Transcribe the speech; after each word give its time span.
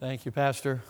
Thank 0.00 0.24
you, 0.24 0.30
Pastor. 0.30 0.80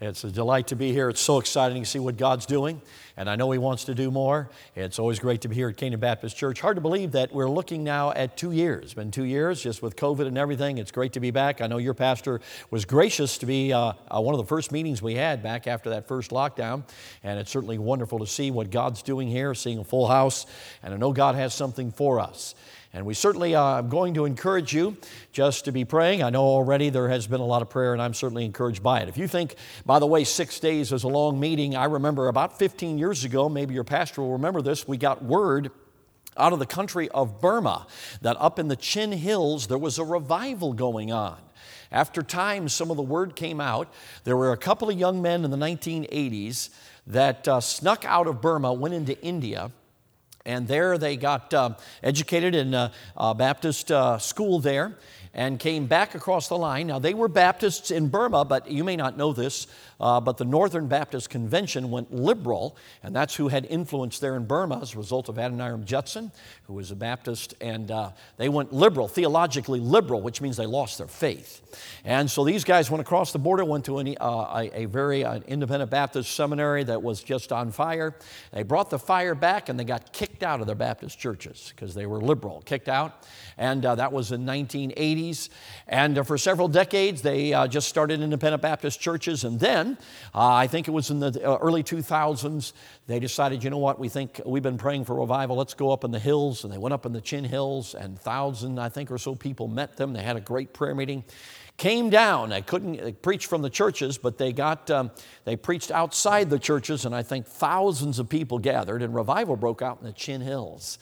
It's 0.00 0.24
a 0.24 0.30
delight 0.30 0.68
to 0.68 0.74
be 0.74 0.90
here. 0.90 1.10
It's 1.10 1.20
so 1.20 1.38
exciting 1.38 1.82
to 1.82 1.88
see 1.88 1.98
what 1.98 2.16
God's 2.16 2.46
doing, 2.46 2.80
and 3.14 3.28
I 3.28 3.36
know 3.36 3.50
He 3.50 3.58
wants 3.58 3.84
to 3.84 3.94
do 3.94 4.10
more. 4.10 4.48
It's 4.74 4.98
always 4.98 5.18
great 5.18 5.42
to 5.42 5.48
be 5.48 5.54
here 5.54 5.68
at 5.68 5.76
Canaan 5.76 6.00
Baptist 6.00 6.34
Church. 6.34 6.62
Hard 6.62 6.76
to 6.76 6.80
believe 6.80 7.12
that 7.12 7.30
we're 7.30 7.50
looking 7.50 7.84
now 7.84 8.12
at 8.12 8.38
two 8.38 8.52
years. 8.52 8.84
It's 8.84 8.94
been 8.94 9.10
two 9.10 9.24
years 9.24 9.62
just 9.62 9.82
with 9.82 9.96
COVID 9.96 10.26
and 10.26 10.38
everything. 10.38 10.78
It's 10.78 10.92
great 10.92 11.12
to 11.12 11.20
be 11.20 11.30
back. 11.30 11.60
I 11.60 11.66
know 11.66 11.76
your 11.76 11.92
pastor 11.92 12.40
was 12.70 12.86
gracious 12.86 13.36
to 13.38 13.44
be 13.46 13.74
uh, 13.74 13.92
uh, 14.10 14.18
one 14.22 14.34
of 14.34 14.38
the 14.38 14.46
first 14.46 14.72
meetings 14.72 15.02
we 15.02 15.14
had 15.14 15.42
back 15.42 15.66
after 15.66 15.90
that 15.90 16.08
first 16.08 16.30
lockdown, 16.30 16.84
and 17.22 17.38
it's 17.38 17.50
certainly 17.50 17.76
wonderful 17.76 18.18
to 18.20 18.26
see 18.26 18.50
what 18.50 18.70
God's 18.70 19.02
doing 19.02 19.28
here, 19.28 19.54
seeing 19.54 19.76
a 19.76 19.84
full 19.84 20.08
house, 20.08 20.46
and 20.82 20.94
I 20.94 20.96
know 20.96 21.12
God 21.12 21.34
has 21.34 21.52
something 21.52 21.92
for 21.92 22.18
us. 22.18 22.54
And 22.94 23.04
we 23.04 23.12
certainly 23.12 23.56
are 23.56 23.80
uh, 23.80 23.82
going 23.82 24.14
to 24.14 24.24
encourage 24.24 24.72
you 24.72 24.96
just 25.32 25.64
to 25.64 25.72
be 25.72 25.84
praying. 25.84 26.22
I 26.22 26.30
know 26.30 26.44
already 26.44 26.90
there 26.90 27.08
has 27.08 27.26
been 27.26 27.40
a 27.40 27.44
lot 27.44 27.60
of 27.60 27.68
prayer, 27.68 27.92
and 27.92 28.00
I'm 28.00 28.14
certainly 28.14 28.44
encouraged 28.44 28.84
by 28.84 29.00
it. 29.00 29.08
If 29.08 29.18
you 29.18 29.26
think, 29.26 29.56
by 29.84 29.98
the 29.98 30.06
way, 30.06 30.22
six 30.22 30.60
days 30.60 30.92
is 30.92 31.02
a 31.02 31.08
long 31.08 31.40
meeting, 31.40 31.74
I 31.74 31.86
remember 31.86 32.28
about 32.28 32.56
15 32.56 32.96
years 32.96 33.24
ago, 33.24 33.48
maybe 33.48 33.74
your 33.74 33.82
pastor 33.82 34.22
will 34.22 34.34
remember 34.34 34.62
this, 34.62 34.86
we 34.86 34.96
got 34.96 35.24
word 35.24 35.72
out 36.36 36.52
of 36.52 36.60
the 36.60 36.66
country 36.66 37.08
of 37.08 37.40
Burma 37.40 37.88
that 38.22 38.36
up 38.40 38.60
in 38.60 38.68
the 38.68 38.76
Chin 38.76 39.10
Hills 39.10 39.66
there 39.66 39.78
was 39.78 39.98
a 39.98 40.04
revival 40.04 40.72
going 40.72 41.10
on. 41.10 41.38
After 41.90 42.22
time, 42.22 42.68
some 42.68 42.92
of 42.92 42.96
the 42.96 43.02
word 43.02 43.34
came 43.34 43.60
out. 43.60 43.92
There 44.22 44.36
were 44.36 44.52
a 44.52 44.56
couple 44.56 44.88
of 44.88 44.96
young 44.96 45.20
men 45.20 45.44
in 45.44 45.50
the 45.50 45.56
1980s 45.56 46.70
that 47.08 47.48
uh, 47.48 47.60
snuck 47.60 48.04
out 48.04 48.28
of 48.28 48.40
Burma, 48.40 48.72
went 48.72 48.94
into 48.94 49.20
India 49.20 49.72
and 50.44 50.68
there 50.68 50.98
they 50.98 51.16
got 51.16 51.52
uh, 51.54 51.70
educated 52.02 52.54
in 52.54 52.74
a, 52.74 52.92
a 53.16 53.34
Baptist 53.34 53.90
uh, 53.90 54.18
school 54.18 54.60
there 54.60 54.96
and 55.34 55.58
came 55.58 55.86
back 55.86 56.14
across 56.14 56.48
the 56.48 56.56
line. 56.56 56.86
Now, 56.86 57.00
they 57.00 57.12
were 57.12 57.28
Baptists 57.28 57.90
in 57.90 58.08
Burma, 58.08 58.44
but 58.44 58.70
you 58.70 58.84
may 58.84 58.94
not 58.94 59.16
know 59.16 59.32
this. 59.32 59.66
Uh, 60.00 60.20
but 60.20 60.36
the 60.36 60.44
Northern 60.44 60.88
Baptist 60.88 61.30
Convention 61.30 61.90
went 61.90 62.12
liberal, 62.12 62.76
and 63.02 63.14
that's 63.14 63.34
who 63.36 63.48
had 63.48 63.66
influence 63.66 64.18
there 64.18 64.36
in 64.36 64.46
Burma 64.46 64.80
as 64.80 64.94
a 64.94 64.98
result 64.98 65.28
of 65.28 65.36
Adoniram 65.36 65.84
Judson, 65.84 66.32
who 66.64 66.74
was 66.74 66.90
a 66.90 66.96
Baptist, 66.96 67.54
and 67.60 67.90
uh, 67.90 68.10
they 68.36 68.48
went 68.48 68.72
liberal, 68.72 69.08
theologically 69.08 69.80
liberal, 69.80 70.20
which 70.20 70.40
means 70.40 70.56
they 70.56 70.66
lost 70.66 70.98
their 70.98 71.06
faith. 71.06 71.60
And 72.04 72.30
so 72.30 72.44
these 72.44 72.64
guys 72.64 72.90
went 72.90 73.00
across 73.00 73.32
the 73.32 73.38
border, 73.38 73.64
went 73.64 73.84
to 73.86 73.98
an, 73.98 74.16
uh, 74.20 74.24
a, 74.54 74.82
a, 74.82 74.84
very 74.86 75.24
uh, 75.24 75.40
independent 75.46 75.90
Baptist 75.90 76.34
seminary 76.34 76.84
that 76.84 77.02
was 77.02 77.22
just 77.22 77.52
on 77.52 77.70
fire. 77.70 78.14
They 78.52 78.62
brought 78.62 78.90
the 78.90 78.98
fire 78.98 79.34
back, 79.34 79.68
and 79.68 79.78
they 79.78 79.84
got 79.84 80.12
kicked 80.12 80.42
out 80.42 80.60
of 80.60 80.66
their 80.66 80.76
Baptist 80.76 81.18
churches 81.18 81.72
because 81.74 81.94
they 81.94 82.06
were 82.06 82.20
liberal, 82.20 82.62
kicked 82.64 82.88
out. 82.88 83.26
And 83.56 83.84
uh, 83.84 83.94
that 83.96 84.12
was 84.12 84.32
in 84.32 84.44
1980s. 84.44 85.48
And 85.86 86.18
uh, 86.18 86.22
for 86.22 86.38
several 86.38 86.68
decades, 86.68 87.22
they 87.22 87.50
just 87.68 87.88
started 87.88 88.20
independent 88.20 88.62
Baptist 88.62 89.00
churches, 89.00 89.44
and 89.44 89.60
then 89.60 89.83
uh, 89.92 90.52
I 90.52 90.66
think 90.66 90.88
it 90.88 90.90
was 90.90 91.10
in 91.10 91.20
the 91.20 91.40
uh, 91.48 91.58
early 91.58 91.82
2000s, 91.82 92.72
they 93.06 93.18
decided, 93.18 93.62
you 93.62 93.70
know 93.70 93.78
what, 93.78 93.98
we 93.98 94.08
think 94.08 94.40
we've 94.44 94.62
been 94.62 94.78
praying 94.78 95.04
for 95.04 95.14
revival, 95.14 95.56
let's 95.56 95.74
go 95.74 95.90
up 95.90 96.04
in 96.04 96.10
the 96.10 96.18
hills. 96.18 96.64
And 96.64 96.72
they 96.72 96.78
went 96.78 96.92
up 96.92 97.06
in 97.06 97.12
the 97.12 97.20
Chin 97.20 97.44
Hills, 97.44 97.94
and 97.94 98.18
thousand, 98.18 98.78
I 98.78 98.88
think, 98.88 99.10
or 99.10 99.18
so 99.18 99.34
people 99.34 99.68
met 99.68 99.96
them. 99.96 100.12
They 100.12 100.22
had 100.22 100.36
a 100.36 100.40
great 100.40 100.72
prayer 100.72 100.94
meeting. 100.94 101.24
Came 101.76 102.08
down. 102.08 102.50
They 102.50 102.62
couldn't 102.62 103.20
preach 103.20 103.46
from 103.46 103.62
the 103.62 103.70
churches, 103.70 104.16
but 104.16 104.38
they 104.38 104.52
got 104.52 104.90
um, 104.92 105.10
they 105.44 105.56
preached 105.56 105.90
outside 105.90 106.48
the 106.48 106.58
churches, 106.58 107.04
and 107.04 107.12
I 107.12 107.24
think 107.24 107.46
thousands 107.46 108.20
of 108.20 108.28
people 108.28 108.60
gathered, 108.60 109.02
and 109.02 109.12
revival 109.12 109.56
broke 109.56 109.82
out 109.82 109.98
in 110.00 110.06
the 110.06 110.12
Chin 110.12 110.40
Hills. 110.40 110.98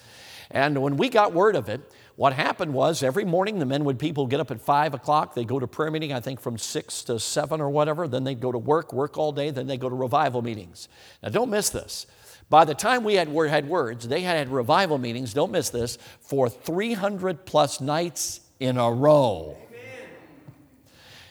And 0.50 0.80
when 0.80 0.96
we 0.96 1.10
got 1.10 1.34
word 1.34 1.56
of 1.56 1.68
it, 1.68 1.82
what 2.22 2.34
happened 2.34 2.72
was 2.72 3.02
every 3.02 3.24
morning 3.24 3.58
the 3.58 3.66
men 3.66 3.82
would 3.82 3.98
people 3.98 4.28
get 4.28 4.38
up 4.38 4.52
at 4.52 4.60
five 4.60 4.94
o'clock. 4.94 5.34
They'd 5.34 5.48
go 5.48 5.58
to 5.58 5.66
prayer 5.66 5.90
meeting, 5.90 6.12
I 6.12 6.20
think 6.20 6.40
from 6.40 6.56
six 6.56 7.02
to 7.02 7.18
seven 7.18 7.60
or 7.60 7.68
whatever. 7.68 8.06
Then 8.06 8.22
they'd 8.22 8.38
go 8.38 8.52
to 8.52 8.58
work, 8.58 8.92
work 8.92 9.18
all 9.18 9.32
day. 9.32 9.50
Then 9.50 9.66
they'd 9.66 9.80
go 9.80 9.88
to 9.88 9.94
revival 9.96 10.40
meetings. 10.40 10.88
Now 11.20 11.30
don't 11.30 11.50
miss 11.50 11.70
this. 11.70 12.06
By 12.48 12.64
the 12.64 12.76
time 12.76 13.02
we 13.02 13.14
had, 13.14 13.26
had 13.26 13.68
words, 13.68 14.06
they 14.06 14.20
had, 14.20 14.36
had 14.36 14.50
revival 14.50 14.98
meetings, 14.98 15.34
don't 15.34 15.50
miss 15.50 15.70
this, 15.70 15.98
for 16.20 16.48
300 16.48 17.44
plus 17.44 17.80
nights 17.80 18.40
in 18.60 18.78
a 18.78 18.88
row 18.88 19.56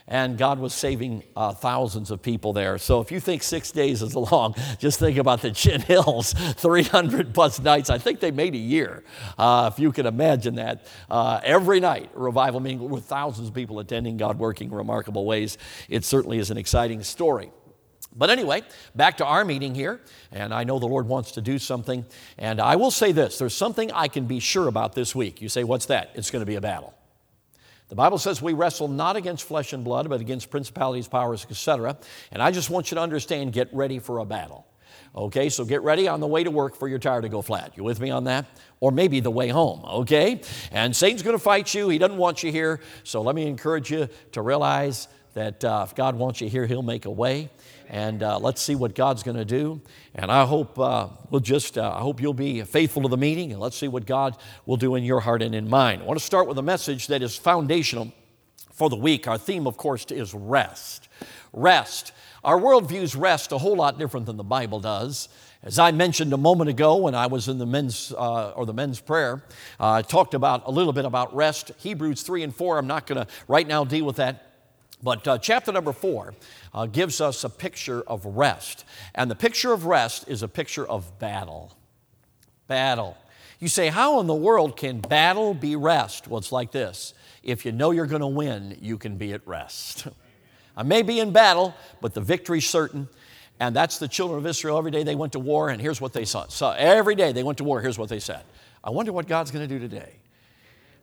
and 0.07 0.37
God 0.37 0.59
was 0.59 0.73
saving 0.73 1.23
uh, 1.35 1.53
thousands 1.53 2.11
of 2.11 2.21
people 2.21 2.53
there. 2.53 2.77
So 2.77 3.01
if 3.01 3.11
you 3.11 3.19
think 3.19 3.43
six 3.43 3.71
days 3.71 4.01
is 4.01 4.15
long, 4.31 4.55
just 4.79 4.99
think 4.99 5.17
about 5.17 5.41
the 5.41 5.51
Chin 5.51 5.81
Hills, 5.81 6.33
300 6.57 7.33
plus 7.33 7.59
nights. 7.59 7.89
I 7.89 7.97
think 7.97 8.19
they 8.19 8.31
made 8.31 8.53
a 8.55 8.59
year, 8.59 9.03
uh, 9.37 9.69
if 9.71 9.79
you 9.79 9.91
can 9.91 10.05
imagine 10.05 10.55
that. 10.55 10.85
Uh, 11.09 11.39
every 11.43 11.79
night, 11.79 12.09
revival 12.13 12.59
meeting 12.59 12.89
with 12.89 13.05
thousands 13.05 13.47
of 13.47 13.53
people 13.53 13.79
attending, 13.79 14.17
God 14.17 14.39
working 14.39 14.71
remarkable 14.71 15.25
ways. 15.25 15.57
It 15.89 16.03
certainly 16.03 16.37
is 16.37 16.51
an 16.51 16.57
exciting 16.57 17.03
story. 17.03 17.51
But 18.13 18.29
anyway, 18.29 18.63
back 18.93 19.17
to 19.17 19.25
our 19.25 19.45
meeting 19.45 19.73
here, 19.73 20.01
and 20.31 20.53
I 20.53 20.65
know 20.65 20.79
the 20.79 20.87
Lord 20.87 21.07
wants 21.07 21.31
to 21.33 21.41
do 21.41 21.57
something. 21.57 22.05
And 22.37 22.59
I 22.59 22.75
will 22.75 22.91
say 22.91 23.13
this 23.13 23.37
there's 23.37 23.55
something 23.55 23.91
I 23.91 24.09
can 24.09 24.25
be 24.25 24.39
sure 24.39 24.67
about 24.67 24.93
this 24.93 25.15
week. 25.15 25.41
You 25.41 25.47
say, 25.47 25.63
What's 25.63 25.85
that? 25.85 26.11
It's 26.15 26.29
going 26.29 26.41
to 26.41 26.45
be 26.45 26.55
a 26.55 26.61
battle. 26.61 26.93
The 27.91 27.95
Bible 27.95 28.19
says 28.19 28.41
we 28.41 28.53
wrestle 28.53 28.87
not 28.87 29.17
against 29.17 29.43
flesh 29.43 29.73
and 29.73 29.83
blood, 29.83 30.07
but 30.07 30.21
against 30.21 30.49
principalities, 30.49 31.09
powers, 31.09 31.45
etc. 31.49 31.97
And 32.31 32.41
I 32.41 32.49
just 32.51 32.69
want 32.69 32.89
you 32.89 32.95
to 32.95 33.01
understand 33.01 33.51
get 33.51 33.67
ready 33.73 33.99
for 33.99 34.19
a 34.19 34.25
battle. 34.25 34.65
Okay, 35.13 35.49
so 35.49 35.65
get 35.65 35.81
ready 35.81 36.07
on 36.07 36.21
the 36.21 36.25
way 36.27 36.45
to 36.45 36.51
work 36.51 36.73
for 36.77 36.87
your 36.87 36.99
tire 36.99 37.21
to 37.21 37.27
go 37.27 37.41
flat. 37.41 37.73
You 37.75 37.83
with 37.83 37.99
me 37.99 38.09
on 38.09 38.23
that? 38.23 38.45
Or 38.79 38.93
maybe 38.93 39.19
the 39.19 39.29
way 39.29 39.49
home, 39.49 39.83
okay? 39.83 40.39
And 40.71 40.95
Satan's 40.95 41.21
to 41.21 41.37
fight 41.37 41.73
you. 41.73 41.89
He 41.89 41.97
doesn't 41.97 42.17
want 42.17 42.43
you 42.43 42.51
here. 42.53 42.79
So 43.03 43.21
let 43.21 43.35
me 43.35 43.45
encourage 43.45 43.91
you 43.91 44.07
to 44.31 44.41
realize 44.41 45.09
that 45.33 45.61
uh, 45.65 45.85
if 45.85 45.93
God 45.93 46.15
wants 46.15 46.39
you 46.39 46.47
here, 46.47 46.65
He'll 46.65 46.83
make 46.83 47.03
a 47.03 47.11
way. 47.11 47.49
And 47.91 48.23
uh, 48.23 48.39
let's 48.39 48.61
see 48.61 48.73
what 48.73 48.95
God's 48.95 49.21
going 49.21 49.35
to 49.35 49.43
do. 49.43 49.81
And 50.15 50.31
I 50.31 50.45
hope 50.45 50.79
uh, 50.79 51.09
we'll 51.29 51.41
just, 51.41 51.77
uh, 51.77 51.93
I 51.93 51.99
hope 51.99 52.21
you'll 52.21 52.33
be 52.33 52.61
faithful 52.63 53.01
to 53.01 53.09
the 53.09 53.17
meeting, 53.17 53.51
and 53.51 53.59
let's 53.59 53.75
see 53.75 53.89
what 53.89 54.05
God 54.05 54.37
will 54.65 54.77
do 54.77 54.95
in 54.95 55.03
your 55.03 55.19
heart 55.19 55.41
and 55.41 55.53
in 55.53 55.69
mine. 55.69 55.99
I 56.01 56.05
want 56.05 56.17
to 56.17 56.25
start 56.25 56.47
with 56.47 56.57
a 56.57 56.63
message 56.63 57.07
that 57.07 57.21
is 57.21 57.35
foundational 57.35 58.13
for 58.71 58.89
the 58.89 58.95
week. 58.95 59.27
Our 59.27 59.37
theme, 59.37 59.67
of 59.67 59.75
course, 59.75 60.05
is 60.05 60.33
rest. 60.33 61.09
Rest. 61.51 62.13
Our 62.45 62.57
world 62.57 62.87
views 62.87 63.13
rest 63.13 63.51
a 63.51 63.57
whole 63.57 63.75
lot 63.75 63.99
different 63.99 64.25
than 64.25 64.37
the 64.37 64.43
Bible 64.43 64.79
does. 64.79 65.27
As 65.61 65.77
I 65.77 65.91
mentioned 65.91 66.31
a 66.31 66.37
moment 66.37 66.69
ago 66.69 66.95
when 66.95 67.13
I 67.13 67.27
was 67.27 67.49
in 67.49 67.57
the 67.57 67.65
men's 67.65 68.13
uh, 68.17 68.51
or 68.51 68.65
the 68.65 68.73
men's 68.73 69.01
prayer, 69.01 69.43
uh, 69.81 69.91
I 69.91 70.01
talked 70.01 70.33
about 70.33 70.63
a 70.65 70.71
little 70.71 70.93
bit 70.93 71.03
about 71.03 71.35
rest. 71.35 71.73
Hebrews 71.79 72.21
3 72.23 72.43
and 72.43 72.55
4, 72.55 72.77
I'm 72.77 72.87
not 72.87 73.05
going 73.05 73.23
to 73.23 73.31
right 73.49 73.67
now 73.67 73.83
deal 73.83 74.05
with 74.05 74.15
that. 74.15 74.50
But 75.03 75.27
uh, 75.27 75.37
chapter 75.37 75.71
number 75.71 75.93
4 75.93 76.33
uh, 76.73 76.85
gives 76.85 77.21
us 77.21 77.43
a 77.43 77.49
picture 77.49 78.01
of 78.01 78.25
rest. 78.25 78.85
And 79.15 79.29
the 79.29 79.35
picture 79.35 79.73
of 79.73 79.85
rest 79.85 80.25
is 80.27 80.43
a 80.43 80.47
picture 80.47 80.87
of 80.87 81.19
battle. 81.19 81.75
Battle. 82.67 83.17
You 83.59 83.67
say, 83.67 83.87
how 83.87 84.19
in 84.19 84.27
the 84.27 84.35
world 84.35 84.77
can 84.77 84.99
battle 84.99 85.53
be 85.53 85.75
rest? 85.75 86.27
Well, 86.27 86.39
it's 86.39 86.51
like 86.51 86.71
this 86.71 87.13
if 87.43 87.65
you 87.65 87.71
know 87.71 87.91
you're 87.91 88.05
going 88.05 88.21
to 88.21 88.27
win, 88.27 88.77
you 88.81 88.97
can 88.97 89.17
be 89.17 89.33
at 89.33 89.45
rest. 89.47 90.07
I 90.77 90.83
may 90.83 91.01
be 91.01 91.19
in 91.19 91.31
battle, 91.31 91.73
but 91.99 92.13
the 92.13 92.21
victory's 92.21 92.67
certain. 92.67 93.09
And 93.59 93.75
that's 93.75 93.99
the 93.99 94.07
children 94.07 94.39
of 94.39 94.47
Israel. 94.47 94.77
Every 94.77 94.91
day 94.91 95.03
they 95.03 95.15
went 95.15 95.33
to 95.33 95.39
war, 95.39 95.69
and 95.69 95.81
here's 95.81 96.01
what 96.01 96.13
they 96.13 96.25
saw. 96.25 96.47
So 96.47 96.71
every 96.71 97.13
day 97.13 97.31
they 97.31 97.43
went 97.43 97.59
to 97.59 97.63
war, 97.63 97.81
here's 97.81 97.97
what 97.97 98.09
they 98.09 98.19
said 98.19 98.43
I 98.83 98.89
wonder 98.89 99.11
what 99.11 99.27
God's 99.27 99.51
going 99.51 99.67
to 99.67 99.73
do 99.73 99.79
today. 99.79 100.13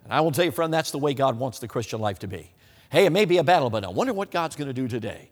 And 0.04 0.12
I 0.12 0.20
will 0.20 0.32
tell 0.32 0.44
you, 0.44 0.50
friend, 0.50 0.72
that's 0.72 0.90
the 0.90 0.98
way 0.98 1.14
God 1.14 1.38
wants 1.38 1.58
the 1.58 1.68
Christian 1.68 2.00
life 2.00 2.20
to 2.20 2.26
be. 2.26 2.50
Hey, 2.90 3.04
it 3.04 3.10
may 3.10 3.26
be 3.26 3.36
a 3.36 3.44
battle, 3.44 3.68
but 3.68 3.84
I 3.84 3.88
wonder 3.88 4.14
what 4.14 4.30
God's 4.30 4.56
going 4.56 4.68
to 4.68 4.72
do 4.72 4.88
today. 4.88 5.28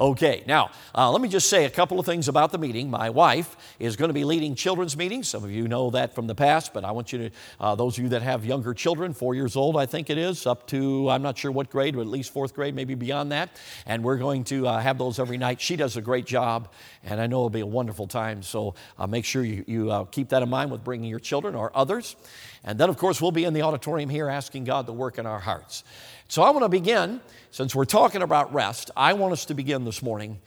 Okay, 0.00 0.44
now 0.46 0.70
uh, 0.94 1.10
let 1.10 1.20
me 1.20 1.28
just 1.28 1.48
say 1.48 1.64
a 1.64 1.70
couple 1.70 1.98
of 1.98 2.06
things 2.06 2.28
about 2.28 2.52
the 2.52 2.58
meeting. 2.58 2.88
My 2.88 3.10
wife 3.10 3.56
is 3.80 3.96
going 3.96 4.10
to 4.10 4.14
be 4.14 4.24
leading 4.24 4.54
children's 4.54 4.96
meetings. 4.96 5.26
Some 5.26 5.42
of 5.42 5.50
you 5.50 5.66
know 5.66 5.90
that 5.90 6.14
from 6.14 6.26
the 6.26 6.34
past, 6.34 6.72
but 6.72 6.84
I 6.84 6.92
want 6.92 7.12
you 7.12 7.18
to, 7.18 7.30
uh, 7.58 7.74
those 7.74 7.98
of 7.98 8.04
you 8.04 8.10
that 8.10 8.22
have 8.22 8.44
younger 8.44 8.74
children, 8.74 9.12
four 9.12 9.34
years 9.34 9.56
old, 9.56 9.76
I 9.76 9.86
think 9.86 10.08
it 10.08 10.18
is, 10.18 10.46
up 10.46 10.68
to, 10.68 11.10
I'm 11.10 11.22
not 11.22 11.36
sure 11.36 11.50
what 11.50 11.70
grade, 11.70 11.96
but 11.96 12.02
at 12.02 12.08
least 12.08 12.32
fourth 12.32 12.54
grade, 12.54 12.74
maybe 12.76 12.94
beyond 12.94 13.32
that. 13.32 13.48
And 13.86 14.04
we're 14.04 14.18
going 14.18 14.44
to 14.44 14.68
uh, 14.68 14.78
have 14.78 14.98
those 14.98 15.18
every 15.18 15.38
night. 15.38 15.60
She 15.60 15.74
does 15.74 15.96
a 15.96 16.02
great 16.02 16.26
job, 16.26 16.68
and 17.02 17.20
I 17.20 17.26
know 17.26 17.38
it'll 17.38 17.50
be 17.50 17.60
a 17.60 17.66
wonderful 17.66 18.06
time. 18.06 18.42
So 18.42 18.74
uh, 18.98 19.08
make 19.08 19.24
sure 19.24 19.42
you, 19.42 19.64
you 19.66 19.90
uh, 19.90 20.04
keep 20.04 20.28
that 20.28 20.42
in 20.42 20.48
mind 20.48 20.70
with 20.70 20.84
bringing 20.84 21.10
your 21.10 21.20
children 21.20 21.56
or 21.56 21.72
others. 21.74 22.14
And 22.62 22.78
then, 22.78 22.88
of 22.88 22.98
course, 22.98 23.20
we'll 23.20 23.32
be 23.32 23.44
in 23.44 23.54
the 23.54 23.62
auditorium 23.62 24.10
here 24.10 24.28
asking 24.28 24.64
God 24.64 24.86
to 24.86 24.92
work 24.92 25.18
in 25.18 25.26
our 25.26 25.38
hearts. 25.38 25.82
So 26.30 26.42
I 26.42 26.50
want 26.50 26.62
to 26.62 26.68
begin, 26.68 27.22
since 27.50 27.74
we're 27.74 27.86
talking 27.86 28.20
about 28.20 28.52
rest, 28.52 28.90
I 28.94 29.14
want 29.14 29.32
us 29.32 29.46
to 29.46 29.54
begin 29.54 29.86
this 29.86 30.02
morning, 30.02 30.38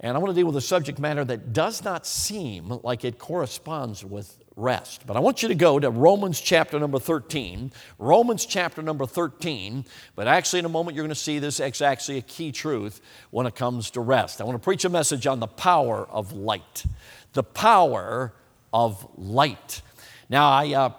and 0.00 0.16
I 0.16 0.18
want 0.18 0.34
to 0.34 0.34
deal 0.34 0.46
with 0.46 0.56
a 0.56 0.62
subject 0.62 0.98
matter 0.98 1.26
that 1.26 1.52
does 1.52 1.84
not 1.84 2.06
seem 2.06 2.80
like 2.82 3.04
it 3.04 3.18
corresponds 3.18 4.02
with 4.02 4.38
rest. 4.56 5.06
But 5.06 5.14
I 5.14 5.20
want 5.20 5.42
you 5.42 5.48
to 5.48 5.54
go 5.54 5.78
to 5.78 5.90
Romans 5.90 6.40
chapter 6.40 6.80
number 6.80 6.98
13. 6.98 7.70
Romans 7.98 8.46
chapter 8.46 8.80
number 8.80 9.04
13. 9.04 9.84
But 10.14 10.26
actually, 10.26 10.60
in 10.60 10.64
a 10.64 10.70
moment, 10.70 10.96
you're 10.96 11.04
going 11.04 11.10
to 11.10 11.14
see 11.14 11.38
this 11.38 11.60
is 11.60 11.82
actually 11.82 12.16
a 12.16 12.22
key 12.22 12.50
truth 12.50 13.02
when 13.30 13.46
it 13.46 13.54
comes 13.54 13.90
to 13.90 14.00
rest. 14.00 14.40
I 14.40 14.44
want 14.44 14.54
to 14.54 14.64
preach 14.64 14.86
a 14.86 14.88
message 14.88 15.26
on 15.26 15.40
the 15.40 15.46
power 15.46 16.06
of 16.08 16.32
light. 16.32 16.86
The 17.34 17.42
power 17.42 18.32
of 18.72 19.06
light. 19.18 19.82
Now, 20.30 20.48
I. 20.48 20.72
Uh, 20.72 20.90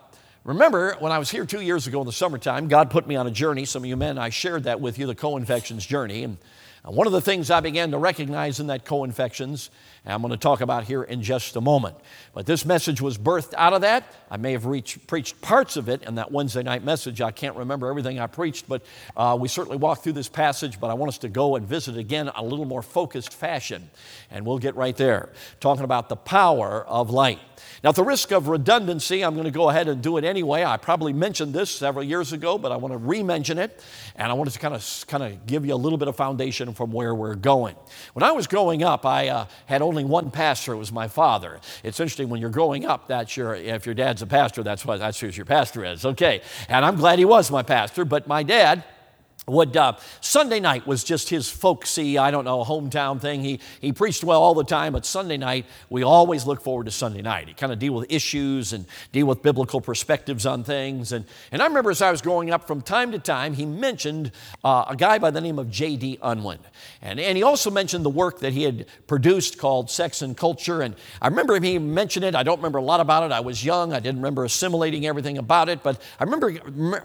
Remember, 0.47 0.95
when 0.99 1.11
I 1.11 1.19
was 1.19 1.29
here 1.29 1.45
two 1.45 1.59
years 1.59 1.88
ago 1.88 1.99
in 1.99 2.05
the 2.05 2.13
summertime, 2.13 2.69
God 2.69 2.89
put 2.89 3.05
me 3.05 3.17
on 3.17 3.27
a 3.27 3.31
journey. 3.31 3.65
Some 3.65 3.83
of 3.83 3.89
you 3.89 3.97
men, 3.97 4.17
I 4.17 4.29
shared 4.29 4.63
that 4.63 4.79
with 4.79 4.97
you, 4.97 5.05
the 5.05 5.13
co 5.13 5.35
infections 5.35 5.85
journey. 5.85 6.23
And 6.23 6.38
And 6.85 6.95
one 6.95 7.05
of 7.05 7.11
the 7.11 7.19
things 7.19 7.51
I 7.51 7.59
began 7.59 7.91
to 7.91 7.97
recognize 7.97 8.61
in 8.61 8.67
that 8.67 8.85
co 8.85 9.03
infections, 9.03 9.69
and 10.05 10.13
I'm 10.13 10.21
going 10.21 10.31
to 10.31 10.38
talk 10.38 10.61
about 10.61 10.85
here 10.85 11.03
in 11.03 11.21
just 11.21 11.57
a 11.57 11.61
moment. 11.61 11.97
But 12.33 12.45
this 12.45 12.65
message 12.65 13.01
was 13.01 13.17
birthed 13.17 13.53
out 13.57 13.73
of 13.73 13.81
that. 13.81 14.05
I 14.31 14.38
may 14.38 14.53
have 14.53 14.65
reached, 14.65 15.05
preached 15.05 15.41
parts 15.41 15.75
of 15.75 15.89
it 15.89 16.03
in 16.03 16.15
that 16.15 16.31
Wednesday 16.31 16.63
night 16.63 16.81
message. 16.81 17.19
I 17.19 17.31
can't 17.31 17.57
remember 17.57 17.89
everything 17.89 18.17
I 18.17 18.27
preached, 18.27 18.69
but 18.69 18.85
uh, 19.17 19.38
we 19.38 19.49
certainly 19.49 19.77
walked 19.77 20.05
through 20.05 20.13
this 20.13 20.29
passage. 20.29 20.79
But 20.79 20.91
I 20.91 20.94
want 20.94 21.09
us 21.09 21.17
to 21.19 21.27
go 21.27 21.57
and 21.57 21.67
visit 21.67 21.97
again 21.97 22.31
a 22.33 22.41
little 22.41 22.63
more 22.63 22.81
focused 22.81 23.33
fashion. 23.33 23.89
And 24.31 24.45
we'll 24.45 24.59
get 24.59 24.77
right 24.77 24.95
there, 24.95 25.33
talking 25.59 25.83
about 25.83 26.07
the 26.07 26.15
power 26.15 26.85
of 26.88 27.09
light. 27.09 27.39
Now, 27.83 27.89
at 27.89 27.95
the 27.95 28.04
risk 28.04 28.31
of 28.31 28.48
redundancy, 28.48 29.24
I'm 29.24 29.33
going 29.33 29.45
to 29.45 29.51
go 29.51 29.69
ahead 29.69 29.88
and 29.88 30.01
do 30.01 30.18
it 30.18 30.24
anyway. 30.24 30.63
I 30.63 30.77
probably 30.77 31.13
mentioned 31.13 31.54
this 31.54 31.69
several 31.69 32.04
years 32.04 32.33
ago, 32.33 32.57
but 32.57 32.71
I 32.71 32.77
want 32.77 32.94
to 32.94 32.98
re-mention 32.98 33.57
it, 33.57 33.83
and 34.15 34.31
I 34.31 34.33
want 34.33 34.50
to 34.51 34.59
kind 34.59 34.74
of 34.74 35.06
kind 35.07 35.24
of 35.24 35.45
give 35.45 35.65
you 35.65 35.74
a 35.74 35.75
little 35.75 35.98
bit 35.98 36.07
of 36.07 36.15
foundation 36.15 36.74
from 36.74 36.92
where 36.92 37.13
we're 37.13 37.36
going. 37.36 37.75
When 38.13 38.24
I 38.24 38.31
was 38.31 38.48
growing 38.48 38.83
up, 38.83 39.06
I 39.06 39.30
uh, 39.30 39.45
had 39.65 39.81
only 39.81 40.04
one 40.04 40.31
pastor. 40.31 40.74
It 40.74 40.77
was 40.77 40.92
my 40.92 41.07
father. 41.07 41.59
It's 41.83 42.00
interesting 42.00 42.30
when 42.30 42.42
you're 42.42 42.50
growing 42.50 42.86
up. 42.86 43.07
That's 43.07 43.38
your 43.38 43.56
if 43.56 43.86
your 43.86 43.95
dad's 43.95 44.21
a 44.21 44.27
pastor, 44.27 44.63
that's 44.63 44.86
what 44.86 45.00
that's 45.00 45.19
who 45.19 45.27
your 45.27 45.45
pastor 45.45 45.86
is. 45.86 46.06
Okay, 46.06 46.42
and 46.69 46.83
I'm 46.83 46.95
glad 46.95 47.19
he 47.19 47.25
was 47.25 47.51
my 47.51 47.63
pastor. 47.63 48.06
But 48.06 48.27
my 48.27 48.44
dad 48.44 48.83
would 49.47 49.77
uh, 49.77 49.94
Sunday 50.19 50.59
night 50.59 50.85
was 50.85 51.05
just 51.05 51.29
his 51.29 51.49
folksy, 51.49 52.17
I 52.17 52.31
don't 52.31 52.44
know, 52.44 52.65
hometown 52.65 53.21
thing. 53.21 53.41
He, 53.41 53.61
he 53.79 53.94
preached 53.94 54.23
well 54.23 54.44
all 54.44 54.53
the 54.53 54.65
time, 54.65 54.91
but 54.91 55.05
Sunday 55.05 55.38
night, 55.38 55.65
we 55.89 56.03
always 56.03 56.45
look 56.45 56.61
forward 56.61 56.85
to 56.85 56.91
Sunday 56.91 57.21
night. 57.21 57.47
He 57.47 57.53
kind 57.53 57.71
of 57.71 57.79
deal 57.79 57.94
with 57.94 58.11
issues 58.11 58.73
and 58.73 58.85
deal 59.13 59.25
with 59.25 59.41
biblical 59.41 59.79
perspectives 59.79 60.45
on 60.45 60.65
things. 60.65 61.13
And, 61.13 61.23
and 61.53 61.61
I 61.61 61.65
remember 61.65 61.91
as 61.91 62.01
I 62.01 62.11
was 62.11 62.21
growing 62.21 62.51
up, 62.51 62.67
from 62.67 62.81
time 62.81 63.13
to 63.13 63.19
time, 63.19 63.53
he 63.53 63.65
mentioned 63.65 64.33
uh, 64.65 64.85
a 64.89 64.97
guy 64.97 65.17
by 65.17 65.31
the 65.31 65.39
name 65.39 65.59
of 65.59 65.71
J.D. 65.71 66.19
Unwin. 66.21 66.59
And, 67.01 67.17
and 67.17 67.38
he 67.38 67.44
also 67.44 67.71
mentioned 67.71 68.03
the 68.03 68.09
work 68.09 68.39
that 68.39 68.51
he 68.51 68.63
had 68.63 68.85
produced 69.07 69.57
called 69.57 69.89
Sex 69.89 70.21
and 70.21 70.35
Culture. 70.35 70.81
And 70.81 70.94
I 71.21 71.29
remember 71.29 71.55
him, 71.55 71.63
he 71.63 71.79
mentioned 71.79 72.25
it. 72.25 72.35
I 72.35 72.44
don't 72.44 72.57
remember 72.57 72.79
a 72.79 72.83
lot 72.83 72.99
about 72.99 73.23
it. 73.23 73.31
I 73.31 73.39
was 73.39 73.63
young. 73.63 73.94
I 73.94 74.01
didn't 74.01 74.17
remember 74.17 74.44
assimilating 74.44 75.05
everything 75.05 75.38
about 75.38 75.69
it. 75.69 75.83
But 75.83 76.01
I 76.19 76.25
remember, 76.25 76.53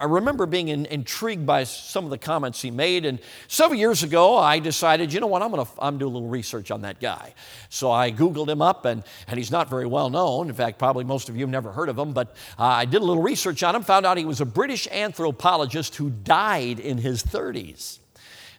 I 0.00 0.06
remember 0.06 0.46
being 0.46 0.68
in, 0.68 0.86
intrigued 0.86 1.46
by 1.46 1.62
some 1.62 2.04
of 2.04 2.10
the 2.10 2.18
comments 2.32 2.62
he 2.62 2.70
made. 2.70 3.04
And 3.04 3.18
several 3.46 3.78
years 3.78 4.02
ago, 4.02 4.38
I 4.38 4.58
decided, 4.58 5.12
you 5.12 5.20
know 5.20 5.26
what, 5.26 5.42
I'm 5.42 5.50
going 5.50 5.66
to 5.66 5.72
I'm 5.78 5.98
do 5.98 6.06
a 6.06 6.08
little 6.08 6.30
research 6.30 6.70
on 6.70 6.80
that 6.80 6.98
guy. 6.98 7.34
So 7.68 7.90
I 7.90 8.10
Googled 8.10 8.48
him 8.48 8.62
up, 8.62 8.86
and, 8.86 9.04
and 9.28 9.36
he's 9.36 9.50
not 9.50 9.68
very 9.68 9.84
well 9.84 10.08
known. 10.08 10.48
In 10.48 10.54
fact, 10.54 10.78
probably 10.78 11.04
most 11.04 11.28
of 11.28 11.36
you 11.36 11.42
have 11.42 11.50
never 11.50 11.72
heard 11.72 11.90
of 11.90 11.98
him, 11.98 12.14
but 12.14 12.28
uh, 12.58 12.64
I 12.64 12.86
did 12.86 13.02
a 13.02 13.04
little 13.04 13.22
research 13.22 13.62
on 13.62 13.76
him, 13.76 13.82
found 13.82 14.06
out 14.06 14.16
he 14.16 14.24
was 14.24 14.40
a 14.40 14.46
British 14.46 14.88
anthropologist 14.90 15.96
who 15.96 16.08
died 16.08 16.80
in 16.80 16.96
his 16.96 17.22
30s 17.22 17.98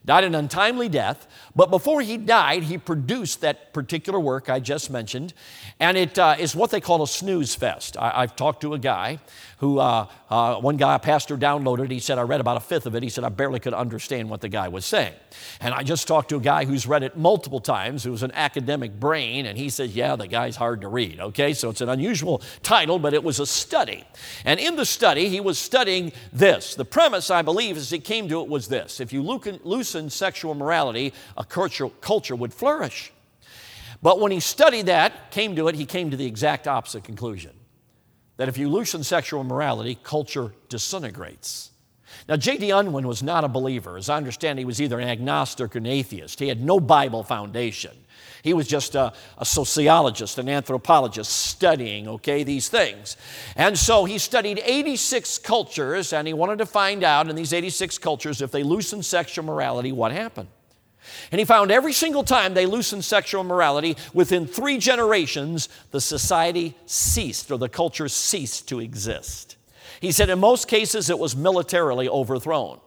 died 0.06 0.26
an 0.26 0.36
untimely 0.36 0.90
death. 0.90 1.28
But 1.56 1.70
before 1.70 2.02
he 2.02 2.18
died, 2.18 2.64
he 2.64 2.80
produced 2.80 3.42
that 3.42 3.74
particular 3.74 4.20
work 4.20 4.50
I 4.50 4.60
just 4.60 4.90
mentioned, 4.90 5.34
and 5.80 5.98
it 5.98 6.18
uh, 6.18 6.36
is 6.40 6.56
what 6.56 6.72
they 6.72 6.82
call 6.82 7.04
a 7.04 7.08
snooze 7.08 7.54
fest. 7.54 7.96
I, 7.98 8.22
have 8.22 8.36
talked 8.36 8.62
to 8.62 8.74
a 8.74 8.80
guy 8.80 9.20
who, 9.64 9.80
uh, 9.80 10.08
uh, 10.30 10.56
one 10.56 10.78
guy, 10.78 10.96
a 10.96 11.00
pastor, 11.00 11.38
downloaded. 11.38 11.92
He 11.92 12.00
said, 12.00 12.18
I 12.18 12.24
read 12.24 12.42
about 12.42 12.58
a 12.58 12.60
fifth 12.60 12.86
of 12.86 12.96
it. 12.96 13.04
He 13.04 13.10
said, 13.10 13.24
I 13.24 13.30
barely 13.30 13.60
could 13.60 13.74
understand 13.74 14.30
what 14.30 14.42
the 14.42 14.50
guy 14.50 14.68
was 14.68 14.86
saying. 14.86 15.14
And 15.62 15.74
I 15.74 15.84
just 15.84 16.08
talked 16.08 16.30
to 16.30 16.38
a 16.38 16.42
guy 16.42 16.66
who's 16.66 16.88
read 16.88 17.04
it 17.04 17.18
multiple 17.18 17.60
times, 17.60 18.04
who's 18.04 18.24
an 18.24 18.32
academic 18.34 19.00
brain, 19.00 19.46
and 19.46 19.58
he 19.58 19.70
says, 19.70 19.96
Yeah, 19.96 20.16
the 20.16 20.28
guy's 20.28 20.56
hard 20.56 20.82
to 20.82 20.88
read. 20.88 21.20
Okay, 21.20 21.54
so 21.54 21.70
it's 21.70 21.82
an 21.82 21.90
unusual 21.90 22.42
title, 22.64 22.98
but 23.00 23.14
it 23.14 23.24
was 23.24 23.40
a 23.40 23.46
study. 23.46 24.04
And 24.44 24.60
in 24.60 24.76
the 24.76 24.86
study, 24.86 25.30
he 25.30 25.40
was 25.40 25.60
studying 25.60 26.12
this. 26.34 26.76
The 26.76 26.84
premise, 26.84 27.30
I 27.30 27.42
believe, 27.42 27.78
as 27.78 27.90
he 27.90 28.00
came 28.00 28.28
to 28.30 28.42
it 28.42 28.50
was 28.50 28.68
this 28.68 29.00
if 29.00 29.14
you 29.14 29.22
loosen 29.22 30.10
sexual 30.10 30.56
morality, 30.56 31.14
a 31.44 31.46
culture, 31.46 31.90
culture 32.02 32.36
would 32.36 32.54
flourish. 32.54 33.12
But 34.02 34.20
when 34.20 34.32
he 34.32 34.40
studied 34.40 34.88
that, 34.88 35.32
came 35.32 35.56
to 35.56 35.68
it, 35.68 35.76
he 35.76 35.86
came 35.86 36.10
to 36.12 36.18
the 36.18 36.26
exact 36.26 36.68
opposite 36.68 37.04
conclusion 37.04 37.52
that 38.38 38.50
if 38.50 38.58
you 38.58 38.68
loosen 38.68 39.04
sexual 39.04 39.44
morality, 39.44 39.98
culture 40.04 40.54
disintegrates. 40.68 41.72
Now, 42.28 42.36
J.D. 42.36 42.72
Unwin 42.72 43.08
was 43.08 43.22
not 43.22 43.44
a 43.44 43.48
believer. 43.48 43.98
As 43.98 44.10
I 44.10 44.18
understand, 44.18 44.60
he 44.60 44.66
was 44.66 44.82
either 44.82 45.00
an 45.00 45.08
agnostic 45.08 45.76
or 45.76 45.80
an 45.80 45.86
atheist. 45.86 46.40
He 46.40 46.48
had 46.48 46.62
no 46.62 46.80
Bible 46.80 47.24
foundation. 47.24 47.92
He 48.44 48.54
was 48.54 48.68
just 48.68 48.96
a, 48.96 49.14
a, 49.38 49.46
sociologist, 49.46 50.38
an 50.38 50.50
anthropologist 50.50 51.32
studying, 51.32 52.08
okay, 52.08 52.44
these 52.44 52.68
things. 52.70 53.16
And 53.56 53.78
so 53.78 54.06
he 54.06 54.18
studied 54.18 54.62
86 54.64 55.38
cultures 55.40 56.12
and 56.12 56.28
he 56.28 56.34
wanted 56.34 56.58
to 56.58 56.66
find 56.66 57.04
out 57.04 57.30
in 57.30 57.36
these 57.36 57.54
86 57.54 57.98
cultures 58.00 58.42
if 58.42 58.52
they 58.52 58.64
loosened 58.64 59.06
sexual 59.06 59.46
morality, 59.46 59.94
what 59.94 60.12
happened. 60.12 60.50
And 61.32 61.40
he 61.40 61.46
found 61.46 61.72
every 61.72 61.94
single 61.94 62.24
time 62.24 62.54
they 62.54 62.66
loosened 62.66 63.06
sexual 63.06 63.44
morality, 63.44 63.98
within 64.14 64.48
three 64.48 64.78
generations, 64.78 65.70
the 65.92 66.02
society 66.02 66.76
ceased 66.86 67.52
or 67.52 67.58
the 67.58 67.70
culture 67.70 68.08
ceased 68.08 68.68
to 68.70 68.80
exist. 68.80 69.58
He 70.00 70.12
said 70.12 70.30
in 70.30 70.40
most 70.40 70.68
cases 70.68 71.10
it 71.10 71.20
was 71.20 71.36
militarily 71.36 72.10
overthrown. 72.10 72.80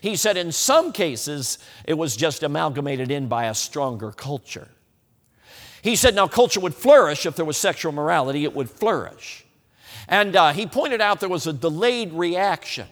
He 0.00 0.16
said 0.16 0.36
in 0.36 0.52
some 0.52 0.92
cases 0.92 1.58
it 1.84 1.94
was 1.94 2.16
just 2.16 2.42
amalgamated 2.42 3.10
in 3.10 3.28
by 3.28 3.44
a 3.44 3.54
stronger 3.54 4.10
culture. 4.10 4.68
He 5.82 5.96
said 5.96 6.14
now 6.14 6.28
culture 6.28 6.60
would 6.60 6.74
flourish 6.74 7.26
if 7.26 7.36
there 7.36 7.44
was 7.44 7.56
sexual 7.56 7.92
morality, 7.92 8.44
it 8.44 8.54
would 8.54 8.70
flourish. 8.70 9.44
And 10.08 10.34
uh, 10.34 10.52
he 10.52 10.66
pointed 10.66 11.00
out 11.00 11.20
there 11.20 11.28
was 11.28 11.46
a 11.46 11.52
delayed 11.52 12.12
reaction. 12.12 12.86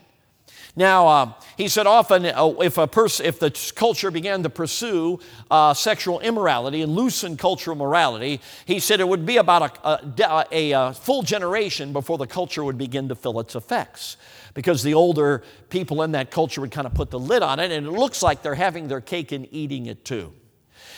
Now, 0.76 1.06
uh, 1.06 1.32
he 1.56 1.68
said 1.68 1.86
often 1.86 2.26
uh, 2.26 2.48
if, 2.60 2.78
a 2.78 2.88
pers- 2.88 3.20
if 3.20 3.38
the 3.38 3.50
culture 3.76 4.10
began 4.10 4.42
to 4.42 4.50
pursue 4.50 5.20
uh, 5.48 5.72
sexual 5.72 6.18
immorality 6.18 6.82
and 6.82 6.96
loosen 6.96 7.36
cultural 7.36 7.76
morality, 7.76 8.40
he 8.64 8.80
said 8.80 8.98
it 8.98 9.06
would 9.06 9.24
be 9.24 9.36
about 9.36 9.78
a, 9.84 9.88
a, 9.88 10.46
a, 10.50 10.72
a 10.72 10.92
full 10.92 11.22
generation 11.22 11.92
before 11.92 12.18
the 12.18 12.26
culture 12.26 12.64
would 12.64 12.78
begin 12.78 13.08
to 13.08 13.14
feel 13.14 13.38
its 13.38 13.54
effects. 13.54 14.16
Because 14.52 14.82
the 14.82 14.94
older 14.94 15.44
people 15.68 16.02
in 16.02 16.12
that 16.12 16.30
culture 16.30 16.60
would 16.60 16.72
kind 16.72 16.86
of 16.86 16.94
put 16.94 17.10
the 17.10 17.20
lid 17.20 17.42
on 17.42 17.60
it, 17.60 17.70
and 17.70 17.86
it 17.86 17.90
looks 17.90 18.22
like 18.22 18.42
they're 18.42 18.54
having 18.54 18.88
their 18.88 19.00
cake 19.00 19.30
and 19.30 19.46
eating 19.52 19.86
it 19.86 20.04
too. 20.04 20.32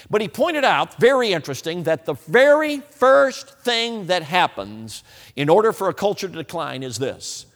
But 0.09 0.21
he 0.21 0.29
pointed 0.29 0.65
out, 0.65 0.99
very 1.01 1.33
interesting, 1.33 1.83
that 1.83 2.07
the 2.07 2.15
very 2.15 2.81
first 2.81 3.59
thing 3.61 4.07
that 4.07 4.23
happens 4.23 5.03
in 5.35 5.49
order 5.49 5.73
for 5.73 5.89
a 5.89 5.95
culture 5.95 6.29
to 6.29 6.35
decline 6.35 6.83
is 6.83 6.99
this 6.99 7.47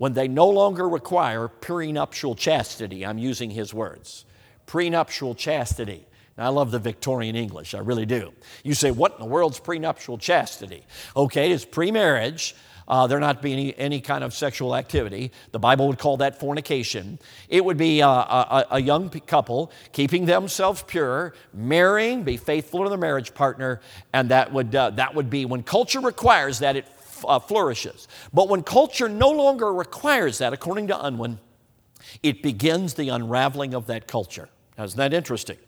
when 0.00 0.14
they 0.14 0.26
no 0.26 0.48
longer 0.48 0.88
require 0.88 1.46
prenuptial 1.46 2.34
chastity. 2.34 3.04
I'm 3.04 3.18
using 3.18 3.50
his 3.50 3.74
words. 3.74 4.24
Prenuptial 4.64 5.34
chastity. 5.34 6.06
I 6.38 6.48
love 6.48 6.70
the 6.70 6.78
Victorian 6.78 7.36
English, 7.36 7.74
I 7.74 7.80
really 7.80 8.06
do. 8.06 8.32
You 8.64 8.72
say, 8.72 8.92
what 8.92 9.12
in 9.12 9.18
the 9.20 9.26
world's 9.26 9.60
prenuptial 9.60 10.16
chastity? 10.16 10.84
Okay, 11.14 11.52
it's 11.52 11.66
pre-marriage. 11.66 12.56
Uh, 12.88 13.06
there 13.08 13.20
not 13.20 13.42
be 13.42 13.52
any, 13.52 13.76
any 13.76 14.00
kind 14.00 14.24
of 14.24 14.32
sexual 14.32 14.74
activity. 14.74 15.32
The 15.52 15.58
Bible 15.58 15.86
would 15.88 15.98
call 15.98 16.16
that 16.16 16.40
fornication. 16.40 17.18
It 17.50 17.62
would 17.62 17.76
be 17.76 18.00
uh, 18.00 18.08
a, 18.08 18.66
a, 18.70 18.80
young 18.80 19.10
couple 19.10 19.70
keeping 19.92 20.24
themselves 20.24 20.82
pure, 20.82 21.34
marrying, 21.52 22.22
be 22.22 22.38
faithful 22.38 22.84
to 22.84 22.88
their 22.88 22.96
marriage 22.96 23.34
partner, 23.34 23.82
and 24.14 24.30
that 24.30 24.50
would, 24.50 24.74
uh, 24.74 24.90
that 24.90 25.14
would 25.14 25.28
be 25.28 25.44
when 25.44 25.62
culture 25.62 26.00
requires 26.00 26.60
that, 26.60 26.74
it 26.74 26.86
uh, 27.26 27.38
flourishes. 27.38 28.08
But 28.32 28.48
when 28.48 28.62
culture 28.62 29.08
no 29.08 29.30
longer 29.30 29.72
requires 29.72 30.38
that, 30.38 30.52
according 30.52 30.88
to 30.88 31.04
Unwin, 31.04 31.38
it 32.22 32.42
begins 32.42 32.94
the 32.94 33.08
unraveling 33.08 33.74
of 33.74 33.86
that 33.86 34.06
culture. 34.06 34.48
Now, 34.76 34.84
isn't 34.84 34.98
that 34.98 35.12
interesting? 35.12 35.58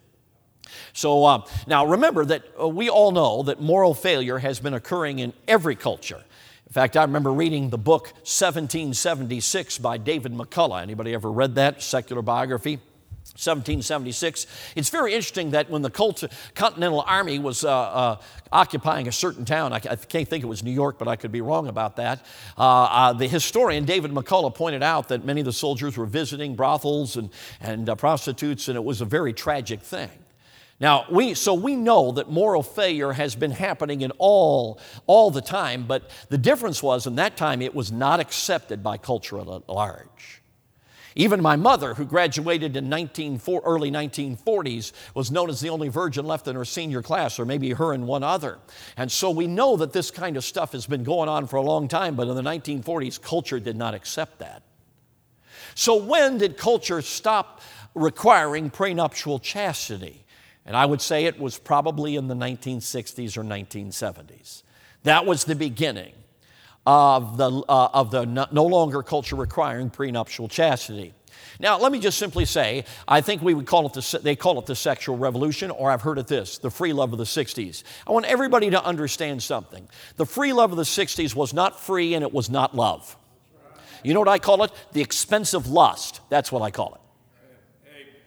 So 0.93 1.25
uh, 1.25 1.45
now 1.67 1.87
remember 1.87 2.25
that 2.25 2.45
uh, 2.61 2.69
we 2.69 2.89
all 2.89 3.13
know 3.13 3.43
that 3.45 3.61
moral 3.61 3.95
failure 3.95 4.39
has 4.39 4.61
been 4.61 4.75
occurring 4.75 5.19
in 5.19 5.33
every 5.47 5.77
culture. 5.77 6.23
In 6.67 6.73
fact, 6.73 6.97
I 6.97 7.03
remember 7.03 7.33
reading 7.33 7.69
the 7.69 7.79
book 7.79 8.07
1776 8.25 9.79
by 9.79 9.99
David 9.99 10.33
McCullough. 10.33 10.81
Anybody 10.81 11.13
ever 11.13 11.31
read 11.31 11.57
that 11.57 11.83
secular 11.83 12.23
biography? 12.23 12.79
1776. 13.33 14.47
It's 14.77 14.91
very 14.91 15.15
interesting 15.15 15.53
that 15.53 15.71
when 15.71 15.81
the 15.81 15.91
Continental 16.55 17.01
Army 17.01 17.39
was 17.39 17.65
uh, 17.65 17.71
uh, 17.71 18.17
occupying 18.53 19.09
a 19.09 19.13
certain 19.13 19.47
town, 19.47 19.73
I, 19.73 19.77
I, 19.77 19.97
can't 19.97 20.29
think 20.29 20.45
it 20.45 20.47
was 20.47 20.63
New 20.63 20.71
York, 20.71 20.99
but 20.99 21.09
I 21.09 21.17
could 21.17 21.33
be 21.33 21.41
wrong 21.41 21.67
about 21.67 21.97
that. 21.97 22.27
Uh, 22.59 22.83
uh 22.83 23.13
the 23.15 23.27
historian 23.27 23.87
David 23.87 24.11
McCullough 24.11 24.55
pointed 24.55 24.83
out 24.83 25.09
that 25.09 25.25
many 25.25 25.41
of 25.41 25.47
the 25.47 25.53
soldiers 25.53 25.97
were 25.97 26.05
visiting 26.05 26.55
brothels 26.55 27.17
and, 27.17 27.31
and 27.61 27.89
uh, 27.89 27.95
prostitutes, 27.95 28.69
and 28.69 28.77
it 28.77 28.85
was 28.85 29.01
a 29.01 29.07
very 29.07 29.33
tragic 29.33 29.81
thing. 29.81 30.11
Now, 30.79 31.07
we, 31.11 31.35
so 31.35 31.55
we 31.55 31.77
know 31.77 32.13
that 32.13 32.29
moral 32.29 32.63
failure 32.63 33.13
has 33.13 33.35
been 33.35 33.53
happening 33.53 34.03
in 34.03 34.11
all, 34.19 34.81
all 35.07 35.31
the 35.31 35.41
time, 35.41 35.87
but 35.87 36.11
the 36.29 36.37
difference 36.37 36.83
was 36.83 37.07
in 37.07 37.15
that 37.15 37.37
time 37.37 37.63
it 37.63 37.75
was 37.75 37.91
not 37.91 38.21
accepted 38.21 38.83
by 38.83 38.99
culture 38.99 39.39
at 39.39 39.69
large. 39.69 40.42
Even 41.15 41.43
my 41.43 41.57
mother, 41.57 41.95
who 41.95 42.05
graduated 42.05 42.77
in 42.77 42.89
19, 42.89 43.41
early 43.65 43.91
1940s, 43.91 44.93
was 45.15 45.31
known 45.31 45.51
as 45.51 45.61
the 45.61 45.71
only 45.71 45.89
virgin 45.89 46.27
left 46.27 46.49
in 46.49 46.57
her 46.57 46.65
senior 46.65 47.03
class, 47.03 47.39
or 47.39 47.45
maybe 47.45 47.71
her 47.71 47.93
and 47.93 48.07
one 48.07 48.23
other. 48.23 48.59
And 48.97 49.11
so 49.11 49.31
we 49.31 49.47
know 49.47 49.77
that 49.77 49.93
this 49.93 50.11
kind 50.11 50.37
of 50.37 50.45
stuff 50.45 50.73
has 50.73 50.87
been 50.87 51.05
going 51.05 51.29
on 51.29 51.47
for 51.47 51.57
a 51.57 51.63
long 51.63 51.89
time, 51.89 52.15
but 52.15 52.29
in 52.29 52.37
the 52.37 52.43
1940s, 52.43 53.21
culture 53.21 53.61
did 53.61 53.77
not 53.77 53.95
accept 53.95 54.39
that. 54.39 54.63
So 55.75 55.97
when 55.97 56.39
did 56.39 56.57
culture 56.57 57.03
stop 57.03 57.61
requiring 57.95 58.71
prenuptial 58.71 59.39
chastity. 59.39 60.25
And 60.65 60.77
I 60.77 60.87
would 60.87 61.01
say 61.01 61.25
it 61.25 61.39
was 61.39 61.59
probably 61.59 62.17
in 62.17 62.29
the 62.29 62.35
1960s 62.35 63.37
or 63.37 63.43
1970s. 63.43 64.63
That 65.03 65.27
was 65.27 65.45
the 65.45 65.57
beginning 65.57 66.13
of 66.87 67.37
the, 67.37 67.51
uh, 67.51 67.89
of 67.93 68.11
the 68.11 68.25
no, 68.25 68.67
longer 68.67 69.03
culture 69.03 69.37
requiring 69.37 69.91
prenuptial 69.91 70.49
chastity. 70.49 71.15
Now, 71.61 71.79
let 71.79 71.93
me 71.93 72.01
just 72.01 72.19
simply 72.19 72.45
say, 72.45 72.85
I 73.07 73.21
think 73.21 73.43
we 73.43 73.55
would 73.55 73.67
call 73.67 73.87
it 73.87 73.93
the, 73.93 74.21
they 74.23 74.35
call 74.35 74.59
it 74.59 74.67
the 74.67 74.75
sexual 74.75 75.17
revolution, 75.17 75.71
or 75.71 75.91
I've 75.91 76.03
heard 76.03 76.19
it 76.19 76.27
this, 76.27 76.59
the 76.59 76.71
free 76.71 76.93
love 76.93 77.13
of 77.13 77.19
the 77.19 77.25
60s. 77.25 77.85
I 78.07 78.13
want 78.13 78.27
everybody 78.27 78.71
to 78.71 78.85
understand 78.85 79.43
something. 79.43 79.89
The 80.17 80.27
free 80.27 80.53
love 80.53 80.73
of 80.73 80.77
the 80.77 80.83
60s 80.83 81.35
was 81.35 81.55
not 81.55 81.81
free 81.81 82.15
and 82.15 82.23
it 82.23 82.33
was 82.33 82.51
not 82.51 82.75
love. 82.75 83.17
You 84.03 84.15
know 84.15 84.21
what 84.21 84.29
I 84.29 84.39
call 84.39 84.65
it? 84.65 84.73
The 84.93 85.03
expensive 85.03 85.69
lust. 85.69 86.21
That's 86.31 86.51
what 86.51 86.63
I 86.63 86.71
call 86.71 86.95
it. 86.95 87.02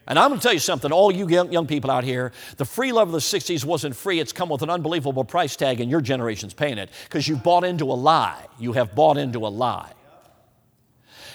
And 0.07 0.19
I'm 0.19 0.29
going 0.29 0.39
to 0.39 0.43
tell 0.43 0.53
you 0.53 0.59
something, 0.59 0.91
all 0.91 1.11
you 1.11 1.27
young 1.27 1.65
people 1.65 1.89
out 1.89 2.03
here, 2.03 2.31
the 2.57 2.65
free 2.65 2.91
love 2.91 3.07
of 3.07 3.11
the 3.13 3.17
60s 3.19 3.65
wasn't 3.65 3.95
free. 3.95 4.19
It's 4.19 4.31
come 4.31 4.49
with 4.49 4.61
an 4.61 4.69
unbelievable 4.69 5.23
price 5.23 5.55
tag, 5.55 5.79
and 5.81 5.89
your 5.89 6.01
generation's 6.01 6.53
paying 6.53 6.77
it 6.77 6.89
because 7.05 7.27
you've 7.27 7.43
bought 7.43 7.63
into 7.63 7.85
a 7.85 7.95
lie. 7.95 8.45
You 8.59 8.73
have 8.73 8.93
bought 8.93 9.17
into 9.17 9.47
a 9.47 9.49
lie. 9.49 9.91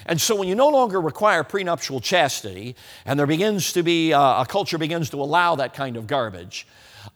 And 0.07 0.21
so 0.21 0.37
when 0.37 0.49
you 0.49 0.55
no 0.55 0.69
longer 0.69 1.01
require 1.01 1.43
prenuptial 1.45 2.01
chastity, 2.01 2.77
and 3.05 3.19
there 3.19 3.27
begins 3.27 3.73
to 3.73 3.83
be, 3.83 4.13
uh, 4.13 4.43
a 4.43 4.47
culture 4.47 4.79
begins 4.79 5.11
to 5.11 5.21
allow 5.21 5.57
that 5.57 5.75
kind 5.75 5.97
of 5.97 6.07
garbage, 6.07 6.67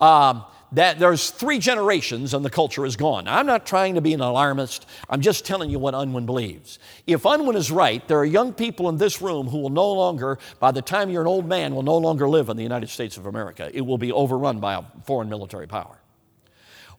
um, 0.00 0.44
that 0.72 0.98
there's 0.98 1.30
three 1.30 1.58
generations 1.58 2.34
and 2.34 2.44
the 2.44 2.50
culture 2.50 2.84
is 2.84 2.96
gone. 2.96 3.24
Now, 3.24 3.38
I'm 3.38 3.46
not 3.46 3.66
trying 3.66 3.94
to 3.94 4.00
be 4.00 4.14
an 4.14 4.20
alarmist. 4.20 4.86
I'm 5.08 5.20
just 5.20 5.44
telling 5.44 5.70
you 5.70 5.78
what 5.78 5.94
Unwin 5.94 6.26
believes. 6.26 6.78
If 7.06 7.24
Unwin 7.24 7.56
is 7.56 7.70
right, 7.70 8.06
there 8.08 8.18
are 8.18 8.24
young 8.24 8.52
people 8.52 8.88
in 8.88 8.96
this 8.96 9.22
room 9.22 9.46
who 9.48 9.58
will 9.58 9.70
no 9.70 9.92
longer, 9.92 10.38
by 10.60 10.72
the 10.72 10.82
time 10.82 11.10
you're 11.10 11.22
an 11.22 11.28
old 11.28 11.46
man, 11.46 11.74
will 11.74 11.82
no 11.82 11.98
longer 11.98 12.28
live 12.28 12.48
in 12.48 12.56
the 12.56 12.62
United 12.62 12.88
States 12.88 13.16
of 13.16 13.26
America. 13.26 13.70
It 13.72 13.82
will 13.82 13.98
be 13.98 14.12
overrun 14.12 14.60
by 14.60 14.74
a 14.74 14.82
foreign 15.04 15.28
military 15.28 15.66
power. 15.66 15.98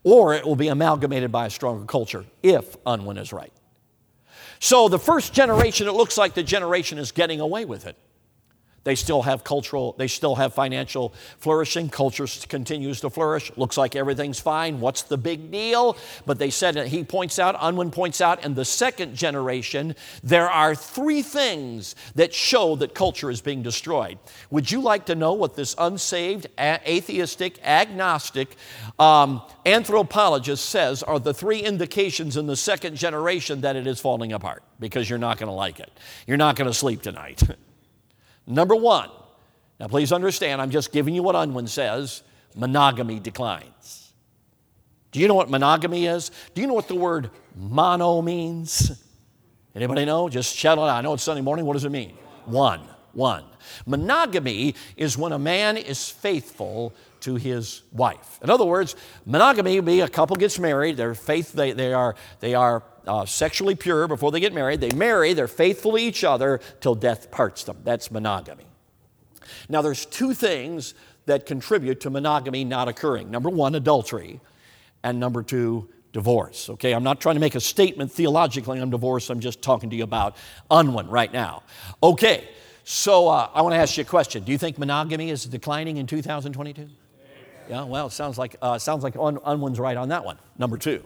Or 0.02 0.34
it 0.34 0.44
will 0.44 0.56
be 0.56 0.68
amalgamated 0.68 1.32
by 1.32 1.46
a 1.46 1.50
stronger 1.50 1.84
culture 1.84 2.24
if 2.42 2.76
Unwin 2.86 3.18
is 3.18 3.32
right. 3.32 3.52
So 4.58 4.88
the 4.88 4.98
first 4.98 5.32
generation, 5.32 5.86
it 5.88 5.92
looks 5.92 6.16
like 6.16 6.34
the 6.34 6.42
generation 6.42 6.98
is 6.98 7.12
getting 7.12 7.40
away 7.40 7.64
with 7.64 7.86
it. 7.86 7.96
They 8.86 8.94
still 8.94 9.22
have 9.22 9.42
cultural, 9.42 9.96
they 9.98 10.06
still 10.06 10.36
have 10.36 10.54
financial 10.54 11.12
flourishing. 11.38 11.88
Culture 11.88 12.28
continues 12.48 13.00
to 13.00 13.10
flourish. 13.10 13.50
Looks 13.56 13.76
like 13.76 13.96
everything's 13.96 14.38
fine. 14.38 14.78
What's 14.78 15.02
the 15.02 15.18
big 15.18 15.50
deal? 15.50 15.96
But 16.24 16.38
they 16.38 16.50
said, 16.50 16.76
he 16.86 17.02
points 17.02 17.40
out, 17.40 17.56
Unwin 17.60 17.90
points 17.90 18.20
out, 18.20 18.44
in 18.44 18.54
the 18.54 18.64
second 18.64 19.16
generation, 19.16 19.96
there 20.22 20.48
are 20.48 20.76
three 20.76 21.22
things 21.22 21.96
that 22.14 22.32
show 22.32 22.76
that 22.76 22.94
culture 22.94 23.28
is 23.28 23.40
being 23.40 23.60
destroyed. 23.60 24.20
Would 24.50 24.70
you 24.70 24.80
like 24.80 25.06
to 25.06 25.16
know 25.16 25.32
what 25.32 25.56
this 25.56 25.74
unsaved, 25.76 26.46
atheistic, 26.56 27.58
agnostic 27.64 28.54
um, 29.00 29.42
anthropologist 29.64 30.64
says 30.64 31.02
are 31.02 31.18
the 31.18 31.34
three 31.34 31.58
indications 31.58 32.36
in 32.36 32.46
the 32.46 32.54
second 32.54 32.94
generation 32.94 33.62
that 33.62 33.74
it 33.74 33.88
is 33.88 33.98
falling 33.98 34.32
apart? 34.32 34.62
Because 34.78 35.10
you're 35.10 35.18
not 35.18 35.38
going 35.38 35.48
to 35.48 35.54
like 35.54 35.80
it. 35.80 35.90
You're 36.28 36.36
not 36.36 36.54
going 36.54 36.70
to 36.70 36.74
sleep 36.74 37.02
tonight. 37.02 37.42
Number 38.46 38.76
one, 38.76 39.10
now 39.80 39.88
please 39.88 40.12
understand, 40.12 40.60
I'm 40.62 40.70
just 40.70 40.92
giving 40.92 41.14
you 41.14 41.22
what 41.22 41.34
Unwin 41.34 41.66
says 41.66 42.22
monogamy 42.54 43.20
declines. 43.20 44.12
Do 45.12 45.20
you 45.20 45.28
know 45.28 45.34
what 45.34 45.50
monogamy 45.50 46.06
is? 46.06 46.30
Do 46.54 46.60
you 46.60 46.66
know 46.66 46.74
what 46.74 46.88
the 46.88 46.94
word 46.94 47.30
mono 47.54 48.22
means? 48.22 49.02
Anybody 49.74 50.04
know? 50.04 50.28
Just 50.28 50.56
shout 50.56 50.78
it 50.78 50.80
out. 50.82 50.88
I 50.88 51.00
know 51.00 51.14
it's 51.14 51.22
Sunday 51.22 51.42
morning. 51.42 51.64
What 51.66 51.74
does 51.74 51.84
it 51.84 51.90
mean? 51.90 52.16
One. 52.44 52.80
One. 53.12 53.44
Monogamy 53.86 54.74
is 54.96 55.16
when 55.16 55.32
a 55.32 55.38
man 55.38 55.76
is 55.76 56.08
faithful 56.08 56.94
to 57.20 57.36
his 57.36 57.82
wife. 57.92 58.38
In 58.42 58.50
other 58.50 58.64
words, 58.64 58.94
monogamy 59.24 59.76
would 59.76 59.86
be 59.86 60.00
a 60.00 60.08
couple 60.08 60.36
gets 60.36 60.58
married, 60.58 60.96
they're 60.96 61.14
faith, 61.14 61.52
they, 61.52 61.72
they 61.72 61.92
are, 61.92 62.14
they 62.40 62.54
are 62.54 62.82
uh, 63.06 63.24
sexually 63.24 63.74
pure 63.74 64.08
before 64.08 64.30
they 64.30 64.40
get 64.40 64.52
married. 64.52 64.80
They 64.80 64.90
marry, 64.90 65.32
they're 65.32 65.48
faithful 65.48 65.92
to 65.92 65.98
each 65.98 66.24
other 66.24 66.60
till 66.80 66.94
death 66.94 67.30
parts 67.30 67.64
them. 67.64 67.78
That's 67.84 68.10
monogamy. 68.10 68.64
Now, 69.68 69.82
there's 69.82 70.06
two 70.06 70.34
things 70.34 70.94
that 71.26 71.46
contribute 71.46 72.00
to 72.00 72.10
monogamy 72.10 72.64
not 72.64 72.88
occurring 72.88 73.30
number 73.30 73.48
one, 73.48 73.74
adultery, 73.74 74.40
and 75.02 75.20
number 75.20 75.42
two, 75.42 75.88
divorce. 76.12 76.70
Okay, 76.70 76.92
I'm 76.92 77.02
not 77.02 77.20
trying 77.20 77.34
to 77.34 77.40
make 77.40 77.54
a 77.54 77.60
statement 77.60 78.10
theologically 78.10 78.80
on 78.80 78.88
divorce, 78.90 79.28
I'm 79.28 79.40
just 79.40 79.60
talking 79.60 79.90
to 79.90 79.96
you 79.96 80.04
about 80.04 80.36
Unwin 80.70 81.08
right 81.08 81.30
now. 81.30 81.62
Okay, 82.02 82.48
so 82.84 83.28
uh, 83.28 83.50
I 83.52 83.60
want 83.60 83.74
to 83.74 83.78
ask 83.78 83.98
you 83.98 84.02
a 84.02 84.06
question. 84.06 84.42
Do 84.42 84.50
you 84.50 84.56
think 84.56 84.78
monogamy 84.78 85.30
is 85.30 85.44
declining 85.44 85.98
in 85.98 86.06
2022? 86.06 86.88
Yeah, 87.68 87.84
well, 87.84 88.06
it 88.06 88.12
sounds 88.12 88.38
like, 88.38 88.56
uh, 88.62 88.78
sounds 88.78 89.02
like 89.02 89.16
Un- 89.16 89.40
Unwin's 89.44 89.78
right 89.78 89.96
on 89.96 90.08
that 90.08 90.24
one. 90.24 90.38
Number 90.56 90.78
two 90.78 91.04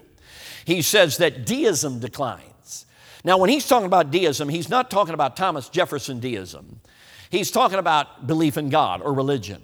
he 0.65 0.83
says 0.83 1.17
that 1.19 1.47
deism 1.47 2.01
declines. 2.01 2.87
Now, 3.25 3.39
when 3.39 3.51
he's 3.51 3.67
talking 3.67 3.87
about 3.87 4.11
deism, 4.11 4.49
he's 4.49 4.69
not 4.69 4.91
talking 4.91 5.15
about 5.15 5.37
Thomas 5.37 5.69
Jefferson 5.69 6.21
deism. 6.21 6.81
He's 7.31 7.51
talking 7.51 7.79
about 7.79 8.27
belief 8.27 8.57
in 8.57 8.71
God 8.71 9.03
or 9.03 9.13
religion. 9.13 9.63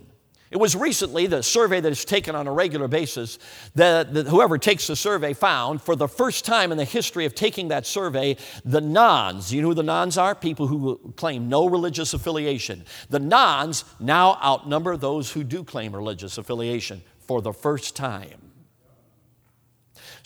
It 0.51 0.59
was 0.59 0.77
recently 0.77 1.27
the 1.27 1.43
survey 1.43 1.81
that 1.81 1.91
is 1.91 2.05
taken 2.05 2.37
on 2.37 2.47
a 2.47 2.53
regular 2.53 2.87
basis 2.87 3.39
that, 3.75 4.15
that, 4.15 4.29
whoever 4.29 4.59
takes 4.59 4.87
the 4.87 4.95
survey 4.95 5.33
found 5.33 5.83
for 5.83 5.97
the 5.97 6.07
first 6.07 6.45
time 6.45 6.71
in 6.71 6.79
the 6.79 6.85
history 6.85 7.25
of 7.25 7.35
taking 7.35 7.69
that 7.69 7.85
survey, 7.85 8.37
the 8.65 8.81
nones, 8.81 9.53
you 9.53 9.61
know 9.61 9.69
who 9.69 9.75
the 9.75 9.83
nones 9.83 10.17
are? 10.17 10.37
People 10.37 10.69
who 10.69 11.13
claim 11.17 11.49
no 11.49 11.69
religious 11.69 12.15
affiliation. 12.15 12.85
The 13.11 13.19
nones 13.19 13.85
now 13.99 14.39
outnumber 14.43 14.97
those 14.97 15.33
who 15.33 15.43
do 15.43 15.65
claim 15.65 15.95
religious 15.95 16.39
affiliation 16.39 17.03
for 17.19 17.43
the 17.43 17.53
first 17.53 17.97
time. 17.97 18.46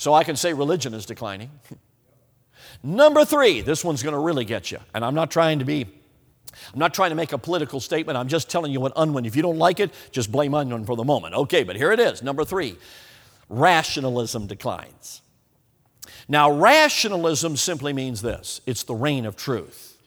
So 0.00 0.14
I 0.14 0.24
can 0.24 0.34
say 0.34 0.54
religion 0.54 0.94
is 0.94 1.04
declining. 1.04 1.50
Number 2.82 3.22
three, 3.22 3.60
this 3.60 3.84
one's 3.84 4.02
going 4.02 4.14
to 4.14 4.18
really 4.18 4.46
get 4.46 4.70
you. 4.70 4.78
And 4.94 5.04
I'm 5.04 5.14
not 5.14 5.30
trying 5.30 5.58
to 5.58 5.66
be, 5.66 5.86
I'm 6.72 6.78
not 6.78 6.94
trying 6.94 7.10
to 7.10 7.16
make 7.16 7.32
a 7.32 7.38
political 7.38 7.80
statement. 7.80 8.16
I'm 8.16 8.26
just 8.26 8.48
telling 8.48 8.72
you 8.72 8.80
what 8.80 8.94
Unwin. 8.96 9.26
If 9.26 9.36
you 9.36 9.42
don't 9.42 9.58
like 9.58 9.78
it, 9.78 9.90
just 10.10 10.32
blame 10.32 10.54
Unwin 10.54 10.86
for 10.86 10.96
the 10.96 11.04
moment. 11.04 11.34
Okay, 11.34 11.64
but 11.64 11.76
here 11.76 11.92
it 11.92 12.00
is. 12.00 12.22
Number 12.22 12.46
three, 12.46 12.78
rationalism 13.50 14.46
declines. 14.46 15.20
Now, 16.28 16.50
rationalism 16.50 17.58
simply 17.58 17.92
means 17.92 18.22
this 18.22 18.62
it's 18.64 18.84
the 18.84 18.94
reign 18.94 19.26
of 19.26 19.36
truth. 19.36 19.98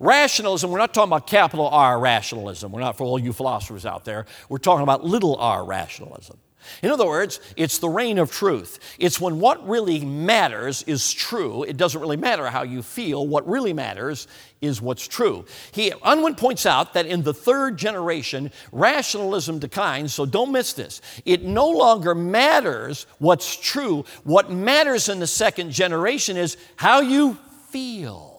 Rationalism, 0.00 0.70
we're 0.70 0.78
not 0.78 0.94
talking 0.94 1.10
about 1.10 1.26
capital 1.26 1.68
R 1.68 2.00
rationalism. 2.00 2.72
We're 2.72 2.80
not 2.80 2.96
for 2.96 3.04
all 3.04 3.18
you 3.18 3.34
philosophers 3.34 3.84
out 3.84 4.06
there. 4.06 4.24
We're 4.48 4.56
talking 4.56 4.82
about 4.82 5.04
little 5.04 5.36
r 5.36 5.62
rationalism. 5.62 6.38
In 6.82 6.90
other 6.90 7.06
words, 7.06 7.40
it's 7.56 7.78
the 7.78 7.88
reign 7.88 8.18
of 8.18 8.30
truth. 8.30 8.78
It's 8.98 9.20
when 9.20 9.40
what 9.40 9.66
really 9.66 10.04
matters 10.04 10.82
is 10.84 11.12
true. 11.12 11.62
It 11.62 11.76
doesn't 11.76 12.00
really 12.00 12.16
matter 12.16 12.46
how 12.46 12.62
you 12.62 12.82
feel. 12.82 13.26
What 13.26 13.48
really 13.48 13.72
matters 13.72 14.28
is 14.60 14.80
what's 14.80 15.06
true. 15.06 15.44
He, 15.72 15.92
Unwin 16.02 16.34
points 16.34 16.66
out 16.66 16.94
that 16.94 17.06
in 17.06 17.22
the 17.22 17.34
third 17.34 17.76
generation, 17.76 18.50
rationalism 18.72 19.58
declines, 19.58 20.14
so 20.14 20.26
don't 20.26 20.52
miss 20.52 20.72
this. 20.72 21.00
It 21.24 21.42
no 21.42 21.68
longer 21.68 22.14
matters 22.14 23.06
what's 23.18 23.56
true. 23.56 24.04
What 24.24 24.50
matters 24.50 25.08
in 25.08 25.18
the 25.18 25.26
second 25.26 25.72
generation 25.72 26.36
is 26.36 26.56
how 26.76 27.00
you 27.00 27.38
feel. 27.70 28.36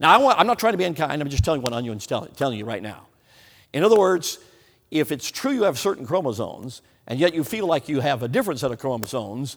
Now, 0.00 0.28
I 0.28 0.40
am 0.40 0.46
not 0.46 0.58
trying 0.58 0.72
to 0.72 0.78
be 0.78 0.84
unkind, 0.84 1.20
I'm 1.20 1.28
just 1.28 1.44
telling 1.44 1.60
you 1.60 1.62
what 1.62 1.72
Unwin's 1.72 2.06
telling 2.06 2.58
you 2.58 2.64
right 2.64 2.82
now. 2.82 3.06
In 3.72 3.84
other 3.84 3.96
words, 3.96 4.38
if 4.90 5.12
it's 5.12 5.30
true 5.30 5.52
you 5.52 5.62
have 5.64 5.78
certain 5.78 6.06
chromosomes, 6.06 6.82
and 7.06 7.18
yet 7.18 7.34
you 7.34 7.44
feel 7.44 7.66
like 7.66 7.88
you 7.88 8.00
have 8.00 8.22
a 8.22 8.28
different 8.28 8.60
set 8.60 8.70
of 8.70 8.78
chromosomes, 8.78 9.56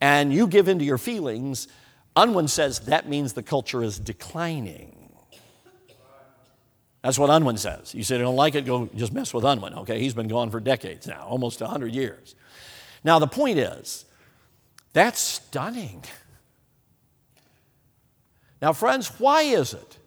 and 0.00 0.32
you 0.32 0.46
give 0.46 0.68
into 0.68 0.84
your 0.84 0.98
feelings, 0.98 1.68
Unwin 2.16 2.48
says 2.48 2.80
that 2.80 3.08
means 3.08 3.32
the 3.32 3.42
culture 3.42 3.82
is 3.82 3.98
declining. 3.98 4.92
That's 7.02 7.18
what 7.18 7.30
Unwin 7.30 7.56
says. 7.56 7.94
You 7.94 8.02
say 8.02 8.16
you 8.16 8.22
don't 8.22 8.36
like 8.36 8.54
it, 8.54 8.66
go 8.66 8.88
just 8.96 9.12
mess 9.12 9.32
with 9.32 9.44
Unwin, 9.44 9.74
okay? 9.74 10.00
He's 10.00 10.14
been 10.14 10.28
gone 10.28 10.50
for 10.50 10.58
decades 10.58 11.06
now, 11.06 11.24
almost 11.28 11.60
100 11.60 11.92
years. 11.92 12.34
Now, 13.04 13.20
the 13.20 13.28
point 13.28 13.58
is, 13.58 14.04
that's 14.92 15.20
stunning. 15.20 16.02
Now, 18.60 18.72
friends, 18.72 19.08
why 19.20 19.42
is 19.42 19.74
it 19.74 19.98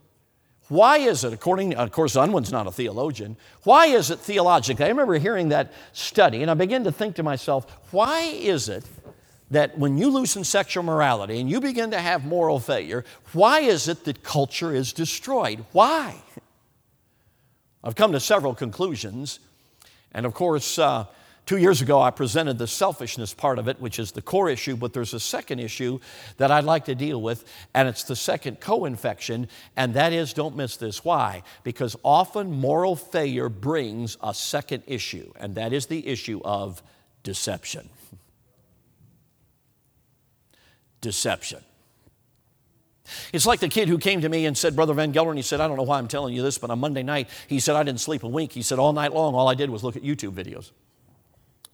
why 0.70 0.98
is 0.98 1.24
it, 1.24 1.34
according, 1.34 1.76
of 1.76 1.92
course, 1.92 2.16
Unwin's 2.16 2.52
not 2.52 2.68
a 2.68 2.72
theologian, 2.72 3.36
why 3.64 3.88
is 3.88 4.12
it 4.12 4.20
theologically? 4.20 4.86
I 4.86 4.90
remember 4.90 5.16
hearing 5.16 5.50
that 5.50 5.74
study, 5.94 6.42
and 6.42 6.50
I 6.50 6.54
began 6.54 6.84
to 6.86 6.92
think 6.92 7.16
to 7.16 7.24
myself, 7.24 7.66
why 7.92 8.22
is 8.22 8.70
it 8.70 8.86
that 9.52 9.78
when 9.78 9.98
you 9.98 10.10
loosen 10.10 10.44
sexual 10.44 10.84
morality 10.84 11.40
and 11.40 11.50
you 11.50 11.60
begin 11.60 11.92
to 11.92 12.00
have 12.00 12.24
moral 12.24 12.60
failure, 12.60 13.04
why 13.34 13.62
is 13.62 13.88
it 13.88 14.06
that 14.06 14.24
culture 14.24 14.74
is 14.74 14.94
destroyed? 14.94 15.66
Why? 15.72 16.16
I've 17.84 17.96
come 17.96 18.12
to 18.12 18.20
several 18.20 18.54
conclusions, 18.54 19.40
and 20.12 20.26
of 20.26 20.34
course, 20.34 20.78
uh, 20.78 21.06
Two 21.50 21.58
years 21.58 21.82
ago, 21.82 22.00
I 22.00 22.12
presented 22.12 22.60
the 22.60 22.68
selfishness 22.68 23.34
part 23.34 23.58
of 23.58 23.68
it, 23.68 23.82
which 23.82 23.98
is 23.98 24.12
the 24.12 24.22
core 24.22 24.52
issue, 24.52 24.76
but 24.76 24.94
there's 24.94 25.16
a 25.16 25.20
second 25.20 25.58
issue 25.58 26.00
that 26.38 26.52
I'd 26.52 26.64
like 26.64 26.86
to 26.86 26.94
deal 26.94 27.20
with, 27.20 27.44
and 27.74 27.88
it's 27.88 28.04
the 28.04 28.16
second 28.16 28.60
co 28.60 28.86
infection, 28.86 29.48
and 29.76 29.96
that 29.96 30.14
is 30.14 30.34
don't 30.34 30.56
miss 30.56 30.78
this. 30.78 31.04
Why? 31.04 31.42
Because 31.64 31.96
often 32.04 32.52
moral 32.52 32.96
failure 32.96 33.50
brings 33.50 34.16
a 34.22 34.32
second 34.32 34.84
issue, 34.86 35.34
and 35.40 35.56
that 35.56 35.74
is 35.74 35.88
the 35.88 36.06
issue 36.06 36.40
of 36.46 36.84
deception. 37.24 37.90
Deception. 41.02 41.64
It's 43.34 43.48
like 43.48 43.60
the 43.60 43.70
kid 43.70 43.90
who 43.90 43.98
came 43.98 44.22
to 44.22 44.30
me 44.30 44.46
and 44.46 44.56
said, 44.56 44.76
Brother 44.76 44.94
Van 44.94 45.12
Gelder, 45.12 45.32
and 45.32 45.40
he 45.40 45.42
said, 45.42 45.62
I 45.62 45.68
don't 45.68 45.78
know 45.78 45.82
why 45.82 45.98
I'm 45.98 46.08
telling 46.08 46.36
you 46.36 46.44
this, 46.44 46.60
but 46.60 46.70
on 46.70 46.78
Monday 46.78 47.02
night, 47.02 47.28
he 47.48 47.60
said, 47.60 47.76
I 47.76 47.82
didn't 47.82 48.02
sleep 48.02 48.22
a 48.22 48.28
wink. 48.28 48.52
He 48.52 48.62
said, 48.62 48.78
all 48.78 48.94
night 48.94 49.16
long, 49.16 49.34
all 49.34 49.48
I 49.48 49.56
did 49.56 49.72
was 49.72 49.84
look 49.84 49.96
at 49.96 50.04
YouTube 50.04 50.34
videos. 50.34 50.70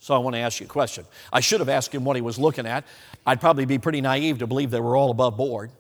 So 0.06 0.14
I 0.14 0.20
want 0.20 0.36
to 0.36 0.40
ask 0.40 0.60
you 0.60 0.68
a 0.68 0.70
question. 0.70 1.04
I 1.34 1.40
should 1.40 1.62
have 1.62 1.68
asked 1.68 1.92
him 1.92 2.06
what 2.06 2.16
he 2.16 2.22
was 2.22 2.38
looking 2.38 2.68
at. 2.68 2.86
I'd 3.26 3.42
probably 3.42 3.66
be 3.66 3.80
pretty 3.80 4.02
naive 4.02 4.38
to 4.38 4.46
believe 4.46 4.70
they 4.70 4.80
were 4.80 4.96
all 4.96 5.10
above 5.10 5.36
board. 5.36 5.72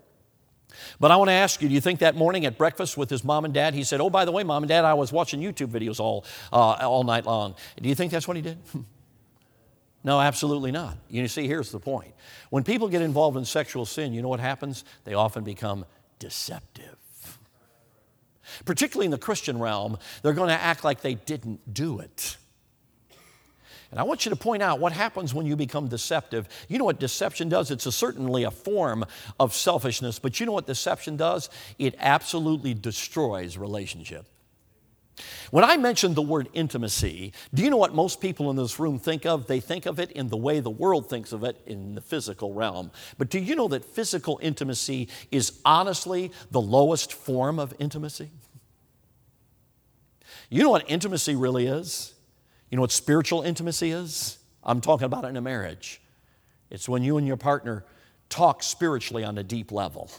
But 0.99 1.11
I 1.11 1.17
want 1.17 1.29
to 1.29 1.33
ask 1.33 1.61
you, 1.61 1.69
do 1.69 1.75
you 1.75 1.79
think 1.79 1.99
that 1.99 2.15
morning 2.15 2.43
at 2.43 2.57
breakfast 2.57 2.97
with 2.97 3.07
his 3.07 3.23
mom 3.23 3.45
and 3.45 3.53
dad, 3.53 3.75
he 3.75 3.83
said, 3.83 4.01
Oh, 4.01 4.09
by 4.09 4.25
the 4.25 4.31
way, 4.31 4.43
mom 4.43 4.63
and 4.63 4.67
dad, 4.67 4.83
I 4.83 4.95
was 4.95 5.11
watching 5.11 5.41
YouTube 5.41 5.67
videos 5.67 5.99
all, 5.99 6.25
uh, 6.51 6.57
all 6.57 7.03
night 7.03 7.27
long. 7.27 7.53
Do 7.79 7.87
you 7.87 7.93
think 7.93 8.11
that's 8.11 8.27
what 8.27 8.35
he 8.35 8.41
did? 8.41 8.57
no, 10.03 10.19
absolutely 10.19 10.71
not. 10.71 10.97
You 11.07 11.27
see, 11.27 11.45
here's 11.45 11.69
the 11.69 11.79
point. 11.79 12.15
When 12.49 12.63
people 12.63 12.87
get 12.87 13.03
involved 13.03 13.37
in 13.37 13.45
sexual 13.45 13.85
sin, 13.85 14.11
you 14.11 14.23
know 14.23 14.29
what 14.29 14.39
happens? 14.39 14.85
They 15.03 15.13
often 15.13 15.43
become 15.43 15.85
deceptive. 16.17 16.97
Particularly 18.65 19.05
in 19.05 19.11
the 19.11 19.19
Christian 19.19 19.59
realm, 19.59 19.99
they're 20.23 20.33
going 20.33 20.49
to 20.49 20.59
act 20.59 20.83
like 20.83 21.01
they 21.01 21.13
didn't 21.13 21.71
do 21.71 21.99
it. 21.99 22.37
And 23.95 24.01
I 24.01 24.03
want 24.03 24.25
you 24.25 24.29
to 24.29 24.35
point 24.35 24.61
out 24.61 24.81
what 24.81 24.91
happens 24.91 25.33
when 25.33 25.45
you 25.45 25.55
become 25.55 25.87
deceptive. 25.87 26.49
You 26.67 26.77
know 26.77 26.83
what 26.83 26.99
deception 26.99 27.47
does? 27.47 27.71
It's 27.71 27.85
a, 27.85 27.93
certainly 27.93 28.43
a 28.43 28.51
form 28.51 29.05
of 29.39 29.55
selfishness, 29.55 30.19
but 30.19 30.37
you 30.37 30.45
know 30.45 30.51
what 30.51 30.67
deception 30.67 31.15
does? 31.15 31.49
It 31.79 31.95
absolutely 31.99 32.73
destroys 32.73 33.57
relationship. 33.57 34.25
When 35.49 35.63
I 35.63 35.77
mentioned 35.77 36.15
the 36.15 36.21
word 36.21 36.49
intimacy, 36.51 37.31
do 37.53 37.63
you 37.63 37.69
know 37.69 37.77
what 37.77 37.95
most 37.95 38.19
people 38.19 38.49
in 38.49 38.57
this 38.57 38.81
room 38.81 38.99
think 38.99 39.25
of? 39.25 39.47
They 39.47 39.61
think 39.61 39.85
of 39.85 39.97
it 39.97 40.11
in 40.11 40.27
the 40.27 40.35
way 40.35 40.59
the 40.59 40.69
world 40.69 41.09
thinks 41.09 41.31
of 41.31 41.45
it 41.45 41.61
in 41.65 41.95
the 41.95 42.01
physical 42.01 42.53
realm. 42.53 42.91
But 43.17 43.29
do 43.29 43.39
you 43.39 43.55
know 43.55 43.69
that 43.69 43.85
physical 43.85 44.41
intimacy 44.43 45.07
is 45.31 45.61
honestly 45.63 46.33
the 46.51 46.59
lowest 46.59 47.13
form 47.13 47.59
of 47.59 47.73
intimacy? 47.79 48.29
You 50.49 50.63
know 50.63 50.71
what 50.71 50.83
intimacy 50.89 51.37
really 51.37 51.65
is? 51.65 52.14
You 52.69 52.77
know 52.77 52.81
what 52.81 52.91
spiritual 52.91 53.41
intimacy 53.41 53.91
is? 53.91 54.37
I'm 54.63 54.81
talking 54.81 55.05
about 55.05 55.25
it 55.25 55.27
in 55.27 55.37
a 55.37 55.41
marriage. 55.41 56.01
It's 56.69 56.89
when 56.89 57.03
you 57.03 57.17
and 57.17 57.27
your 57.27 57.37
partner 57.37 57.85
talk 58.29 58.63
spiritually 58.63 59.23
on 59.23 59.37
a 59.37 59.43
deep 59.43 59.71
level. 59.71 60.09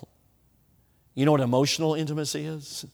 You 1.15 1.25
know 1.25 1.33
what 1.33 1.41
emotional 1.41 1.95
intimacy 1.95 2.45
is? 2.45 2.87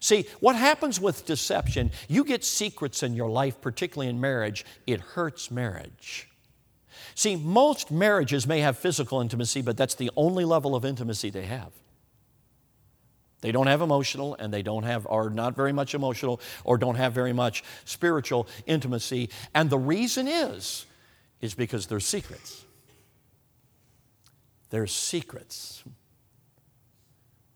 See, 0.00 0.26
what 0.40 0.56
happens 0.56 1.00
with 1.00 1.24
deception, 1.26 1.90
you 2.08 2.24
get 2.24 2.44
secrets 2.44 3.02
in 3.02 3.14
your 3.14 3.30
life, 3.30 3.60
particularly 3.60 4.10
in 4.10 4.20
marriage, 4.20 4.64
it 4.86 5.00
hurts 5.00 5.50
marriage. 5.50 6.28
See, 7.14 7.36
most 7.36 7.90
marriages 7.90 8.46
may 8.46 8.60
have 8.60 8.76
physical 8.76 9.20
intimacy, 9.20 9.62
but 9.62 9.76
that's 9.76 9.94
the 9.94 10.10
only 10.16 10.44
level 10.44 10.74
of 10.74 10.84
intimacy 10.84 11.30
they 11.30 11.46
have. 11.46 11.72
They 13.46 13.52
don't 13.52 13.68
have 13.68 13.80
emotional 13.80 14.34
and 14.40 14.52
they 14.52 14.62
don't 14.62 14.82
have, 14.82 15.06
are 15.08 15.30
not 15.30 15.54
very 15.54 15.72
much 15.72 15.94
emotional 15.94 16.40
or 16.64 16.78
don't 16.78 16.96
have 16.96 17.12
very 17.12 17.32
much 17.32 17.62
spiritual 17.84 18.48
intimacy. 18.66 19.30
And 19.54 19.70
the 19.70 19.78
reason 19.78 20.26
is, 20.26 20.84
is 21.40 21.54
because 21.54 21.86
there's 21.86 22.04
secrets. 22.04 22.64
There's 24.70 24.92
secrets. 24.92 25.84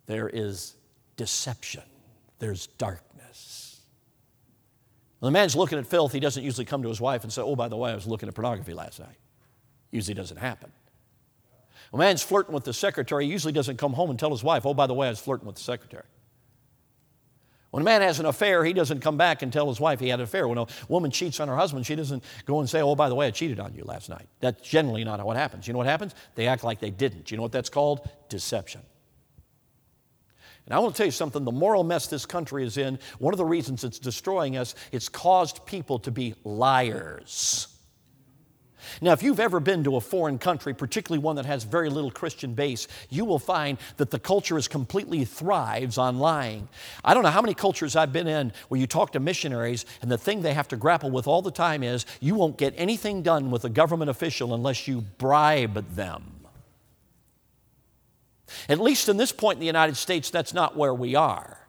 There 0.07 0.29
is 0.29 0.77
deception. 1.17 1.83
There's 2.39 2.69
darkness. 2.69 3.81
When 5.19 5.33
the 5.33 5.37
man's 5.37 5.57
looking 5.57 5.77
at 5.81 5.89
filth, 5.89 6.13
he 6.13 6.21
doesn't 6.21 6.45
usually 6.45 6.67
come 6.67 6.85
to 6.85 6.89
his 6.89 7.01
wife 7.01 7.25
and 7.25 7.33
say, 7.33 7.43
Oh, 7.43 7.57
by 7.57 7.67
the 7.67 7.77
way, 7.77 7.91
I 7.91 7.97
was 7.97 8.07
looking 8.07 8.29
at 8.29 8.37
pornography 8.37 8.75
last 8.75 9.01
night. 9.01 9.19
Usually 9.91 10.15
doesn't 10.15 10.37
happen. 10.37 10.71
A 11.93 11.97
man's 11.97 12.23
flirting 12.23 12.55
with 12.55 12.65
the 12.65 12.73
secretary, 12.73 13.27
he 13.27 13.33
usually 13.33 13.53
doesn't 13.53 13.77
come 13.77 13.93
home 13.93 14.11
and 14.11 14.19
tell 14.19 14.31
his 14.31 14.45
wife, 14.45 14.65
oh, 14.65 14.75
by 14.75 14.87
the 14.87 14.95
way, 14.95 15.09
I 15.09 15.11
was 15.11 15.19
flirting 15.19 15.47
with 15.47 15.57
the 15.57 15.63
secretary. 15.63 16.05
When 17.71 17.83
a 17.83 17.85
man 17.85 18.03
has 18.03 18.19
an 18.19 18.27
affair, 18.27 18.65
he 18.65 18.73
doesn't 18.73 19.01
come 19.01 19.17
back 19.17 19.43
and 19.43 19.53
tell 19.53 19.69
his 19.69 19.79
wife 19.79 20.01
he 20.01 20.09
had 20.09 20.19
an 20.19 20.25
affair. 20.25 20.49
When 20.49 20.59
a 20.59 20.67
woman 20.89 21.13
cheats 21.13 21.39
on 21.39 21.47
her 21.47 21.57
husband, 21.57 21.87
she 21.87 21.95
doesn't 21.95 22.25
go 22.45 22.59
and 22.59 22.69
say, 22.69 22.83
Oh, 22.83 22.97
by 22.97 23.09
the 23.09 23.15
way, 23.15 23.29
I 23.29 23.31
cheated 23.31 23.61
on 23.61 23.75
you 23.75 23.85
last 23.85 24.09
night. 24.09 24.27
That's 24.41 24.61
generally 24.61 25.05
not 25.05 25.25
what 25.25 25.37
happens. 25.37 25.69
You 25.69 25.73
know 25.73 25.79
what 25.79 25.87
happens? 25.87 26.15
They 26.35 26.49
act 26.49 26.65
like 26.65 26.81
they 26.81 26.91
didn't. 26.91 27.31
You 27.31 27.37
know 27.37 27.45
what 27.45 27.53
that's 27.53 27.69
called? 27.69 28.09
Deception. 28.29 28.81
And 30.67 30.75
I 30.75 30.81
want 30.81 30.95
to 30.95 30.99
tell 30.99 31.07
you 31.07 31.13
something 31.13 31.45
the 31.45 31.53
moral 31.53 31.85
mess 31.85 32.09
this 32.09 32.27
country 32.27 32.65
is 32.65 32.77
in, 32.77 32.99
one 33.19 33.33
of 33.33 33.39
the 33.39 33.45
reasons 33.45 33.85
it's 33.85 33.99
destroying 33.99 34.57
us, 34.57 34.75
it's 34.91 35.09
caused 35.09 35.65
people 35.65 36.01
to 36.01 36.11
be 36.11 36.35
liars. 36.45 37.69
Now, 39.01 39.13
if 39.13 39.23
you've 39.23 39.41
ever 39.41 39.61
been 39.61 39.85
to 39.85 39.97
a 39.97 40.01
foreign 40.01 40.39
country, 40.39 40.75
particularly 40.75 41.23
one 41.23 41.37
that 41.37 41.47
has 41.47 41.65
very 41.65 41.89
little 41.91 42.11
Christian 42.11 42.55
base, 42.55 42.89
you 43.09 43.25
will 43.25 43.39
find 43.39 43.79
that 43.97 44.11
the 44.11 44.19
culture 44.19 44.59
is 44.59 44.69
completely 44.69 45.25
thrives 45.25 45.99
on 45.99 46.19
lying. 46.19 46.69
I 47.05 47.15
don't 47.15 47.23
know 47.23 47.31
how 47.31 47.43
many 47.43 47.55
cultures 47.55 47.97
I've 47.97 48.13
been 48.13 48.27
in 48.27 48.53
where 48.69 48.81
you 48.81 48.87
talk 48.87 49.13
to 49.13 49.21
missionaries, 49.21 49.87
and 50.03 50.11
the 50.11 50.19
thing 50.19 50.43
they 50.43 50.55
have 50.55 50.69
to 50.69 50.77
grapple 50.77 51.11
with 51.11 51.27
all 51.27 51.43
the 51.43 51.51
time 51.51 51.83
is 51.83 52.07
you 52.21 52.35
won't 52.35 52.57
get 52.57 52.75
anything 52.77 53.23
done 53.23 53.51
with 53.51 53.65
a 53.65 53.71
government 53.71 54.11
official 54.11 54.55
unless 54.55 54.89
you 54.89 55.03
bribe 55.19 55.95
them. 55.95 56.25
At 58.69 58.81
least 58.81 59.09
in 59.09 59.17
this 59.17 59.33
point 59.33 59.57
in 59.57 59.61
the 59.61 59.67
United 59.67 59.97
States, 59.97 60.31
that's 60.31 60.53
not 60.53 60.77
where 60.77 60.95
we 60.95 61.15
are. 61.15 61.60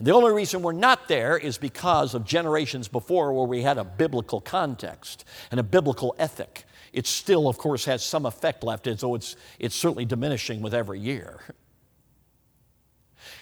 And 0.00 0.06
the 0.06 0.14
only 0.14 0.32
reason 0.32 0.62
we're 0.62 0.72
not 0.72 1.08
there 1.08 1.36
is 1.36 1.58
because 1.58 2.14
of 2.14 2.24
generations 2.24 2.88
before 2.88 3.34
where 3.34 3.46
we 3.46 3.60
had 3.60 3.76
a 3.76 3.84
biblical 3.84 4.40
context 4.40 5.26
and 5.50 5.60
a 5.60 5.62
biblical 5.62 6.14
ethic. 6.18 6.64
It 6.94 7.06
still, 7.06 7.48
of 7.48 7.58
course, 7.58 7.84
has 7.84 8.02
some 8.02 8.24
effect 8.24 8.64
left, 8.64 8.86
and 8.86 8.98
so 8.98 9.14
it's, 9.14 9.36
it's 9.58 9.74
certainly 9.74 10.06
diminishing 10.06 10.62
with 10.62 10.72
every 10.72 11.00
year. 11.00 11.42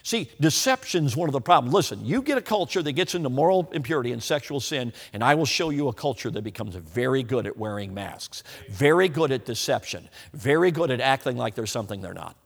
See, 0.02 0.28
deception's 0.40 1.16
one 1.16 1.28
of 1.28 1.32
the 1.32 1.40
problems. 1.40 1.72
Listen, 1.72 2.04
you 2.04 2.22
get 2.22 2.38
a 2.38 2.42
culture 2.42 2.82
that 2.82 2.92
gets 2.92 3.14
into 3.14 3.30
moral 3.30 3.70
impurity 3.72 4.10
and 4.10 4.20
sexual 4.20 4.58
sin, 4.58 4.92
and 5.12 5.22
I 5.22 5.36
will 5.36 5.46
show 5.46 5.70
you 5.70 5.86
a 5.86 5.92
culture 5.92 6.28
that 6.28 6.42
becomes 6.42 6.74
very 6.74 7.22
good 7.22 7.46
at 7.46 7.56
wearing 7.56 7.94
masks, 7.94 8.42
very 8.68 9.08
good 9.08 9.30
at 9.30 9.44
deception, 9.44 10.08
very 10.32 10.72
good 10.72 10.90
at 10.90 11.00
acting 11.00 11.36
like 11.36 11.54
there's 11.54 11.70
something 11.70 12.00
they're 12.00 12.14
not. 12.14 12.36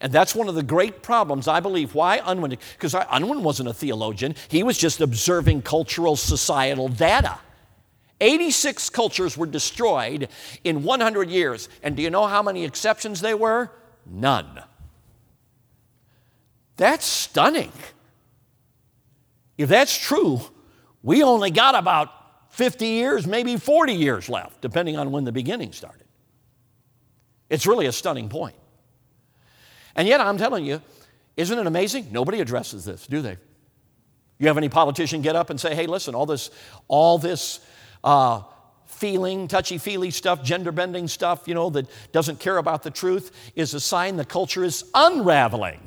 And 0.00 0.12
that's 0.12 0.34
one 0.34 0.48
of 0.48 0.54
the 0.54 0.62
great 0.62 1.02
problems, 1.02 1.48
I 1.48 1.60
believe, 1.60 1.94
why 1.94 2.20
Unwin, 2.24 2.50
because 2.50 2.94
Unwin 3.10 3.42
wasn't 3.42 3.68
a 3.68 3.74
theologian, 3.74 4.34
he 4.48 4.62
was 4.62 4.78
just 4.78 5.00
observing 5.00 5.62
cultural, 5.62 6.16
societal 6.16 6.88
data. 6.88 7.38
86 8.20 8.90
cultures 8.90 9.36
were 9.36 9.46
destroyed 9.46 10.28
in 10.62 10.84
100 10.84 11.28
years. 11.28 11.68
And 11.82 11.96
do 11.96 12.02
you 12.02 12.10
know 12.10 12.26
how 12.26 12.42
many 12.42 12.64
exceptions 12.64 13.20
they 13.20 13.34
were? 13.34 13.70
None. 14.06 14.62
That's 16.76 17.04
stunning. 17.04 17.72
If 19.58 19.68
that's 19.68 19.96
true, 19.96 20.40
we 21.02 21.22
only 21.22 21.50
got 21.50 21.74
about 21.74 22.08
50 22.50 22.86
years, 22.86 23.26
maybe 23.26 23.56
40 23.56 23.92
years 23.92 24.28
left, 24.28 24.60
depending 24.60 24.96
on 24.96 25.10
when 25.10 25.24
the 25.24 25.32
beginning 25.32 25.72
started. 25.72 26.06
It's 27.50 27.66
really 27.66 27.86
a 27.86 27.92
stunning 27.92 28.28
point. 28.28 28.56
And 29.96 30.08
yet, 30.08 30.20
I'm 30.20 30.38
telling 30.38 30.64
you, 30.64 30.80
isn't 31.36 31.58
it 31.58 31.66
amazing? 31.66 32.08
Nobody 32.10 32.40
addresses 32.40 32.84
this, 32.84 33.06
do 33.06 33.22
they? 33.22 33.36
You 34.38 34.48
have 34.48 34.58
any 34.58 34.68
politician 34.68 35.22
get 35.22 35.36
up 35.36 35.50
and 35.50 35.60
say, 35.60 35.74
hey, 35.74 35.86
listen, 35.86 36.14
all 36.14 36.26
this, 36.26 36.50
all 36.88 37.18
this 37.18 37.60
uh, 38.02 38.42
feeling, 38.86 39.48
touchy 39.48 39.78
feely 39.78 40.10
stuff, 40.10 40.42
gender 40.42 40.72
bending 40.72 41.08
stuff, 41.08 41.46
you 41.46 41.54
know, 41.54 41.70
that 41.70 41.86
doesn't 42.12 42.40
care 42.40 42.58
about 42.58 42.82
the 42.82 42.90
truth 42.90 43.52
is 43.54 43.74
a 43.74 43.80
sign 43.80 44.16
the 44.16 44.24
culture 44.24 44.64
is 44.64 44.84
unraveling. 44.94 45.80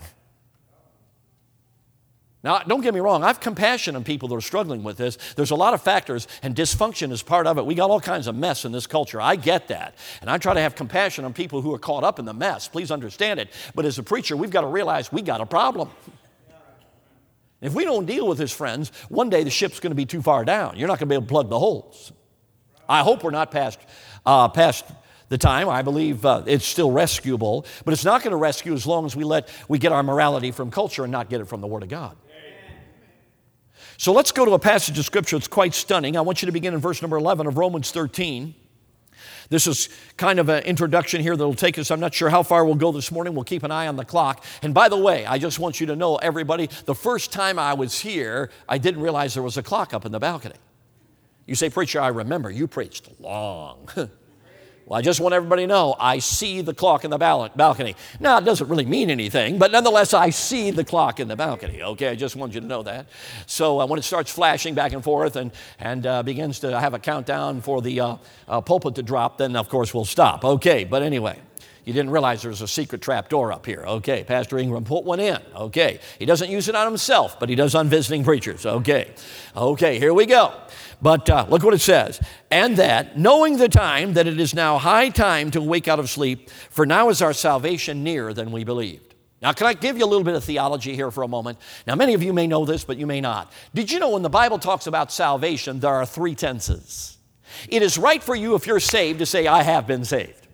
Now, 2.46 2.60
don't 2.60 2.82
get 2.82 2.94
me 2.94 3.00
wrong, 3.00 3.24
I 3.24 3.28
have 3.28 3.40
compassion 3.40 3.96
on 3.96 4.04
people 4.04 4.30
that 4.30 4.36
are 4.36 4.42
struggling 4.42 4.84
with 4.84 4.98
this. 4.98 5.18
There's 5.36 5.50
a 5.50 5.56
lot 5.56 5.74
of 5.74 5.82
factors, 5.82 6.28
and 6.44 6.56
dysfunction 6.56 7.12
is 7.12 7.24
part 7.24 7.48
of 7.48 7.58
it. 7.58 7.66
We 7.66 7.74
got 7.74 7.90
all 7.90 8.00
kinds 8.00 8.28
of 8.28 8.36
mess 8.36 8.66
in 8.66 8.72
this 8.72 8.86
culture. 8.86 9.20
I 9.20 9.36
get 9.36 9.70
that. 9.70 9.96
And 10.22 10.30
I 10.30 10.38
try 10.38 10.54
to 10.54 10.62
have 10.62 10.76
compassion 10.76 11.26
on 11.26 11.34
people 11.34 11.64
who 11.64 11.74
are 11.74 11.80
caught 11.80 12.04
up 12.04 12.20
in 12.20 12.26
the 12.26 12.36
mess. 12.36 12.68
Please 12.68 12.92
understand 12.92 13.40
it. 13.40 13.50
But 13.74 13.86
as 13.86 13.98
a 13.98 14.04
preacher, 14.04 14.38
we've 14.38 14.52
got 14.52 14.62
to 14.62 14.68
realize 14.68 15.12
we 15.12 15.24
got 15.24 15.42
a 15.42 15.46
problem. 15.48 15.90
If 17.62 17.74
we 17.74 17.84
don't 17.84 18.06
deal 18.06 18.28
with 18.28 18.38
this, 18.38 18.52
friends, 18.52 18.92
one 19.10 19.32
day 19.32 19.44
the 19.44 19.50
ship's 19.50 19.80
going 19.80 19.90
to 19.90 19.96
be 19.96 20.06
too 20.06 20.22
far 20.22 20.46
down. 20.46 20.78
You're 20.78 20.88
not 20.88 21.00
going 21.00 21.08
to 21.10 21.14
be 21.14 21.16
able 21.16 21.26
to 21.26 21.30
plug 21.30 21.50
the 21.50 21.58
holes. 21.58 22.12
I 22.88 23.02
hope 23.02 23.24
we're 23.24 23.32
not 23.32 23.50
past, 23.50 23.80
uh, 24.24 24.50
past 24.50 24.86
the 25.30 25.40
time. 25.40 25.68
I 25.68 25.82
believe 25.82 26.24
uh, 26.24 26.44
it's 26.46 26.66
still 26.66 26.92
rescuable, 26.92 27.66
but 27.84 27.96
it's 27.96 28.06
not 28.06 28.22
going 28.22 28.32
to 28.32 28.38
rescue 28.38 28.74
as 28.74 28.86
long 28.86 29.08
as 29.08 29.16
we 29.16 29.24
let 29.24 29.50
we 29.68 29.80
get 29.80 29.92
our 29.92 30.04
morality 30.04 30.52
from 30.52 30.70
culture 30.70 31.02
and 31.02 31.12
not 31.12 31.28
get 31.28 31.42
it 31.42 31.46
from 31.46 31.62
the 31.62 31.68
Word 31.68 31.82
of 31.82 31.90
God. 31.90 32.16
So 33.98 34.12
let's 34.12 34.32
go 34.32 34.46
to 34.46 34.52
a 34.52 34.60
passage 34.60 35.00
of 35.00 35.06
scripture 35.06 35.38
that's 35.38 35.48
quite 35.48 35.74
stunning. 35.74 36.18
I 36.18 36.22
want 36.22 36.42
you 36.42 36.46
to 36.48 36.52
begin 36.52 36.74
in 36.74 36.80
verse 36.80 37.02
number 37.02 37.18
11 37.18 37.48
of 37.48 37.58
Romans 37.58 37.92
13. 37.92 38.54
This 39.50 39.68
is 39.68 39.90
kind 40.18 40.40
of 40.40 40.50
an 40.50 40.64
introduction 40.64 41.22
here 41.22 41.38
that'll 41.38 41.54
take 41.54 41.78
us. 41.78 41.92
I'm 41.92 42.00
not 42.00 42.14
sure 42.14 42.30
how 42.30 42.44
far 42.44 42.66
we'll 42.66 42.76
go 42.76 42.92
this 42.92 43.12
morning. 43.12 43.36
We'll 43.36 43.44
keep 43.44 43.64
an 43.64 43.72
eye 43.72 43.88
on 43.88 43.96
the 43.96 44.06
clock. 44.06 44.44
And 44.62 44.74
by 44.74 44.90
the 44.90 44.98
way, 44.98 45.26
I 45.26 45.38
just 45.38 45.60
want 45.60 45.80
you 45.80 45.88
to 45.88 45.96
know, 45.96 46.16
everybody, 46.18 46.68
the 46.86 46.96
first 46.96 47.32
time 47.32 47.60
I 47.60 47.74
was 47.74 48.00
here, 48.00 48.50
I 48.68 48.78
didn't 48.78 49.02
realize 49.02 49.34
there 49.34 49.44
was 49.44 49.58
a 49.58 49.64
clock 49.64 49.94
up 49.94 50.06
in 50.06 50.12
the 50.12 50.20
balcony. 50.20 50.56
You 51.46 51.56
say, 51.56 51.70
Preacher, 51.70 52.02
I 52.02 52.08
remember 52.08 52.50
you 52.50 52.68
preached 52.68 53.10
long. 53.20 53.88
Well, 54.86 55.00
I 55.00 55.02
just 55.02 55.20
want 55.20 55.34
everybody 55.34 55.64
to 55.64 55.68
know 55.68 55.96
I 56.00 56.20
see 56.20 56.62
the 56.62 56.74
clock 56.74 57.06
in 57.06 57.10
the 57.10 57.18
balcony. 57.18 57.96
Now, 58.20 58.38
it 58.38 58.46
doesn't 58.46 58.68
really 58.68 58.86
mean 58.86 59.10
anything, 59.10 59.58
but 59.58 59.72
nonetheless, 59.72 60.14
I 60.14 60.30
see 60.30 60.70
the 60.70 60.84
clock 60.84 61.20
in 61.20 61.28
the 61.28 61.36
balcony. 61.36 61.82
Okay, 61.82 62.10
I 62.10 62.16
just 62.16 62.36
want 62.36 62.54
you 62.54 62.62
to 62.62 62.68
know 62.68 62.84
that. 62.84 63.08
So 63.48 63.82
uh, 63.82 63.88
when 63.88 63.98
it 63.98 64.04
starts 64.04 64.32
flashing 64.32 64.76
back 64.76 64.94
and 64.94 65.04
forth 65.04 65.38
and, 65.38 65.52
and 65.80 66.06
uh, 66.06 66.22
begins 66.22 66.60
to 66.60 66.80
have 66.80 66.94
a 66.94 67.00
countdown 67.00 67.62
for 67.62 67.82
the 67.82 68.00
uh, 68.00 68.18
uh 68.48 68.62
pulpit 68.62 68.94
to 68.96 69.04
drop, 69.04 69.40
then 69.40 69.56
of 69.56 69.70
course 69.70 69.92
we'll 69.92 70.06
stop. 70.06 70.46
Okay, 70.46 70.84
but 70.84 71.02
anyway. 71.02 71.40
You 71.86 71.94
didn't 71.94 72.10
realize 72.10 72.42
there 72.42 72.50
was 72.50 72.62
a 72.62 72.68
secret 72.68 73.04
trap 73.04 73.30
door 73.30 73.52
up 73.52 73.64
here. 73.64 73.84
Okay, 73.86 74.24
Pastor 74.24 74.58
Ingram 74.58 74.86
put 74.86 75.04
one 75.04 75.20
in. 75.20 75.38
Okay, 75.56 76.00
he 76.18 76.26
doesn't 76.26 76.50
use 76.50 76.68
it 76.68 76.74
on 76.74 76.88
himself, 76.88 77.40
but 77.40 77.48
he 77.48 77.54
does 77.54 77.76
on 77.76 77.90
visiting 77.90 78.24
preachers. 78.24 78.66
Okay, 78.66 79.12
okay, 79.56 80.00
here 80.00 80.12
we 80.12 80.26
go. 80.26 80.52
But 81.02 81.30
uh, 81.30 81.46
look 81.50 81.64
what 81.64 81.74
it 81.74 81.82
says. 81.82 82.22
And 82.50 82.78
that, 82.78 83.18
knowing 83.18 83.58
the 83.58 83.70
time, 83.70 84.14
that 84.14 84.28
it 84.28 84.40
is 84.40 84.54
now 84.54 84.78
high 84.78 85.10
time 85.10 85.52
to 85.52 85.62
wake 85.62 85.88
out 85.88 86.00
of 86.00 86.10
sleep, 86.10 86.50
for 86.70 86.86
now 86.86 87.10
is 87.10 87.22
our 87.22 87.34
salvation 87.34 88.04
nearer 88.04 88.34
than 88.34 88.52
we 88.52 88.64
believed. 88.64 89.14
Now, 89.42 89.52
can 89.52 89.68
I 89.68 89.74
give 89.74 89.98
you 89.98 90.06
a 90.06 90.08
little 90.08 90.24
bit 90.24 90.36
of 90.36 90.44
theology 90.44 90.96
here 90.96 91.12
for 91.12 91.24
a 91.24 91.28
moment? 91.28 91.60
Now, 91.86 91.96
many 91.96 92.14
of 92.14 92.24
you 92.24 92.34
may 92.34 92.48
know 92.48 92.66
this, 92.66 92.84
but 92.84 92.98
you 92.98 93.06
may 93.06 93.22
not. 93.22 93.52
Did 93.74 93.92
you 93.92 94.00
know 94.00 94.10
when 94.10 94.24
the 94.24 94.30
Bible 94.30 94.58
talks 94.58 94.88
about 94.88 95.12
salvation, 95.12 95.80
there 95.80 95.94
are 95.94 96.06
three 96.06 96.34
tenses? 96.34 97.18
It 97.70 97.82
is 97.82 97.98
right 97.98 98.24
for 98.24 98.36
you, 98.36 98.56
if 98.56 98.66
you're 98.66 98.80
saved, 98.80 99.20
to 99.20 99.26
say, 99.26 99.46
I 99.46 99.64
have 99.64 99.86
been 99.86 100.06
saved. 100.06 100.48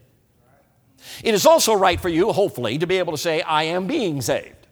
It 1.23 1.33
is 1.33 1.45
also 1.45 1.73
right 1.73 1.99
for 1.99 2.09
you, 2.09 2.31
hopefully, 2.31 2.77
to 2.79 2.87
be 2.87 2.97
able 2.97 3.13
to 3.13 3.17
say, 3.17 3.41
I 3.41 3.63
am 3.63 3.87
being 3.87 4.21
saved. 4.21 4.67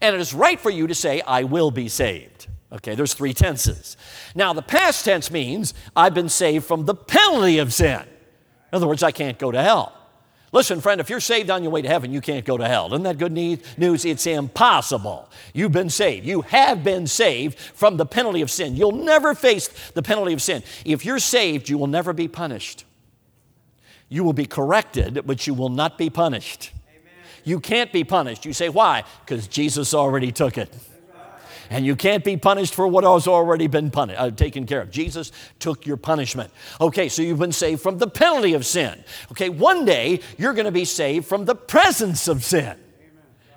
And 0.00 0.14
it 0.14 0.20
is 0.20 0.32
right 0.34 0.60
for 0.60 0.70
you 0.70 0.86
to 0.86 0.94
say, 0.94 1.20
I 1.22 1.44
will 1.44 1.70
be 1.70 1.88
saved. 1.88 2.39
Okay, 2.72 2.94
there's 2.94 3.14
three 3.14 3.34
tenses. 3.34 3.96
Now, 4.34 4.52
the 4.52 4.62
past 4.62 5.04
tense 5.04 5.30
means 5.30 5.74
I've 5.96 6.14
been 6.14 6.28
saved 6.28 6.64
from 6.64 6.84
the 6.84 6.94
penalty 6.94 7.58
of 7.58 7.72
sin. 7.72 8.02
In 8.02 8.76
other 8.76 8.86
words, 8.86 9.02
I 9.02 9.10
can't 9.10 9.38
go 9.38 9.50
to 9.50 9.60
hell. 9.60 9.92
Listen, 10.52 10.80
friend, 10.80 11.00
if 11.00 11.10
you're 11.10 11.20
saved 11.20 11.50
on 11.50 11.62
your 11.62 11.70
way 11.72 11.82
to 11.82 11.88
heaven, 11.88 12.12
you 12.12 12.20
can't 12.20 12.44
go 12.44 12.56
to 12.56 12.66
hell. 12.66 12.86
Isn't 12.86 13.02
that 13.04 13.18
good 13.18 13.32
news? 13.32 14.04
It's 14.04 14.26
impossible. 14.26 15.28
You've 15.52 15.72
been 15.72 15.90
saved. 15.90 16.26
You 16.26 16.42
have 16.42 16.82
been 16.82 17.06
saved 17.06 17.58
from 17.58 17.96
the 17.96 18.06
penalty 18.06 18.40
of 18.40 18.50
sin. 18.50 18.76
You'll 18.76 18.92
never 18.92 19.34
face 19.34 19.68
the 19.90 20.02
penalty 20.02 20.32
of 20.32 20.42
sin. 20.42 20.62
If 20.84 21.04
you're 21.04 21.20
saved, 21.20 21.68
you 21.68 21.78
will 21.78 21.86
never 21.86 22.12
be 22.12 22.28
punished. 22.28 22.84
You 24.08 24.24
will 24.24 24.32
be 24.32 24.46
corrected, 24.46 25.22
but 25.24 25.46
you 25.46 25.54
will 25.54 25.68
not 25.68 25.96
be 25.96 26.10
punished. 26.10 26.72
Amen. 26.88 27.02
You 27.44 27.60
can't 27.60 27.92
be 27.92 28.02
punished. 28.02 28.44
You 28.44 28.52
say, 28.52 28.68
why? 28.68 29.04
Because 29.24 29.46
Jesus 29.46 29.94
already 29.94 30.32
took 30.32 30.58
it 30.58 30.72
and 31.70 31.86
you 31.86 31.96
can't 31.96 32.24
be 32.24 32.36
punished 32.36 32.74
for 32.74 32.86
what 32.86 33.04
has 33.04 33.26
already 33.26 33.68
been 33.68 33.90
punished, 33.90 34.20
uh, 34.20 34.30
taken 34.30 34.66
care 34.66 34.82
of. 34.82 34.90
Jesus 34.90 35.32
took 35.58 35.86
your 35.86 35.96
punishment. 35.96 36.52
Okay, 36.80 37.08
so 37.08 37.22
you've 37.22 37.38
been 37.38 37.52
saved 37.52 37.80
from 37.80 37.98
the 37.98 38.08
penalty 38.08 38.54
of 38.54 38.66
sin. 38.66 39.02
Okay, 39.30 39.48
one 39.48 39.84
day 39.84 40.20
you're 40.36 40.52
going 40.52 40.66
to 40.66 40.72
be 40.72 40.84
saved 40.84 41.26
from 41.26 41.44
the 41.44 41.54
presence 41.54 42.28
of 42.28 42.44
sin. 42.44 42.76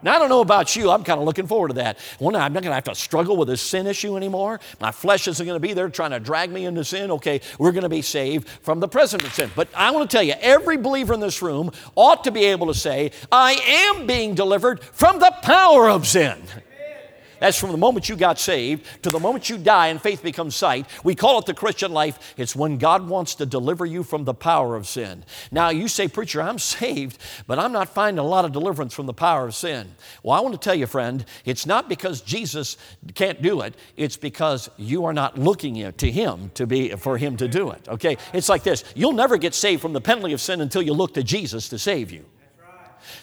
Now, 0.03 0.17
I 0.17 0.19
don't 0.19 0.27
know 0.27 0.41
about 0.41 0.75
you, 0.75 0.91
I'm 0.91 1.05
kind 1.05 1.17
of 1.17 1.25
looking 1.25 1.47
forward 1.47 1.69
to 1.69 1.73
that. 1.75 1.97
One 2.19 2.33
day 2.33 2.39
I'm 2.39 2.51
not 2.51 2.61
going 2.61 2.71
to 2.71 2.75
have 2.75 2.83
to 2.83 2.95
struggle 2.95 3.37
with 3.37 3.47
this 3.47 3.61
sin 3.61 3.87
issue 3.87 4.17
anymore. 4.17 4.59
My 4.81 4.91
flesh 4.91 5.29
isn't 5.29 5.45
going 5.45 5.55
to 5.55 5.65
be 5.65 5.73
there 5.73 5.87
trying 5.87 6.11
to 6.11 6.19
drag 6.19 6.51
me 6.51 6.65
into 6.65 6.83
sin. 6.83 7.09
Okay, 7.09 7.39
we're 7.57 7.71
going 7.71 7.83
to 7.83 7.89
be 7.89 8.01
saved 8.01 8.47
from 8.47 8.81
the 8.81 8.87
presence 8.87 9.23
of 9.23 9.33
sin. 9.33 9.49
But 9.55 9.69
I 9.73 9.91
want 9.91 10.09
to 10.09 10.13
tell 10.13 10.23
you, 10.23 10.33
every 10.41 10.75
believer 10.75 11.13
in 11.13 11.21
this 11.21 11.41
room 11.41 11.71
ought 11.95 12.25
to 12.25 12.31
be 12.31 12.43
able 12.45 12.67
to 12.67 12.73
say, 12.73 13.11
I 13.31 13.53
am 13.95 14.05
being 14.05 14.35
delivered 14.35 14.83
from 14.83 15.19
the 15.19 15.33
power 15.41 15.89
of 15.89 16.05
sin. 16.05 16.37
That's 17.43 17.59
from 17.59 17.73
the 17.73 17.77
moment 17.77 18.07
you 18.07 18.15
got 18.15 18.39
saved 18.39 19.03
to 19.03 19.09
the 19.09 19.19
moment 19.19 19.49
you 19.49 19.57
die 19.57 19.87
and 19.87 20.01
faith 20.01 20.23
becomes 20.23 20.55
sight. 20.55 20.85
We 21.03 21.13
call 21.13 21.39
it 21.39 21.45
the 21.45 21.53
Christian 21.53 21.91
life. 21.91 22.33
It's 22.37 22.55
when 22.55 22.77
God 22.77 23.09
wants 23.09 23.35
to 23.35 23.45
deliver 23.45 23.85
you 23.85 24.03
from 24.03 24.23
the 24.23 24.33
power 24.33 24.77
of 24.77 24.87
sin. 24.87 25.25
Now, 25.51 25.67
you 25.67 25.89
say, 25.89 26.07
Preacher, 26.07 26.41
I'm 26.41 26.57
saved, 26.57 27.17
but 27.45 27.59
I'm 27.59 27.73
not 27.73 27.89
finding 27.89 28.19
a 28.19 28.25
lot 28.25 28.45
of 28.45 28.53
deliverance 28.53 28.93
from 28.93 29.07
the 29.07 29.13
power 29.13 29.45
of 29.45 29.55
sin. 29.55 29.93
Well, 30.23 30.37
I 30.37 30.39
want 30.39 30.53
to 30.53 30.57
tell 30.57 30.73
you, 30.73 30.87
friend, 30.87 31.25
it's 31.43 31.65
not 31.65 31.89
because 31.89 32.21
Jesus 32.21 32.77
can't 33.13 33.41
do 33.41 33.59
it, 33.59 33.75
it's 33.97 34.15
because 34.15 34.69
you 34.77 35.03
are 35.03 35.11
not 35.11 35.37
looking 35.37 35.91
to 35.91 36.11
Him 36.11 36.49
to 36.53 36.65
be, 36.65 36.91
for 36.91 37.17
Him 37.17 37.35
to 37.35 37.49
do 37.49 37.71
it. 37.71 37.89
Okay? 37.89 38.15
It's 38.31 38.47
like 38.47 38.63
this 38.63 38.85
you'll 38.95 39.11
never 39.11 39.35
get 39.35 39.53
saved 39.53 39.81
from 39.81 39.91
the 39.91 39.99
penalty 39.99 40.31
of 40.31 40.39
sin 40.39 40.61
until 40.61 40.81
you 40.81 40.93
look 40.93 41.13
to 41.15 41.23
Jesus 41.23 41.67
to 41.67 41.77
save 41.77 42.09
you. 42.09 42.23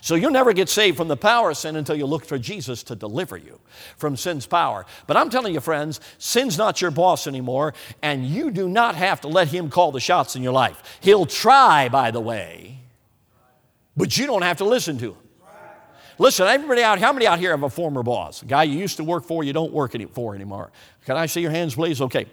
So 0.00 0.14
you'll 0.14 0.30
never 0.30 0.52
get 0.52 0.68
saved 0.68 0.96
from 0.96 1.08
the 1.08 1.16
power 1.16 1.50
of 1.50 1.56
sin 1.56 1.76
until 1.76 1.96
you 1.96 2.06
look 2.06 2.24
for 2.24 2.38
Jesus 2.38 2.82
to 2.84 2.96
deliver 2.96 3.36
you 3.36 3.60
from 3.96 4.16
sin's 4.16 4.46
power. 4.46 4.86
But 5.06 5.16
I'm 5.16 5.30
telling 5.30 5.54
you, 5.54 5.60
friends, 5.60 6.00
sin's 6.18 6.58
not 6.58 6.80
your 6.80 6.90
boss 6.90 7.26
anymore, 7.26 7.74
and 8.02 8.26
you 8.26 8.50
do 8.50 8.68
not 8.68 8.94
have 8.94 9.20
to 9.22 9.28
let 9.28 9.48
him 9.48 9.70
call 9.70 9.92
the 9.92 10.00
shots 10.00 10.36
in 10.36 10.42
your 10.42 10.52
life. 10.52 10.98
He'll 11.00 11.26
try, 11.26 11.88
by 11.88 12.10
the 12.10 12.20
way, 12.20 12.78
but 13.96 14.16
you 14.16 14.26
don't 14.26 14.42
have 14.42 14.58
to 14.58 14.64
listen 14.64 14.98
to 14.98 15.12
him. 15.12 15.16
Listen, 16.18 16.46
everybody 16.46 16.82
out, 16.82 16.98
how 16.98 17.14
many 17.14 17.26
out 17.26 17.38
here 17.38 17.50
have 17.52 17.62
a 17.62 17.70
former 17.70 18.02
boss? 18.02 18.42
A 18.42 18.44
guy 18.44 18.64
you 18.64 18.78
used 18.78 18.98
to 18.98 19.04
work 19.04 19.24
for, 19.24 19.42
you 19.42 19.54
don't 19.54 19.72
work 19.72 19.96
for 20.12 20.34
anymore. 20.34 20.70
Can 21.06 21.16
I 21.16 21.24
see 21.24 21.40
your 21.40 21.50
hands, 21.50 21.74
please? 21.74 22.02
Okay. 22.02 22.26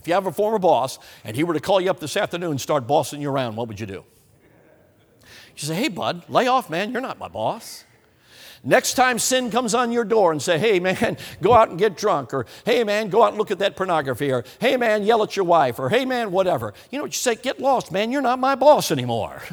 If 0.00 0.08
you 0.08 0.14
have 0.14 0.26
a 0.26 0.32
former 0.32 0.58
boss 0.58 0.98
and 1.22 1.36
he 1.36 1.44
were 1.44 1.54
to 1.54 1.60
call 1.60 1.80
you 1.80 1.88
up 1.88 2.00
this 2.00 2.16
afternoon 2.16 2.50
and 2.50 2.60
start 2.60 2.88
bossing 2.88 3.22
you 3.22 3.30
around, 3.30 3.54
what 3.54 3.68
would 3.68 3.78
you 3.78 3.86
do? 3.86 4.04
You 5.62 5.68
say, 5.68 5.74
hey, 5.74 5.88
bud, 5.88 6.24
lay 6.28 6.46
off, 6.46 6.68
man. 6.68 6.92
You're 6.92 7.00
not 7.00 7.18
my 7.18 7.28
boss. 7.28 7.84
Next 8.64 8.94
time 8.94 9.18
sin 9.18 9.50
comes 9.50 9.74
on 9.74 9.90
your 9.90 10.04
door 10.04 10.30
and 10.30 10.40
say, 10.40 10.56
hey, 10.58 10.78
man, 10.78 11.16
go 11.42 11.52
out 11.52 11.70
and 11.70 11.78
get 11.78 11.96
drunk, 11.96 12.32
or 12.32 12.46
hey, 12.64 12.84
man, 12.84 13.08
go 13.08 13.22
out 13.22 13.30
and 13.30 13.38
look 13.38 13.50
at 13.50 13.58
that 13.58 13.74
pornography, 13.76 14.30
or 14.30 14.44
hey, 14.60 14.76
man, 14.76 15.02
yell 15.02 15.22
at 15.22 15.36
your 15.36 15.44
wife, 15.44 15.78
or 15.78 15.88
hey, 15.88 16.04
man, 16.04 16.30
whatever. 16.30 16.72
You 16.90 16.98
know 16.98 17.04
what 17.04 17.12
you 17.12 17.18
say? 17.18 17.34
Get 17.34 17.60
lost, 17.60 17.90
man. 17.90 18.12
You're 18.12 18.22
not 18.22 18.38
my 18.38 18.54
boss 18.54 18.90
anymore. 18.90 19.42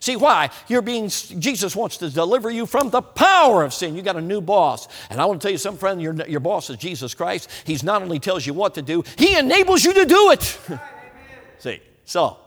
See 0.00 0.14
why? 0.14 0.50
You're 0.68 0.82
being, 0.82 1.08
Jesus 1.08 1.74
wants 1.74 1.96
to 1.96 2.08
deliver 2.08 2.50
you 2.50 2.66
from 2.66 2.90
the 2.90 3.02
power 3.02 3.64
of 3.64 3.74
sin. 3.74 3.96
You 3.96 4.02
got 4.02 4.14
a 4.14 4.20
new 4.20 4.40
boss. 4.40 4.86
And 5.10 5.20
I 5.20 5.24
want 5.24 5.40
to 5.40 5.44
tell 5.44 5.50
you 5.50 5.58
some 5.58 5.76
friend, 5.76 6.00
your, 6.00 6.14
your 6.28 6.38
boss 6.38 6.70
is 6.70 6.76
Jesus 6.76 7.14
Christ. 7.14 7.50
He's 7.64 7.82
not 7.82 8.02
only 8.02 8.20
tells 8.20 8.46
you 8.46 8.54
what 8.54 8.74
to 8.74 8.82
do, 8.82 9.02
he 9.16 9.36
enables 9.36 9.84
you 9.84 9.92
to 9.94 10.04
do 10.04 10.30
it. 10.30 10.58
See, 11.58 11.80
so 12.04 12.38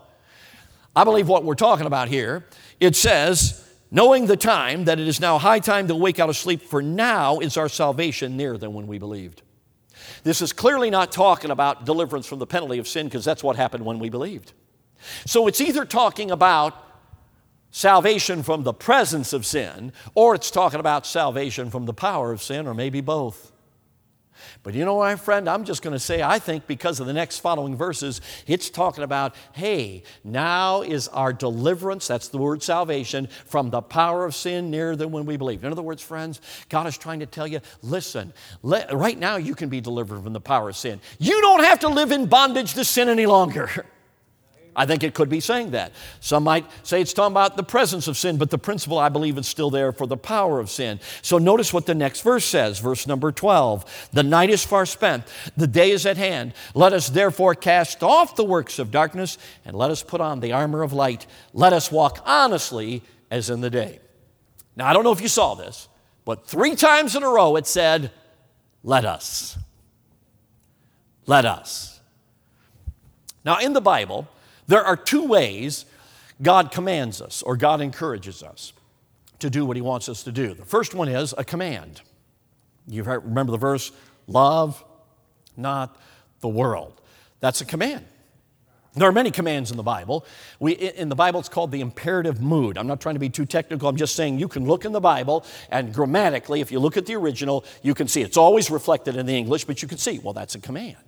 I 0.94 1.04
believe 1.04 1.28
what 1.28 1.44
we're 1.44 1.54
talking 1.54 1.86
about 1.86 2.08
here, 2.08 2.44
it 2.78 2.96
says, 2.96 3.66
knowing 3.90 4.26
the 4.26 4.36
time, 4.36 4.84
that 4.84 4.98
it 4.98 5.08
is 5.08 5.20
now 5.20 5.38
high 5.38 5.58
time 5.58 5.88
to 5.88 5.94
wake 5.94 6.18
out 6.18 6.28
of 6.28 6.36
sleep, 6.36 6.62
for 6.62 6.82
now 6.82 7.38
is 7.38 7.56
our 7.56 7.68
salvation 7.68 8.36
nearer 8.36 8.58
than 8.58 8.74
when 8.74 8.86
we 8.86 8.98
believed. 8.98 9.42
This 10.24 10.42
is 10.42 10.52
clearly 10.52 10.90
not 10.90 11.12
talking 11.12 11.50
about 11.50 11.84
deliverance 11.84 12.26
from 12.26 12.38
the 12.38 12.46
penalty 12.46 12.78
of 12.78 12.88
sin, 12.88 13.06
because 13.06 13.24
that's 13.24 13.42
what 13.42 13.56
happened 13.56 13.84
when 13.84 13.98
we 13.98 14.10
believed. 14.10 14.52
So 15.26 15.46
it's 15.46 15.60
either 15.60 15.84
talking 15.84 16.30
about 16.30 16.74
salvation 17.70 18.42
from 18.42 18.64
the 18.64 18.72
presence 18.74 19.32
of 19.32 19.46
sin, 19.46 19.92
or 20.14 20.34
it's 20.34 20.50
talking 20.50 20.80
about 20.80 21.06
salvation 21.06 21.70
from 21.70 21.86
the 21.86 21.94
power 21.94 22.32
of 22.32 22.42
sin, 22.42 22.66
or 22.66 22.74
maybe 22.74 23.00
both. 23.00 23.51
But 24.62 24.74
you 24.74 24.84
know, 24.84 24.98
my 24.98 25.16
friend, 25.16 25.48
I'm 25.48 25.64
just 25.64 25.82
going 25.82 25.92
to 25.92 25.98
say, 25.98 26.22
I 26.22 26.38
think 26.38 26.68
because 26.68 27.00
of 27.00 27.06
the 27.08 27.12
next 27.12 27.40
following 27.40 27.74
verses, 27.74 28.20
it's 28.46 28.70
talking 28.70 29.02
about, 29.02 29.34
hey, 29.52 30.04
now 30.22 30.82
is 30.82 31.08
our 31.08 31.32
deliverance, 31.32 32.06
that's 32.06 32.28
the 32.28 32.38
word 32.38 32.62
salvation, 32.62 33.28
from 33.46 33.70
the 33.70 33.82
power 33.82 34.24
of 34.24 34.36
sin 34.36 34.70
nearer 34.70 34.94
than 34.94 35.10
when 35.10 35.26
we 35.26 35.36
believed. 35.36 35.64
In 35.64 35.72
other 35.72 35.82
words, 35.82 36.00
friends, 36.00 36.40
God 36.68 36.86
is 36.86 36.96
trying 36.96 37.20
to 37.20 37.26
tell 37.26 37.46
you, 37.46 37.60
listen, 37.82 38.32
let, 38.62 38.92
right 38.94 39.18
now 39.18 39.36
you 39.36 39.56
can 39.56 39.68
be 39.68 39.80
delivered 39.80 40.22
from 40.22 40.32
the 40.32 40.40
power 40.40 40.68
of 40.68 40.76
sin. 40.76 41.00
You 41.18 41.40
don't 41.40 41.64
have 41.64 41.80
to 41.80 41.88
live 41.88 42.12
in 42.12 42.26
bondage 42.26 42.74
to 42.74 42.84
sin 42.84 43.08
any 43.08 43.26
longer. 43.26 43.86
I 44.74 44.86
think 44.86 45.02
it 45.02 45.12
could 45.12 45.28
be 45.28 45.40
saying 45.40 45.72
that. 45.72 45.92
Some 46.20 46.44
might 46.44 46.64
say 46.82 47.02
it's 47.02 47.12
talking 47.12 47.32
about 47.32 47.56
the 47.56 47.62
presence 47.62 48.08
of 48.08 48.16
sin, 48.16 48.38
but 48.38 48.48
the 48.48 48.58
principle, 48.58 48.98
I 48.98 49.10
believe, 49.10 49.36
is 49.36 49.46
still 49.46 49.68
there 49.68 49.92
for 49.92 50.06
the 50.06 50.16
power 50.16 50.60
of 50.60 50.70
sin. 50.70 50.98
So 51.20 51.36
notice 51.36 51.74
what 51.74 51.84
the 51.84 51.94
next 51.94 52.22
verse 52.22 52.44
says, 52.44 52.78
verse 52.78 53.06
number 53.06 53.32
12. 53.32 54.08
The 54.12 54.22
night 54.22 54.48
is 54.48 54.64
far 54.64 54.86
spent, 54.86 55.24
the 55.56 55.66
day 55.66 55.90
is 55.90 56.06
at 56.06 56.16
hand. 56.16 56.54
Let 56.74 56.94
us 56.94 57.10
therefore 57.10 57.54
cast 57.54 58.02
off 58.02 58.34
the 58.34 58.44
works 58.44 58.78
of 58.78 58.90
darkness 58.90 59.36
and 59.64 59.76
let 59.76 59.90
us 59.90 60.02
put 60.02 60.22
on 60.22 60.40
the 60.40 60.52
armor 60.52 60.82
of 60.82 60.94
light. 60.94 61.26
Let 61.52 61.74
us 61.74 61.92
walk 61.92 62.22
honestly 62.24 63.02
as 63.30 63.50
in 63.50 63.60
the 63.60 63.70
day. 63.70 64.00
Now, 64.74 64.88
I 64.88 64.94
don't 64.94 65.04
know 65.04 65.12
if 65.12 65.20
you 65.20 65.28
saw 65.28 65.54
this, 65.54 65.88
but 66.24 66.46
three 66.46 66.76
times 66.76 67.14
in 67.14 67.22
a 67.22 67.28
row 67.28 67.56
it 67.56 67.66
said, 67.66 68.10
Let 68.82 69.04
us. 69.04 69.58
Let 71.26 71.44
us. 71.44 72.00
Now, 73.44 73.58
in 73.58 73.74
the 73.74 73.80
Bible, 73.80 74.28
there 74.66 74.84
are 74.84 74.96
two 74.96 75.26
ways 75.26 75.84
God 76.40 76.70
commands 76.70 77.20
us 77.20 77.42
or 77.42 77.56
God 77.56 77.80
encourages 77.80 78.42
us 78.42 78.72
to 79.40 79.50
do 79.50 79.66
what 79.66 79.76
He 79.76 79.82
wants 79.82 80.08
us 80.08 80.22
to 80.24 80.32
do. 80.32 80.54
The 80.54 80.64
first 80.64 80.94
one 80.94 81.08
is 81.08 81.34
a 81.36 81.44
command. 81.44 82.02
You 82.86 83.02
remember 83.02 83.52
the 83.52 83.58
verse, 83.58 83.92
love 84.26 84.82
not 85.56 85.96
the 86.40 86.48
world. 86.48 87.00
That's 87.40 87.60
a 87.60 87.64
command. 87.64 88.06
There 88.94 89.08
are 89.08 89.12
many 89.12 89.30
commands 89.30 89.70
in 89.70 89.78
the 89.78 89.82
Bible. 89.82 90.26
We, 90.60 90.72
in 90.72 91.08
the 91.08 91.14
Bible, 91.14 91.40
it's 91.40 91.48
called 91.48 91.72
the 91.72 91.80
imperative 91.80 92.42
mood. 92.42 92.76
I'm 92.76 92.86
not 92.86 93.00
trying 93.00 93.14
to 93.14 93.20
be 93.20 93.30
too 93.30 93.46
technical. 93.46 93.88
I'm 93.88 93.96
just 93.96 94.14
saying 94.14 94.38
you 94.38 94.48
can 94.48 94.66
look 94.66 94.84
in 94.84 94.92
the 94.92 95.00
Bible, 95.00 95.46
and 95.70 95.94
grammatically, 95.94 96.60
if 96.60 96.70
you 96.70 96.78
look 96.78 96.98
at 96.98 97.06
the 97.06 97.14
original, 97.14 97.64
you 97.82 97.94
can 97.94 98.06
see 98.06 98.20
it's 98.20 98.36
always 98.36 98.70
reflected 98.70 99.16
in 99.16 99.24
the 99.24 99.34
English, 99.34 99.64
but 99.64 99.80
you 99.80 99.88
can 99.88 99.96
see, 99.96 100.18
well, 100.18 100.34
that's 100.34 100.54
a 100.54 100.58
command. 100.60 100.98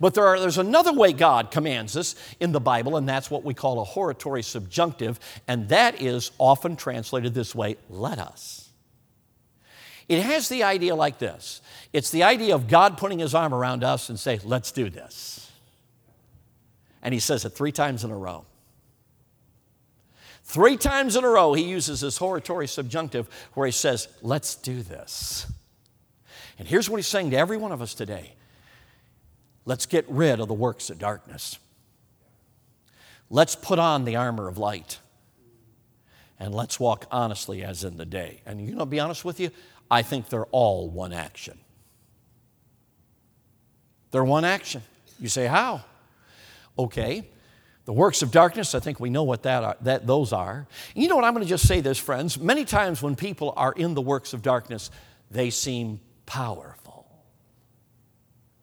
But 0.00 0.14
there 0.14 0.26
are, 0.26 0.38
there's 0.38 0.58
another 0.58 0.92
way 0.92 1.12
God 1.12 1.50
commands 1.50 1.96
us 1.96 2.14
in 2.40 2.52
the 2.52 2.60
Bible, 2.60 2.96
and 2.96 3.08
that's 3.08 3.30
what 3.30 3.44
we 3.44 3.54
call 3.54 3.80
a 3.80 3.84
hortatory 3.84 4.42
subjunctive, 4.42 5.18
and 5.48 5.68
that 5.68 6.00
is 6.00 6.30
often 6.38 6.76
translated 6.76 7.34
this 7.34 7.54
way 7.54 7.76
let 7.88 8.18
us. 8.18 8.70
It 10.08 10.22
has 10.22 10.48
the 10.48 10.64
idea 10.64 10.94
like 10.94 11.18
this 11.18 11.60
it's 11.92 12.10
the 12.10 12.22
idea 12.22 12.54
of 12.54 12.68
God 12.68 12.98
putting 12.98 13.18
his 13.18 13.34
arm 13.34 13.54
around 13.54 13.84
us 13.84 14.08
and 14.08 14.18
say, 14.18 14.40
let's 14.44 14.72
do 14.72 14.90
this. 14.90 15.50
And 17.02 17.12
he 17.12 17.20
says 17.20 17.44
it 17.44 17.50
three 17.50 17.72
times 17.72 18.04
in 18.04 18.10
a 18.10 18.16
row. 18.16 18.46
Three 20.44 20.76
times 20.76 21.16
in 21.16 21.24
a 21.24 21.28
row, 21.28 21.54
he 21.54 21.64
uses 21.64 22.00
this 22.00 22.18
hortatory 22.18 22.68
subjunctive 22.68 23.28
where 23.54 23.66
he 23.66 23.72
says, 23.72 24.08
Let's 24.20 24.54
do 24.54 24.82
this. 24.82 25.50
And 26.58 26.68
here's 26.68 26.90
what 26.90 26.96
he's 26.98 27.06
saying 27.06 27.30
to 27.30 27.38
every 27.38 27.56
one 27.56 27.72
of 27.72 27.80
us 27.80 27.94
today 27.94 28.34
let's 29.64 29.86
get 29.86 30.08
rid 30.08 30.40
of 30.40 30.48
the 30.48 30.54
works 30.54 30.90
of 30.90 30.98
darkness. 30.98 31.58
Let's 33.30 33.56
put 33.56 33.78
on 33.78 34.04
the 34.04 34.16
armor 34.16 34.48
of 34.48 34.58
light. 34.58 34.98
And 36.38 36.54
let's 36.54 36.80
walk 36.80 37.06
honestly 37.10 37.62
as 37.62 37.84
in 37.84 37.96
the 37.96 38.04
day. 38.04 38.42
And 38.44 38.60
you 38.60 38.74
know, 38.74 38.84
be 38.84 38.98
honest 38.98 39.24
with 39.24 39.38
you, 39.38 39.50
I 39.90 40.02
think 40.02 40.28
they're 40.28 40.46
all 40.46 40.90
one 40.90 41.12
action. 41.12 41.58
They're 44.10 44.24
one 44.24 44.44
action. 44.44 44.82
You 45.20 45.28
say, 45.28 45.46
How? 45.46 45.84
Okay. 46.78 47.28
The 47.84 47.92
works 47.92 48.22
of 48.22 48.30
darkness, 48.30 48.74
I 48.74 48.80
think 48.80 49.00
we 49.00 49.10
know 49.10 49.24
what 49.24 49.42
that, 49.42 49.64
are, 49.64 49.76
that 49.80 50.06
those 50.06 50.32
are. 50.32 50.66
And 50.94 51.02
you 51.02 51.08
know 51.08 51.16
what? 51.16 51.24
I'm 51.24 51.34
going 51.34 51.44
to 51.44 51.48
just 51.48 51.66
say 51.66 51.80
this, 51.80 51.98
friends. 51.98 52.38
Many 52.38 52.64
times 52.64 53.02
when 53.02 53.16
people 53.16 53.52
are 53.56 53.72
in 53.72 53.94
the 53.94 54.00
works 54.00 54.32
of 54.32 54.42
darkness, 54.42 54.90
they 55.32 55.50
seem 55.50 56.00
powerful. 56.24 56.81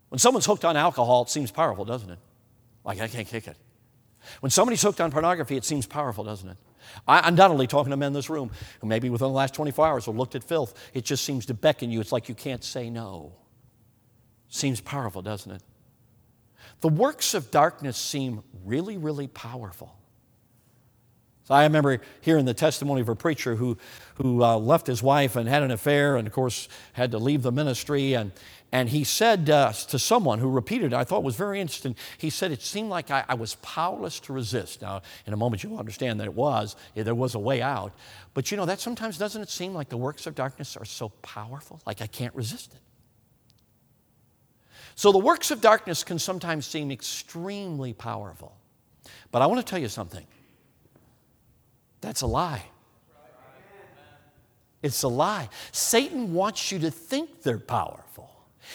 When 0.09 0.19
someone's 0.19 0.45
hooked 0.45 0.65
on 0.65 0.75
alcohol, 0.75 1.23
it 1.23 1.29
seems 1.29 1.51
powerful, 1.51 1.85
doesn't 1.85 2.09
it? 2.09 2.19
Like, 2.83 2.99
I 2.99 3.07
can't 3.07 3.27
kick 3.27 3.47
it. 3.47 3.57
When 4.41 4.49
somebody's 4.49 4.81
hooked 4.81 5.01
on 5.01 5.11
pornography, 5.11 5.55
it 5.55 5.65
seems 5.65 5.85
powerful, 5.85 6.23
doesn't 6.23 6.49
it? 6.49 6.57
I, 7.07 7.27
am 7.27 7.35
not 7.35 7.51
only 7.51 7.67
talking 7.67 7.91
to 7.91 7.97
men 7.97 8.07
in 8.07 8.13
this 8.13 8.29
room 8.29 8.51
who 8.81 8.87
maybe 8.87 9.09
within 9.09 9.27
the 9.27 9.33
last 9.33 9.53
24 9.53 9.85
hours 9.85 10.05
have 10.05 10.15
looked 10.15 10.35
at 10.35 10.43
filth. 10.43 10.73
It 10.93 11.05
just 11.05 11.23
seems 11.23 11.45
to 11.47 11.53
beckon 11.53 11.91
you. 11.91 12.01
It's 12.01 12.11
like 12.11 12.29
you 12.29 12.35
can't 12.35 12.63
say 12.63 12.89
no. 12.89 13.33
Seems 14.47 14.81
powerful, 14.81 15.21
doesn't 15.21 15.51
it? 15.51 15.61
The 16.81 16.89
works 16.89 17.33
of 17.33 17.51
darkness 17.51 17.97
seem 17.97 18.43
really, 18.65 18.97
really 18.97 19.27
powerful. 19.27 19.95
So 21.43 21.55
I 21.55 21.63
remember 21.63 21.99
hearing 22.21 22.45
the 22.45 22.53
testimony 22.53 23.01
of 23.01 23.09
a 23.09 23.15
preacher 23.15 23.55
who, 23.55 23.77
who 24.15 24.43
uh, 24.43 24.57
left 24.57 24.87
his 24.87 25.01
wife 25.01 25.35
and 25.35 25.49
had 25.49 25.63
an 25.63 25.71
affair 25.71 26.15
and, 26.15 26.27
of 26.27 26.33
course, 26.33 26.69
had 26.93 27.11
to 27.11 27.17
leave 27.17 27.41
the 27.41 27.51
ministry. 27.51 28.13
And, 28.13 28.31
and 28.71 28.89
he 28.89 29.03
said 29.03 29.49
uh, 29.49 29.71
to 29.71 29.97
someone 29.97 30.37
who 30.39 30.49
repeated 30.49 30.93
I 30.93 31.03
thought 31.03 31.23
was 31.23 31.35
very 31.35 31.59
interesting, 31.59 31.95
he 32.17 32.29
said, 32.29 32.51
It 32.51 32.61
seemed 32.61 32.89
like 32.89 33.09
I, 33.09 33.25
I, 33.27 33.33
was 33.33 33.55
powerless 33.55 34.19
to 34.21 34.33
resist. 34.33 34.81
Now, 34.81 35.01
in 35.25 35.33
a 35.33 35.37
moment, 35.37 35.63
you'll 35.63 35.79
understand 35.79 36.19
that 36.19 36.25
it 36.25 36.33
was, 36.35 36.75
there 36.93 37.15
was 37.15 37.33
a 37.33 37.39
way 37.39 37.61
out. 37.61 37.93
But 38.35 38.51
you 38.51 38.57
know, 38.57 38.65
that 38.65 38.79
sometimes 38.79 39.17
doesn't 39.17 39.41
it 39.41 39.49
seem 39.49 39.73
like 39.73 39.89
the 39.89 39.97
works 39.97 40.27
of 40.27 40.35
darkness 40.35 40.77
are 40.77 40.85
so 40.85 41.09
powerful, 41.23 41.81
like 41.87 42.01
I 42.01 42.07
can't 42.07 42.35
resist 42.35 42.73
it? 42.73 42.79
So 44.93 45.11
the 45.11 45.17
works 45.17 45.49
of 45.49 45.61
darkness 45.61 46.03
can 46.03 46.19
sometimes 46.19 46.67
seem 46.67 46.91
extremely 46.91 47.93
powerful. 47.93 48.55
But 49.31 49.41
I 49.41 49.47
want 49.47 49.65
to 49.65 49.69
tell 49.69 49.79
you 49.79 49.87
something 49.87 50.27
that's 52.01 52.21
a 52.21 52.27
lie. 52.27 52.63
It's 54.81 55.03
a 55.03 55.07
lie. 55.07 55.49
Satan 55.71 56.33
wants 56.33 56.71
you 56.71 56.79
to 56.79 56.91
think 56.91 57.41
they're 57.41 57.59
powerful. 57.59 58.28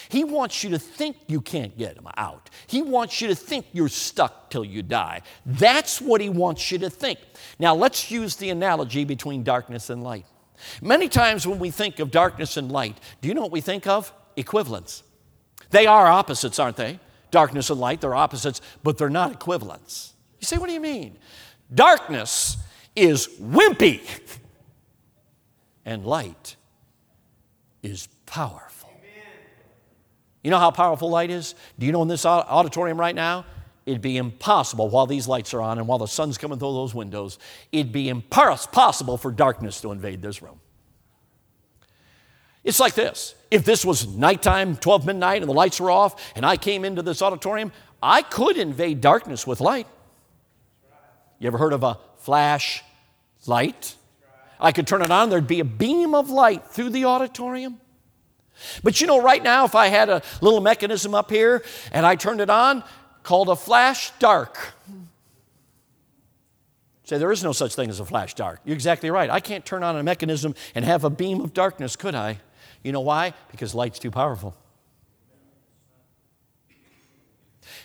He 0.09 0.23
wants 0.23 0.63
you 0.63 0.69
to 0.71 0.79
think 0.79 1.17
you 1.27 1.41
can't 1.41 1.77
get 1.77 1.97
him 1.97 2.07
out. 2.17 2.49
He 2.67 2.81
wants 2.81 3.21
you 3.21 3.27
to 3.27 3.35
think 3.35 3.65
you're 3.73 3.89
stuck 3.89 4.49
till 4.49 4.65
you 4.65 4.83
die. 4.83 5.21
That's 5.45 6.01
what 6.01 6.21
he 6.21 6.29
wants 6.29 6.71
you 6.71 6.77
to 6.79 6.89
think. 6.89 7.19
Now, 7.59 7.75
let's 7.75 8.11
use 8.11 8.35
the 8.35 8.49
analogy 8.49 9.05
between 9.05 9.43
darkness 9.43 9.89
and 9.89 10.03
light. 10.03 10.25
Many 10.81 11.09
times 11.09 11.45
when 11.47 11.59
we 11.59 11.71
think 11.71 11.99
of 11.99 12.11
darkness 12.11 12.57
and 12.57 12.71
light, 12.71 12.97
do 13.21 13.27
you 13.27 13.33
know 13.33 13.41
what 13.41 13.51
we 13.51 13.61
think 13.61 13.87
of? 13.87 14.13
Equivalents. 14.35 15.03
They 15.69 15.87
are 15.87 16.07
opposites, 16.07 16.59
aren't 16.59 16.77
they? 16.77 16.99
Darkness 17.31 17.69
and 17.69 17.79
light, 17.79 18.01
they're 18.01 18.15
opposites, 18.15 18.61
but 18.83 18.97
they're 18.97 19.09
not 19.09 19.31
equivalents. 19.31 20.13
You 20.39 20.45
say, 20.45 20.57
what 20.57 20.67
do 20.67 20.73
you 20.73 20.79
mean? 20.79 21.17
Darkness 21.73 22.57
is 22.95 23.27
wimpy, 23.41 24.01
and 25.85 26.05
light 26.05 26.55
is 27.83 28.07
powerful. 28.25 28.74
You 30.45 30.51
know 30.51 30.59
how 30.59 30.69
powerful 30.69 31.09
light 31.09 31.31
is? 31.31 31.55
Do 31.79 31.87
you 31.87 31.91
know 31.91 32.03
in 32.03 32.07
this 32.07 32.23
auditorium 32.23 32.99
right 32.99 33.15
now? 33.15 33.47
It'd 33.87 34.03
be 34.03 34.17
impossible 34.17 34.89
while 34.89 35.07
these 35.07 35.27
lights 35.27 35.55
are 35.55 35.61
on 35.61 35.79
and 35.79 35.87
while 35.87 35.97
the 35.97 36.05
sun's 36.05 36.37
coming 36.37 36.59
through 36.59 36.73
those 36.73 36.93
windows, 36.93 37.39
it'd 37.71 37.91
be 37.91 38.09
impossible 38.09 39.17
for 39.17 39.31
darkness 39.31 39.81
to 39.81 39.91
invade 39.91 40.21
this 40.21 40.43
room. 40.43 40.59
It's 42.63 42.79
like 42.79 42.93
this 42.93 43.33
if 43.49 43.65
this 43.65 43.83
was 43.83 44.07
nighttime, 44.07 44.75
12 44.75 45.07
midnight, 45.07 45.41
and 45.41 45.49
the 45.49 45.55
lights 45.55 45.81
were 45.81 45.89
off, 45.89 46.33
and 46.35 46.45
I 46.45 46.57
came 46.57 46.85
into 46.85 47.01
this 47.01 47.23
auditorium, 47.23 47.71
I 48.03 48.21
could 48.21 48.57
invade 48.57 49.01
darkness 49.01 49.47
with 49.47 49.61
light. 49.61 49.87
You 51.39 51.47
ever 51.47 51.57
heard 51.57 51.73
of 51.73 51.81
a 51.81 51.97
flash 52.17 52.83
light? 53.47 53.95
I 54.59 54.71
could 54.73 54.85
turn 54.85 55.01
it 55.01 55.09
on, 55.09 55.31
there'd 55.31 55.47
be 55.47 55.59
a 55.59 55.65
beam 55.65 56.13
of 56.13 56.29
light 56.29 56.67
through 56.67 56.91
the 56.91 57.05
auditorium. 57.05 57.79
But 58.83 59.01
you 59.01 59.07
know, 59.07 59.21
right 59.21 59.43
now, 59.43 59.65
if 59.65 59.75
I 59.75 59.87
had 59.87 60.09
a 60.09 60.21
little 60.41 60.61
mechanism 60.61 61.13
up 61.13 61.29
here 61.29 61.63
and 61.91 62.05
I 62.05 62.15
turned 62.15 62.41
it 62.41 62.49
on, 62.49 62.83
called 63.23 63.49
a 63.49 63.55
flash 63.55 64.11
dark. 64.19 64.57
Say, 67.03 67.17
there 67.19 67.31
is 67.31 67.43
no 67.43 67.51
such 67.51 67.75
thing 67.75 67.89
as 67.89 67.99
a 67.99 68.05
flash 68.05 68.33
dark. 68.33 68.61
You're 68.65 68.75
exactly 68.75 69.11
right. 69.11 69.29
I 69.29 69.39
can't 69.39 69.63
turn 69.65 69.83
on 69.83 69.95
a 69.95 70.03
mechanism 70.03 70.55
and 70.73 70.83
have 70.83 71.03
a 71.03 71.09
beam 71.09 71.41
of 71.41 71.53
darkness, 71.53 71.95
could 71.95 72.15
I? 72.15 72.39
You 72.83 72.91
know 72.91 73.01
why? 73.01 73.33
Because 73.51 73.75
light's 73.75 73.99
too 73.99 74.11
powerful. 74.11 74.55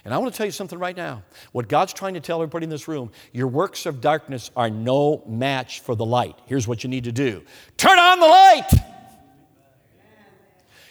And 0.05 0.15
I 0.15 0.19
want 0.19 0.33
to 0.33 0.37
tell 0.37 0.47
you 0.47 0.53
something 0.53 0.79
right 0.79 0.97
now. 0.97 1.23
What 1.53 1.69
God's 1.69 1.93
trying 1.93 2.15
to 2.15 2.21
tell 2.21 2.41
everybody 2.41 2.65
in 2.65 2.71
this 2.71 2.89
room 2.89 3.11
your 3.33 3.49
works 3.49 3.85
of 3.85 4.01
darkness 4.01 4.51
are 4.57 4.71
no 4.71 5.23
match 5.27 5.81
for 5.81 5.95
the 5.95 6.07
light. 6.07 6.39
Here's 6.47 6.67
what 6.67 6.83
you 6.83 6.91
need 6.91 7.05
to 7.05 7.13
do 7.13 7.43
turn 7.77 7.99
on 7.99 8.21
the 8.21 8.27
light. 8.27 8.90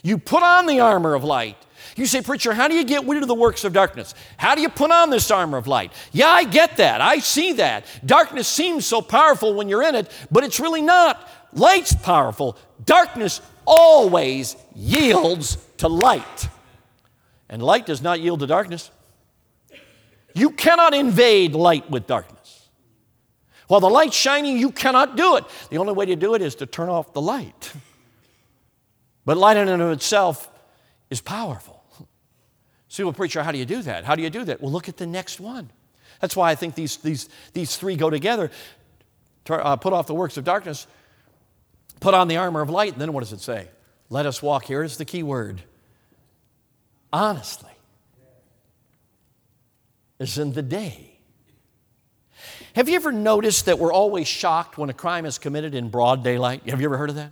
You 0.03 0.17
put 0.17 0.43
on 0.43 0.65
the 0.65 0.79
armor 0.79 1.13
of 1.13 1.23
light. 1.23 1.57
You 1.95 2.05
say, 2.05 2.21
Preacher, 2.21 2.53
how 2.53 2.67
do 2.67 2.75
you 2.75 2.83
get 2.83 3.05
rid 3.05 3.21
of 3.21 3.27
the 3.27 3.35
works 3.35 3.63
of 3.63 3.73
darkness? 3.73 4.13
How 4.37 4.55
do 4.55 4.61
you 4.61 4.69
put 4.69 4.91
on 4.91 5.09
this 5.09 5.29
armor 5.31 5.57
of 5.57 5.67
light? 5.67 5.91
Yeah, 6.11 6.27
I 6.27 6.45
get 6.45 6.77
that. 6.77 7.01
I 7.01 7.19
see 7.19 7.53
that. 7.53 7.85
Darkness 8.05 8.47
seems 8.47 8.85
so 8.85 9.01
powerful 9.01 9.53
when 9.53 9.67
you're 9.67 9.83
in 9.83 9.95
it, 9.95 10.09
but 10.31 10.43
it's 10.43 10.59
really 10.59 10.81
not. 10.81 11.27
Light's 11.53 11.93
powerful. 11.93 12.57
Darkness 12.85 13.41
always 13.65 14.55
yields 14.75 15.57
to 15.77 15.87
light. 15.87 16.49
And 17.49 17.61
light 17.61 17.85
does 17.85 18.01
not 18.01 18.19
yield 18.19 18.39
to 18.41 18.47
darkness. 18.47 18.91
You 20.33 20.51
cannot 20.51 20.93
invade 20.93 21.53
light 21.53 21.89
with 21.89 22.07
darkness. 22.07 22.69
While 23.67 23.81
the 23.81 23.89
light's 23.89 24.15
shining, 24.15 24.57
you 24.57 24.71
cannot 24.71 25.17
do 25.17 25.35
it. 25.35 25.43
The 25.69 25.77
only 25.77 25.93
way 25.93 26.05
to 26.05 26.15
do 26.15 26.33
it 26.33 26.41
is 26.41 26.55
to 26.55 26.65
turn 26.65 26.89
off 26.89 27.13
the 27.13 27.21
light. 27.21 27.73
But 29.25 29.37
light 29.37 29.57
in 29.57 29.67
and 29.67 29.81
of 29.81 29.91
itself 29.91 30.49
is 31.09 31.21
powerful. 31.21 31.83
See, 32.87 33.03
well, 33.03 33.13
preacher, 33.13 33.43
how 33.43 33.51
do 33.51 33.57
you 33.57 33.65
do 33.65 33.81
that? 33.83 34.03
How 34.03 34.15
do 34.15 34.23
you 34.23 34.29
do 34.29 34.43
that? 34.45 34.61
Well, 34.61 34.71
look 34.71 34.89
at 34.89 34.97
the 34.97 35.05
next 35.05 35.39
one. 35.39 35.69
That's 36.21 36.35
why 36.35 36.51
I 36.51 36.55
think 36.55 36.75
these, 36.75 36.97
these, 36.97 37.29
these 37.53 37.75
three 37.75 37.95
go 37.95 38.09
together. 38.09 38.49
Uh, 39.47 39.75
put 39.75 39.93
off 39.93 40.05
the 40.07 40.13
works 40.13 40.37
of 40.37 40.43
darkness, 40.43 40.85
Put 41.99 42.13
on 42.13 42.27
the 42.27 42.37
armor 42.37 42.61
of 42.61 42.69
light, 42.69 42.93
and 42.93 43.01
then 43.01 43.13
what 43.13 43.21
does 43.21 43.33
it 43.33 43.41
say? 43.41 43.67
Let 44.09 44.25
us 44.25 44.41
walk. 44.41 44.65
Here 44.65 44.83
is 44.83 44.97
the 44.97 45.05
key 45.05 45.23
word 45.23 45.61
honestly. 47.11 47.71
Is 50.19 50.37
in 50.37 50.53
the 50.53 50.61
day. 50.61 51.17
Have 52.75 52.89
you 52.89 52.95
ever 52.95 53.11
noticed 53.11 53.65
that 53.65 53.79
we're 53.79 53.93
always 53.93 54.27
shocked 54.27 54.77
when 54.77 54.89
a 54.89 54.93
crime 54.93 55.25
is 55.25 55.37
committed 55.37 55.73
in 55.73 55.89
broad 55.89 56.23
daylight? 56.23 56.67
Have 56.69 56.81
you 56.81 56.87
ever 56.87 56.97
heard 56.97 57.09
of 57.09 57.15
that? 57.15 57.31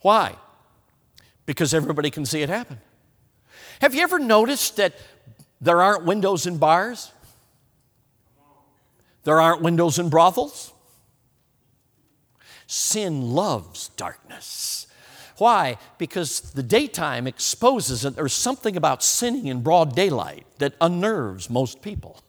Why? 0.00 0.36
Because 1.50 1.74
everybody 1.74 2.10
can 2.10 2.24
see 2.24 2.42
it 2.42 2.48
happen. 2.48 2.80
Have 3.80 3.92
you 3.92 4.02
ever 4.02 4.20
noticed 4.20 4.76
that 4.76 4.94
there 5.60 5.82
aren't 5.82 6.04
windows 6.04 6.46
in 6.46 6.58
bars? 6.58 7.10
There 9.24 9.40
aren't 9.40 9.60
windows 9.60 9.98
in 9.98 10.10
brothels? 10.10 10.72
Sin 12.68 13.32
loves 13.32 13.88
darkness. 13.96 14.86
Why? 15.38 15.78
Because 15.98 16.40
the 16.52 16.62
daytime 16.62 17.26
exposes 17.26 18.04
it. 18.04 18.14
There's 18.14 18.32
something 18.32 18.76
about 18.76 19.02
sinning 19.02 19.48
in 19.48 19.60
broad 19.60 19.96
daylight 19.96 20.46
that 20.58 20.74
unnerves 20.80 21.50
most 21.50 21.82
people. 21.82 22.20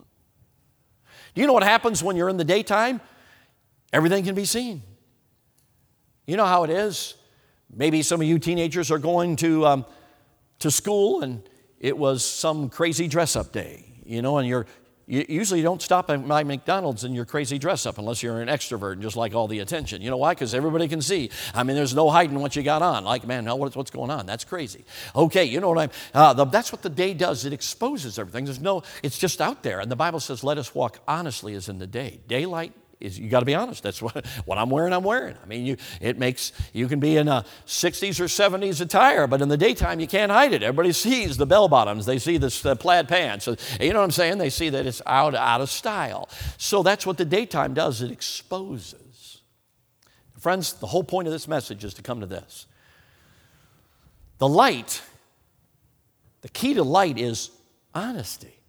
Do 1.36 1.41
you 1.41 1.45
know 1.45 1.53
what 1.53 1.62
happens 1.62 2.01
when 2.01 2.15
you're 2.15 2.29
in 2.29 2.38
the 2.38 2.43
daytime? 2.43 2.99
Everything 3.93 4.23
can 4.23 4.34
be 4.34 4.45
seen. 4.45 4.81
You 6.25 6.38
know 6.38 6.47
how 6.47 6.63
it 6.63 6.71
is. 6.71 7.13
Maybe 7.73 8.01
some 8.01 8.21
of 8.21 8.27
you 8.27 8.39
teenagers 8.39 8.91
are 8.91 8.99
going 8.99 9.38
to, 9.38 9.65
um, 9.65 9.86
to 10.60 10.69
school 10.71 11.21
and 11.21 11.41
it 11.79 11.97
was 11.97 12.23
some 12.23 12.69
crazy 12.69 13.07
dress 13.07 13.36
up 13.36 13.51
day, 13.51 13.86
you 14.05 14.21
know, 14.21 14.38
and 14.38 14.47
you're, 14.47 14.65
you 15.07 15.25
usually 15.27 15.62
don't 15.62 15.81
stop 15.81 16.10
at 16.10 16.25
my 16.25 16.43
McDonald's 16.43 17.03
in 17.03 17.13
your 17.13 17.25
crazy 17.25 17.57
dress 17.57 17.86
up 17.86 17.97
unless 17.97 18.21
you're 18.23 18.39
an 18.39 18.47
extrovert 18.47 18.93
and 18.93 19.01
just 19.01 19.17
like 19.17 19.34
all 19.34 19.47
the 19.47 19.60
attention. 19.60 20.01
You 20.01 20.10
know 20.10 20.17
why? 20.17 20.34
Because 20.34 20.53
everybody 20.53 20.88
can 20.88 21.01
see. 21.01 21.31
I 21.53 21.63
mean, 21.63 21.75
there's 21.75 21.95
no 21.95 22.10
hiding 22.10 22.39
what 22.39 22.55
you 22.55 22.63
got 22.63 22.81
on. 22.81 23.03
Like, 23.03 23.25
man, 23.25 23.45
what's, 23.57 23.75
what's 23.75 23.91
going 23.91 24.12
on? 24.12 24.25
That's 24.25 24.45
crazy. 24.45 24.86
Okay, 25.15 25.43
you 25.45 25.60
know 25.60 25.69
what 25.69 25.79
I'm, 25.79 25.89
uh, 26.13 26.34
the, 26.34 26.45
that's 26.45 26.71
what 26.71 26.81
the 26.81 26.89
day 26.89 27.13
does. 27.13 27.45
It 27.45 27.51
exposes 27.51 28.19
everything. 28.19 28.45
There's 28.45 28.62
no, 28.62 28.84
it's 29.01 29.17
just 29.17 29.41
out 29.41 29.63
there. 29.63 29.79
And 29.79 29.91
the 29.91 29.95
Bible 29.95 30.19
says, 30.19 30.43
let 30.43 30.57
us 30.57 30.73
walk 30.75 30.99
honestly 31.07 31.55
as 31.55 31.67
in 31.67 31.79
the 31.79 31.88
day. 31.88 32.21
Daylight 32.27 32.73
is 33.02 33.20
you 33.20 33.30
got 33.30 33.40
to 33.40 33.46
be 33.46 33.56
honest. 33.56 33.84
That's 33.84 34.02
what, 34.02 34.26
what 34.46 34.58
I'm 34.58 34.70
wearing, 34.70 34.94
I'm 34.94 35.04
wearing. 35.04 35.36
I 35.42 35.46
mean, 35.46 35.66
you, 35.66 35.78
it 36.00 36.18
makes, 36.18 36.52
you 36.74 36.88
can 36.88 37.00
be 37.00 37.18
in 37.18 37.28
a 37.28 37.46
60s 37.66 38.20
or 38.20 38.26
70s 38.26 38.82
attire, 38.82 39.28
but 39.28 39.42
in 39.42 39.50
the 39.50 39.58
daytime, 39.58 40.00
you 40.00 40.08
can't 40.08 40.32
hide 40.32 40.54
it. 40.54 40.64
Everybody 40.64 40.92
sees 40.94 41.38
the 41.38 41.46
bell 41.46 41.68
bottoms. 41.68 42.06
They 42.06 42.20
see 42.20 42.38
uh, 42.38 42.76
plaid 42.76 43.08
pants. 43.08 43.48
You 43.80 43.94
know 43.94 44.00
what 44.00 44.06
I'm 44.06 44.12
saying? 44.12 44.38
They 44.38 44.50
see 44.50 44.70
that 44.70 44.86
it's 44.86 45.02
out, 45.06 45.36
out 45.36 45.62
of 45.62 45.70
style. 45.70 46.30
So 46.58 46.84
that's 46.84 47.06
what 47.06 47.18
the 47.18 47.26
daytime 47.26 47.74
does. 47.74 48.02
It 48.02 48.12
exposes. 48.12 48.96
Friends, 50.40 50.74
the 50.74 50.88
whole 50.88 51.04
point 51.04 51.28
of 51.28 51.32
this 51.32 51.48
message 51.48 51.84
is 51.84 51.94
to 51.94 52.02
come 52.02 52.20
to 52.22 52.26
this. 52.26 52.66
The 54.40 54.48
light, 54.48 55.04
the 56.42 56.50
key 56.50 56.74
to 56.74 56.84
light 56.84 57.20
is 57.20 57.52
honesty. 57.94 58.61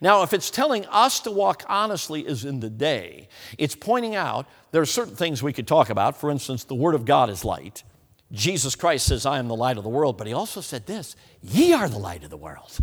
Now, 0.00 0.22
if 0.22 0.32
it's 0.32 0.50
telling 0.50 0.86
us 0.86 1.20
to 1.20 1.30
walk 1.30 1.64
honestly 1.68 2.26
as 2.26 2.44
in 2.44 2.60
the 2.60 2.70
day, 2.70 3.28
it's 3.58 3.74
pointing 3.74 4.14
out 4.14 4.46
there 4.70 4.80
are 4.80 4.86
certain 4.86 5.16
things 5.16 5.42
we 5.42 5.52
could 5.52 5.66
talk 5.66 5.90
about. 5.90 6.16
For 6.16 6.30
instance, 6.30 6.64
the 6.64 6.74
Word 6.74 6.94
of 6.94 7.04
God 7.04 7.30
is 7.30 7.44
light. 7.44 7.82
Jesus 8.30 8.74
Christ 8.74 9.06
says, 9.06 9.26
I 9.26 9.38
am 9.38 9.48
the 9.48 9.56
light 9.56 9.78
of 9.78 9.84
the 9.84 9.90
world, 9.90 10.18
but 10.18 10.26
he 10.26 10.32
also 10.32 10.60
said 10.60 10.86
this 10.86 11.16
Ye 11.42 11.72
are 11.72 11.88
the 11.88 11.98
light 11.98 12.22
of 12.22 12.30
the 12.30 12.36
world. 12.36 12.78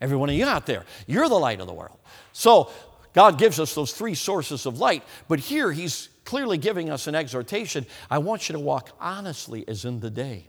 Every 0.00 0.16
one 0.16 0.28
of 0.28 0.34
you 0.34 0.44
out 0.46 0.66
there, 0.66 0.84
you're 1.06 1.28
the 1.28 1.36
light 1.36 1.60
of 1.60 1.66
the 1.66 1.72
world. 1.72 1.98
So, 2.32 2.70
God 3.12 3.38
gives 3.38 3.60
us 3.60 3.74
those 3.74 3.92
three 3.92 4.14
sources 4.14 4.66
of 4.66 4.78
light, 4.78 5.04
but 5.28 5.38
here 5.38 5.70
he's 5.70 6.08
clearly 6.24 6.58
giving 6.58 6.90
us 6.90 7.06
an 7.06 7.14
exhortation. 7.14 7.86
I 8.10 8.18
want 8.18 8.48
you 8.48 8.54
to 8.54 8.58
walk 8.58 8.90
honestly 8.98 9.66
as 9.68 9.84
in 9.84 10.00
the 10.00 10.10
day. 10.10 10.48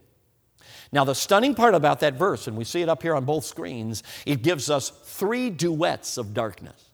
Now, 0.94 1.04
the 1.04 1.16
stunning 1.16 1.56
part 1.56 1.74
about 1.74 2.02
that 2.02 2.14
verse, 2.14 2.46
and 2.46 2.56
we 2.56 2.64
see 2.64 2.84
it 2.84 2.88
up 2.88 3.02
here 3.02 3.16
on 3.16 3.26
both 3.26 3.46
screens, 3.46 4.04
it 4.28 4.44
gives 4.44 4.70
us 4.70 4.92
three 4.92 5.50
duets 5.50 6.18
of 6.18 6.36
darkness. 6.36 6.92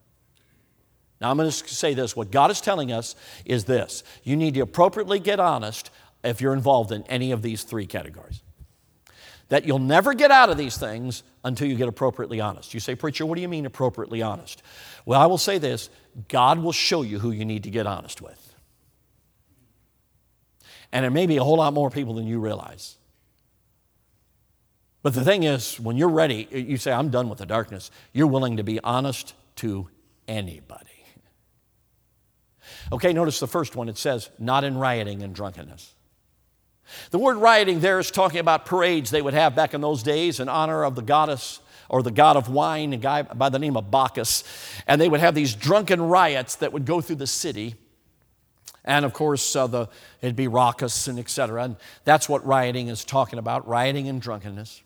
Now, 1.20 1.30
I'm 1.30 1.36
going 1.36 1.52
to 1.52 1.54
say 1.54 1.94
this 1.94 2.16
what 2.16 2.32
God 2.32 2.50
is 2.50 2.62
telling 2.62 2.94
us 2.94 3.14
is 3.44 3.66
this 3.66 4.04
you 4.24 4.38
need 4.38 4.54
to 4.54 4.62
appropriately 4.62 5.20
get 5.20 5.42
honest 5.42 5.92
if 6.24 6.40
you're 6.40 6.54
involved 6.54 6.94
in 6.94 7.04
any 7.04 7.34
of 7.34 7.42
these 7.42 7.64
three 7.64 7.86
categories. 7.86 8.42
That 9.50 9.66
you'll 9.66 9.80
never 9.80 10.14
get 10.14 10.32
out 10.32 10.50
of 10.50 10.58
these 10.58 10.78
things 10.78 11.24
until 11.44 11.68
you 11.68 11.76
get 11.76 11.90
appropriately 11.90 12.40
honest. 12.40 12.74
You 12.74 12.80
say, 12.80 12.96
Preacher, 12.96 13.26
what 13.26 13.36
do 13.36 13.42
you 13.42 13.50
mean 13.50 13.66
appropriately 13.66 14.22
honest? 14.22 14.64
Well, 15.06 15.20
I 15.20 15.26
will 15.26 15.38
say 15.38 15.58
this 15.58 15.90
God 16.30 16.60
will 16.60 16.72
show 16.72 17.02
you 17.02 17.20
who 17.20 17.32
you 17.32 17.44
need 17.44 17.64
to 17.64 17.70
get 17.70 17.86
honest 17.86 18.22
with. 18.22 18.56
And 20.94 21.04
there 21.04 21.12
may 21.12 21.26
be 21.26 21.36
a 21.36 21.44
whole 21.44 21.58
lot 21.58 21.74
more 21.74 21.90
people 21.90 22.14
than 22.14 22.26
you 22.26 22.40
realize. 22.40 22.96
But 25.02 25.14
the 25.14 25.24
thing 25.24 25.44
is, 25.44 25.80
when 25.80 25.96
you're 25.96 26.10
ready, 26.10 26.48
you 26.52 26.78
say, 26.78 26.92
I'm 26.92 27.10
done 27.10 27.30
with 27.30 27.40
the 27.40 27.46
darkness, 27.46 27.90
you're 28.12 28.28
willing 28.28 28.58
to 28.58 28.64
be 28.64 28.80
honest 28.82 29.34
to 29.58 29.88
anybody. 30.28 30.90
Okay, 32.92 33.14
notice 33.14 33.40
the 33.40 33.48
first 33.48 33.76
one. 33.76 33.88
It 33.88 33.98
says, 33.98 34.30
not 34.40 34.64
in 34.64 34.78
rioting 34.78 35.22
and 35.24 35.34
drunkenness. 35.34 35.94
The 37.12 37.20
word 37.20 37.38
rioting 37.38 37.82
there 37.82 38.00
is 38.00 38.10
talking 38.10 38.40
about 38.40 38.66
parades 38.66 39.12
they 39.12 39.22
would 39.22 39.34
have 39.34 39.56
back 39.56 39.74
in 39.74 39.82
those 39.82 40.02
days 40.02 40.40
in 40.40 40.50
honor 40.50 40.84
of 40.84 40.96
the 40.96 41.02
goddess 41.02 41.60
or 41.88 42.04
the 42.04 42.12
god 42.12 42.36
of 42.36 42.50
wine, 42.50 42.94
a 42.94 42.98
guy 42.98 43.22
by 43.22 43.50
the 43.50 43.60
name 43.60 43.78
of 43.78 43.92
Bacchus. 43.92 44.44
And 44.88 45.00
they 45.00 45.08
would 45.08 45.20
have 45.20 45.36
these 45.36 45.56
drunken 45.56 46.02
riots 46.02 46.56
that 46.58 46.74
would 46.74 46.86
go 46.86 47.00
through 47.00 47.18
the 47.18 47.28
city. 47.28 47.76
And 48.84 49.06
of 49.06 49.14
course, 49.14 49.56
uh, 49.56 49.68
the, 49.68 49.88
it'd 50.22 50.36
be 50.36 50.48
raucous 50.48 51.08
and 51.08 51.20
etc. 51.20 51.64
And 51.64 51.76
that's 52.06 52.28
what 52.28 52.46
rioting 52.46 52.88
is 52.88 53.06
talking 53.06 53.38
about 53.38 53.68
rioting 53.68 54.08
and 54.08 54.22
drunkenness. 54.22 54.82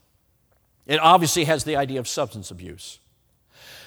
It 0.86 1.00
obviously 1.00 1.46
has 1.46 1.64
the 1.64 1.76
idea 1.76 2.00
of 2.00 2.08
substance 2.08 2.52
abuse. 2.52 3.00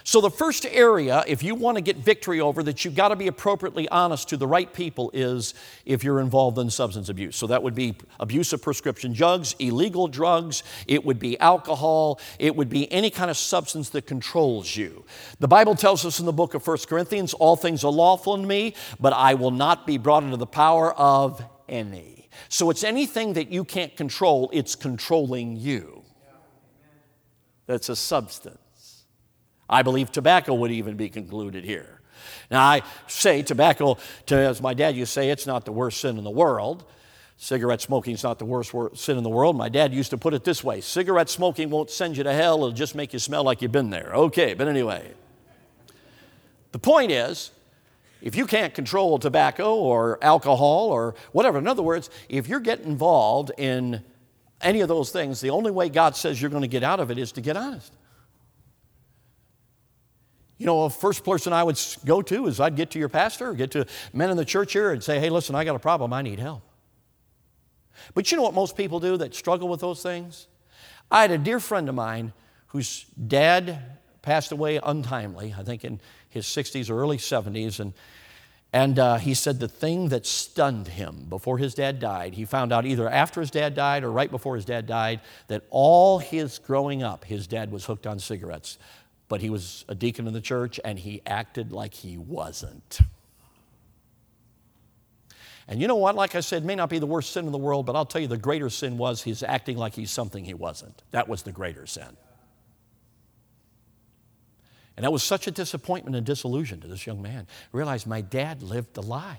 So, 0.07 0.21
the 0.21 0.31
first 0.31 0.65
area, 0.67 1.25
if 1.27 1.43
you 1.43 1.57
want 1.57 1.79
to 1.79 1.83
get 1.83 1.97
victory 1.97 2.41
over, 2.41 2.63
that 2.63 2.85
you've 2.85 2.95
got 2.95 3.09
to 3.09 3.17
be 3.17 3.27
appropriately 3.27 3.89
honest 3.89 4.29
to 4.29 4.37
the 4.37 4.47
right 4.47 4.73
people, 4.73 5.11
is 5.13 5.53
if 5.85 6.05
you're 6.05 6.21
involved 6.21 6.59
in 6.59 6.71
substance 6.71 7.09
abuse. 7.09 7.35
So, 7.35 7.49
that 7.49 7.65
would 7.65 7.75
be 7.75 7.97
abuse 8.21 8.53
of 8.53 8.63
prescription 8.63 9.13
drugs, 9.13 9.57
illegal 9.59 10.07
drugs, 10.07 10.63
it 10.87 11.05
would 11.05 11.19
be 11.19 11.37
alcohol, 11.41 12.21
it 12.39 12.55
would 12.55 12.69
be 12.69 12.91
any 12.93 13.11
kind 13.11 13.33
of 13.33 13.37
substance 13.37 13.89
that 13.91 14.07
controls 14.07 14.77
you. 14.77 15.05
The 15.41 15.49
Bible 15.49 15.75
tells 15.75 16.07
us 16.07 16.21
in 16.21 16.27
the 16.27 16.33
book 16.33 16.55
of 16.55 16.65
1 16.65 16.79
Corinthians 16.89 17.35
all 17.35 17.57
things 17.57 17.83
are 17.83 17.91
lawful 17.91 18.37
in 18.37 18.47
me, 18.47 18.75
but 19.01 19.13
I 19.13 19.35
will 19.35 19.51
not 19.51 19.89
be 19.89 19.99
brought 19.99 20.23
into 20.23 20.37
the 20.37 20.47
power 20.47 20.95
of 20.95 21.45
any. 21.69 22.29
So, 22.49 22.71
it's 22.71 22.85
anything 22.85 23.33
that 23.33 23.51
you 23.51 23.65
can't 23.65 23.97
control, 23.97 24.51
it's 24.53 24.77
controlling 24.77 25.57
you 25.57 25.96
that's 27.67 27.89
a 27.89 27.97
substance. 27.97 29.05
I 29.69 29.83
believe 29.83 30.13
tobacco 30.13 30.55
would 30.55 30.71
even 30.71 30.97
be 30.97 31.09
concluded 31.09 31.65
here. 31.65 32.01
Now, 32.51 32.63
I 32.63 32.83
say 33.09 33.43
tobacco, 33.43 33.99
to, 34.27 34.37
as 34.37 34.63
my 34.63 34.75
dad 34.75 34.97
used 34.97 35.11
to 35.11 35.21
say, 35.21 35.31
it's 35.31 35.47
not 35.47 35.65
the 35.65 35.73
worst 35.73 36.01
sin 36.01 36.19
in 36.19 36.25
the 36.25 36.31
world. 36.31 36.85
Cigarette 37.37 37.83
smoking 37.83 38.15
is 38.15 38.23
not 38.23 38.39
the 38.39 38.45
worst 38.45 38.75
sin 38.95 39.19
in 39.19 39.23
the 39.23 39.31
world. 39.31 39.57
My 39.57 39.69
dad 39.69 39.93
used 39.93 40.11
to 40.11 40.19
put 40.19 40.33
it 40.33 40.45
this 40.45 40.65
way 40.65 40.81
cigarette 40.81 41.29
smoking 41.29 41.69
won't 41.69 41.91
send 41.91 42.17
you 42.17 42.25
to 42.25 42.33
hell, 42.33 42.57
it'll 42.57 42.73
just 42.73 42.95
make 42.95 43.13
you 43.13 43.19
smell 43.19 43.45
like 43.45 43.61
you've 43.61 43.73
been 43.73 43.91
there. 43.91 44.13
Okay, 44.15 44.55
but 44.55 44.69
anyway. 44.69 45.13
The 46.73 46.79
point 46.79 47.11
is, 47.11 47.51
if 48.23 48.35
you 48.37 48.47
can't 48.47 48.75
control 48.75 49.19
tobacco 49.19 49.75
or 49.75 50.19
alcohol 50.23 50.89
or 50.89 51.15
whatever, 51.33 51.59
in 51.59 51.67
other 51.67 51.83
words, 51.83 52.11
if 52.29 52.49
you're 52.49 52.61
getting 52.61 52.87
involved 52.87 53.51
in 53.59 54.03
any 54.61 54.81
of 54.81 54.89
those 54.89 55.11
things, 55.11 55.41
the 55.41 55.51
only 55.51 55.71
way 55.71 55.89
God 55.89 56.17
says 56.17 56.41
you're 56.41 56.51
going 56.51 56.63
to 56.63 56.69
get 56.69 56.83
out 56.83 57.01
of 57.01 57.11
it 57.11 57.19
is 57.19 57.33
to 57.33 57.41
get 57.41 57.57
honest. 57.57 57.93
You 60.59 60.67
know, 60.67 60.89
the 60.89 60.95
first 60.95 61.25
person 61.25 61.53
I 61.53 61.63
would 61.63 61.79
go 62.05 62.23
to 62.23 62.47
is 62.47 62.61
I'd 62.61 62.77
get 62.77 62.91
to 62.93 62.99
your 62.99 63.11
pastor 63.11 63.51
or 63.51 63.55
get 63.55 63.71
to 63.73 63.87
men 64.13 64.31
in 64.31 64.37
the 64.37 64.45
church 64.45 64.73
here 64.73 64.93
and 64.93 65.03
say, 65.03 65.21
hey, 65.21 65.29
listen, 65.29 65.55
I 65.55 65.65
got 65.65 65.77
a 65.77 65.81
problem, 65.81 66.13
I 66.13 66.23
need 66.23 66.39
help. 66.39 66.63
But 68.15 68.31
you 68.31 68.37
know 68.37 68.43
what 68.43 68.55
most 68.55 68.77
people 68.77 69.01
do 69.01 69.17
that 69.19 69.35
struggle 69.35 69.69
with 69.69 69.81
those 69.81 70.03
things? 70.03 70.49
I 71.11 71.23
had 71.23 71.31
a 71.31 71.39
dear 71.39 71.61
friend 71.61 71.89
of 71.89 71.95
mine 71.95 72.33
whose 72.69 73.05
dad 73.27 73.81
passed 74.23 74.51
away 74.51 74.81
untimely, 74.83 75.55
I 75.57 75.63
think 75.63 75.85
in 75.85 76.01
his 76.29 76.47
60s 76.47 76.91
or 76.91 76.99
early 76.99 77.19
70s, 77.19 77.79
and 77.81 77.93
and 78.73 78.99
uh, 78.99 79.17
he 79.17 79.35
said 79.35 79.61
the 79.61 79.69
thing 79.69 80.09
that 80.11 80.27
stunned 80.27 80.89
him 80.89 81.27
before 81.29 81.59
his 81.59 81.75
dad 81.75 81.99
died, 81.99 82.35
he 82.35 82.45
found 82.45 82.73
out 82.73 82.85
either 82.85 83.09
after 83.09 83.41
his 83.41 83.51
dad 83.51 83.75
died 83.75 84.05
or 84.05 84.11
right 84.11 84.31
before 84.31 84.57
his 84.57 84.65
dad 84.65 84.87
died 84.87 85.21
that 85.49 85.65
all 85.71 86.19
his 86.19 86.59
growing 86.59 87.03
up, 87.03 87.25
his 87.25 87.47
dad 87.47 87.71
was 87.71 87.85
hooked 87.85 88.07
on 88.07 88.19
cigarettes. 88.19 88.79
But 89.29 89.41
he 89.41 89.51
was 89.51 89.85
a 89.89 89.95
deacon 89.95 90.27
in 90.27 90.35
the 90.35 90.41
church 90.41 90.79
and 90.85 90.99
he 90.99 91.23
acted 91.27 91.73
like 91.73 91.95
he 91.95 92.17
wasn't. 92.17 93.01
And 95.69 95.81
you 95.81 95.89
know 95.89 95.97
what? 95.97 96.15
Like 96.15 96.35
I 96.37 96.41
said, 96.41 96.65
may 96.65 96.77
not 96.77 96.91
be 96.91 97.01
the 97.01 97.07
worst 97.07 97.33
sin 97.33 97.47
in 97.47 97.53
the 97.53 97.59
world, 97.59 97.87
but 97.87 97.97
I'll 97.97 98.07
tell 98.07 98.21
you 98.21 98.29
the 98.29 98.37
greater 98.37 98.71
sin 98.71 98.99
was 98.99 99.23
he's 99.23 99.43
acting 99.43 99.77
like 99.77 99.95
he's 99.95 100.13
something 100.13 100.45
he 100.45 100.55
wasn't. 100.55 101.03
That 101.11 101.29
was 101.29 101.43
the 101.43 101.51
greater 101.51 101.87
sin. 101.87 102.17
And 104.97 105.05
that 105.05 105.13
was 105.13 105.23
such 105.23 105.47
a 105.47 105.51
disappointment 105.51 106.17
and 106.17 106.25
disillusion 106.25 106.81
to 106.81 106.87
this 106.87 107.07
young 107.07 107.21
man. 107.21 107.47
Realized 107.73 108.07
my 108.07 108.23
dad 108.23 108.63
lived 108.63 108.97
a 108.97 109.03
lie. 109.03 109.39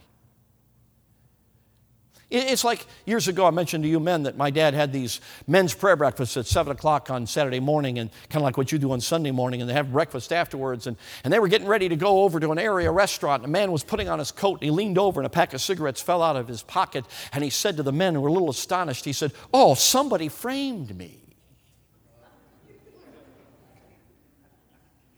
It's 2.29 2.65
like 2.65 2.85
years 3.05 3.29
ago, 3.29 3.45
I 3.45 3.51
mentioned 3.51 3.85
to 3.85 3.89
you 3.89 4.01
men 4.01 4.23
that 4.23 4.35
my 4.35 4.49
dad 4.49 4.73
had 4.73 4.91
these 4.91 5.21
men's 5.47 5.73
prayer 5.73 5.95
breakfasts 5.95 6.35
at 6.35 6.45
7 6.45 6.73
o'clock 6.73 7.09
on 7.09 7.25
Saturday 7.25 7.61
morning, 7.61 7.99
and 7.99 8.09
kind 8.29 8.41
of 8.41 8.41
like 8.41 8.57
what 8.57 8.69
you 8.69 8.77
do 8.77 8.91
on 8.91 8.99
Sunday 8.99 9.31
morning, 9.31 9.61
and 9.61 9.69
they 9.69 9.73
have 9.73 9.93
breakfast 9.93 10.33
afterwards. 10.33 10.87
And, 10.87 10.97
and 11.23 11.31
they 11.31 11.39
were 11.39 11.47
getting 11.47 11.67
ready 11.67 11.87
to 11.87 11.95
go 11.95 12.23
over 12.23 12.41
to 12.41 12.51
an 12.51 12.59
area 12.59 12.91
restaurant, 12.91 13.43
and 13.43 13.49
a 13.49 13.51
man 13.51 13.71
was 13.71 13.85
putting 13.85 14.09
on 14.09 14.19
his 14.19 14.33
coat, 14.33 14.55
and 14.55 14.63
he 14.63 14.71
leaned 14.71 14.97
over, 14.97 15.21
and 15.21 15.25
a 15.25 15.29
pack 15.29 15.53
of 15.53 15.61
cigarettes 15.61 16.01
fell 16.01 16.21
out 16.21 16.35
of 16.35 16.49
his 16.49 16.63
pocket. 16.63 17.05
And 17.31 17.45
he 17.45 17.49
said 17.49 17.77
to 17.77 17.83
the 17.83 17.93
men 17.93 18.13
who 18.13 18.19
were 18.19 18.27
a 18.27 18.33
little 18.33 18.49
astonished, 18.49 19.05
he 19.05 19.13
said, 19.13 19.31
Oh, 19.53 19.73
somebody 19.73 20.27
framed 20.27 20.97
me. 20.97 21.26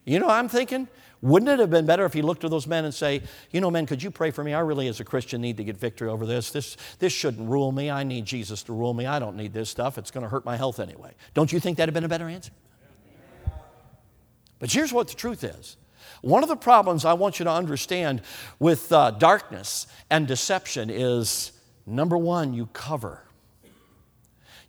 You 0.09 0.17
know, 0.17 0.27
I'm 0.27 0.49
thinking, 0.49 0.87
wouldn't 1.21 1.49
it 1.49 1.59
have 1.59 1.69
been 1.69 1.85
better 1.85 2.03
if 2.03 2.13
he 2.13 2.23
looked 2.23 2.41
to 2.41 2.49
those 2.49 2.65
men 2.65 2.83
and 2.83 2.91
say, 2.91 3.21
you 3.51 3.61
know, 3.61 3.69
men, 3.69 3.85
could 3.85 4.01
you 4.01 4.09
pray 4.09 4.31
for 4.31 4.43
me? 4.43 4.55
I 4.55 4.59
really, 4.61 4.87
as 4.87 4.99
a 4.99 5.05
Christian, 5.05 5.39
need 5.39 5.57
to 5.57 5.63
get 5.63 5.77
victory 5.77 6.09
over 6.09 6.25
this. 6.25 6.49
This, 6.49 6.77
this 6.97 7.13
shouldn't 7.13 7.47
rule 7.47 7.71
me. 7.71 7.91
I 7.91 8.03
need 8.03 8.25
Jesus 8.25 8.63
to 8.63 8.73
rule 8.73 8.95
me. 8.95 9.05
I 9.05 9.19
don't 9.19 9.35
need 9.35 9.53
this 9.53 9.69
stuff. 9.69 9.99
It's 9.99 10.09
going 10.09 10.23
to 10.23 10.29
hurt 10.29 10.45
my 10.45 10.57
health 10.57 10.79
anyway. 10.79 11.13
Don't 11.35 11.53
you 11.53 11.59
think 11.59 11.77
that'd 11.77 11.89
have 11.89 11.93
been 11.93 12.05
a 12.05 12.09
better 12.09 12.27
answer? 12.27 12.51
But 14.57 14.71
here's 14.71 14.91
what 14.91 15.09
the 15.09 15.15
truth 15.15 15.43
is. 15.43 15.77
One 16.21 16.41
of 16.41 16.49
the 16.49 16.55
problems 16.55 17.05
I 17.05 17.13
want 17.13 17.37
you 17.37 17.45
to 17.45 17.51
understand 17.51 18.23
with 18.57 18.91
uh, 18.91 19.11
darkness 19.11 19.85
and 20.09 20.27
deception 20.27 20.89
is 20.89 21.51
number 21.85 22.17
one, 22.17 22.55
you 22.55 22.65
cover. 22.73 23.28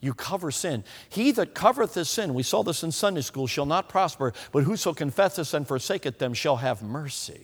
You 0.01 0.15
cover 0.15 0.51
sin. 0.51 0.85
He 1.11 1.31
that 1.33 1.55
covereth 1.55 1.95
his 1.95 2.09
sin, 2.09 2.33
we 2.33 2.43
saw 2.43 2.63
this 2.63 2.83
in 2.83 2.91
Sunday 2.91 3.21
school, 3.21 3.47
shall 3.47 3.67
not 3.67 3.89
prosper, 3.89 4.33
but 4.51 4.65
whoso 4.65 4.95
confesseth 4.95 5.53
and 5.53 5.69
forsaketh 5.69 6.19
them 6.19 6.33
shall 6.33 6.57
have 6.57 6.83
mercy. 6.83 7.43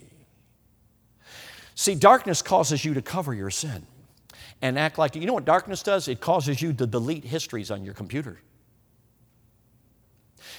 See, 1.74 1.94
darkness 1.94 2.40
causes 2.40 2.84
you 2.84 2.94
to 2.94 3.02
cover 3.02 3.34
your 3.34 3.50
sin 3.50 3.86
and 4.62 4.78
act 4.78 4.96
like, 4.96 5.14
you 5.14 5.26
know 5.26 5.34
what 5.34 5.44
darkness 5.44 5.82
does? 5.82 6.08
It 6.08 6.20
causes 6.20 6.62
you 6.62 6.72
to 6.72 6.86
delete 6.86 7.24
histories 7.24 7.70
on 7.70 7.84
your 7.84 7.92
computer. 7.92 8.40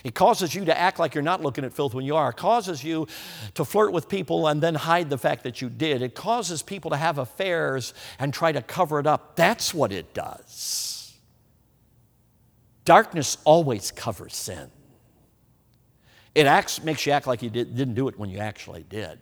It 0.04 0.14
causes 0.14 0.54
you 0.54 0.66
to 0.66 0.78
act 0.78 1.00
like 1.00 1.16
you're 1.16 1.24
not 1.24 1.42
looking 1.42 1.66
at 1.66 1.74
filth 1.74 1.96
when 1.96 2.06
you 2.06 2.16
are. 2.16 2.30
It 2.30 2.38
causes 2.38 2.84
you 2.84 3.08
to 3.56 3.66
flirt 3.66 3.92
with 3.92 4.08
people 4.08 4.48
and 4.48 4.62
then 4.62 4.76
hide 4.76 5.10
the 5.10 5.18
fact 5.18 5.44
that 5.44 5.60
you 5.60 5.70
did. 5.70 6.04
It 6.04 6.14
causes 6.14 6.62
people 6.62 6.92
to 6.92 6.98
have 6.98 7.18
affairs 7.18 7.96
and 8.20 8.32
try 8.32 8.52
to 8.52 8.62
cover 8.62 9.00
it 9.00 9.08
up. 9.08 9.36
That's 9.36 9.74
what 9.74 9.92
it 9.92 10.14
does. 10.14 10.97
Darkness 12.88 13.38
always 13.44 13.92
covers 13.92 14.34
sin. 14.34 14.72
It 16.34 16.46
acts, 16.48 16.82
makes 16.82 17.06
you 17.06 17.12
act 17.12 17.28
like 17.28 17.42
you 17.42 17.50
did, 17.50 17.76
didn't 17.76 17.96
do 17.96 18.08
it 18.08 18.18
when 18.18 18.30
you 18.30 18.38
actually 18.38 18.86
did. 18.88 19.20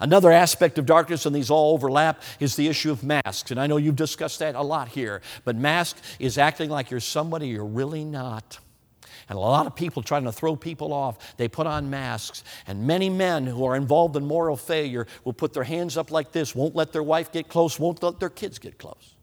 Another 0.00 0.30
aspect 0.30 0.78
of 0.78 0.86
darkness, 0.86 1.26
and 1.26 1.34
these 1.34 1.50
all 1.50 1.74
overlap, 1.74 2.22
is 2.38 2.54
the 2.54 2.68
issue 2.68 2.92
of 2.92 3.02
masks. 3.02 3.50
And 3.50 3.58
I 3.58 3.66
know 3.66 3.76
you've 3.76 3.96
discussed 3.96 4.38
that 4.38 4.54
a 4.54 4.62
lot 4.62 4.86
here, 4.86 5.20
but 5.44 5.56
mask 5.56 5.96
is 6.20 6.38
acting 6.38 6.70
like 6.70 6.92
you're 6.92 7.00
somebody 7.00 7.48
you're 7.48 7.64
really 7.64 8.04
not. 8.04 8.60
And 9.28 9.36
a 9.36 9.40
lot 9.40 9.66
of 9.66 9.74
people 9.74 10.00
trying 10.00 10.22
to 10.22 10.30
throw 10.30 10.54
people 10.54 10.92
off, 10.92 11.36
they 11.38 11.48
put 11.48 11.66
on 11.66 11.90
masks. 11.90 12.44
And 12.68 12.86
many 12.86 13.10
men 13.10 13.46
who 13.46 13.64
are 13.64 13.74
involved 13.74 14.14
in 14.14 14.24
moral 14.24 14.56
failure 14.56 15.08
will 15.24 15.32
put 15.32 15.52
their 15.54 15.64
hands 15.64 15.96
up 15.96 16.12
like 16.12 16.30
this, 16.30 16.54
won't 16.54 16.76
let 16.76 16.92
their 16.92 17.02
wife 17.02 17.32
get 17.32 17.48
close, 17.48 17.80
won't 17.80 18.00
let 18.00 18.20
their 18.20 18.30
kids 18.30 18.60
get 18.60 18.78
close 18.78 19.16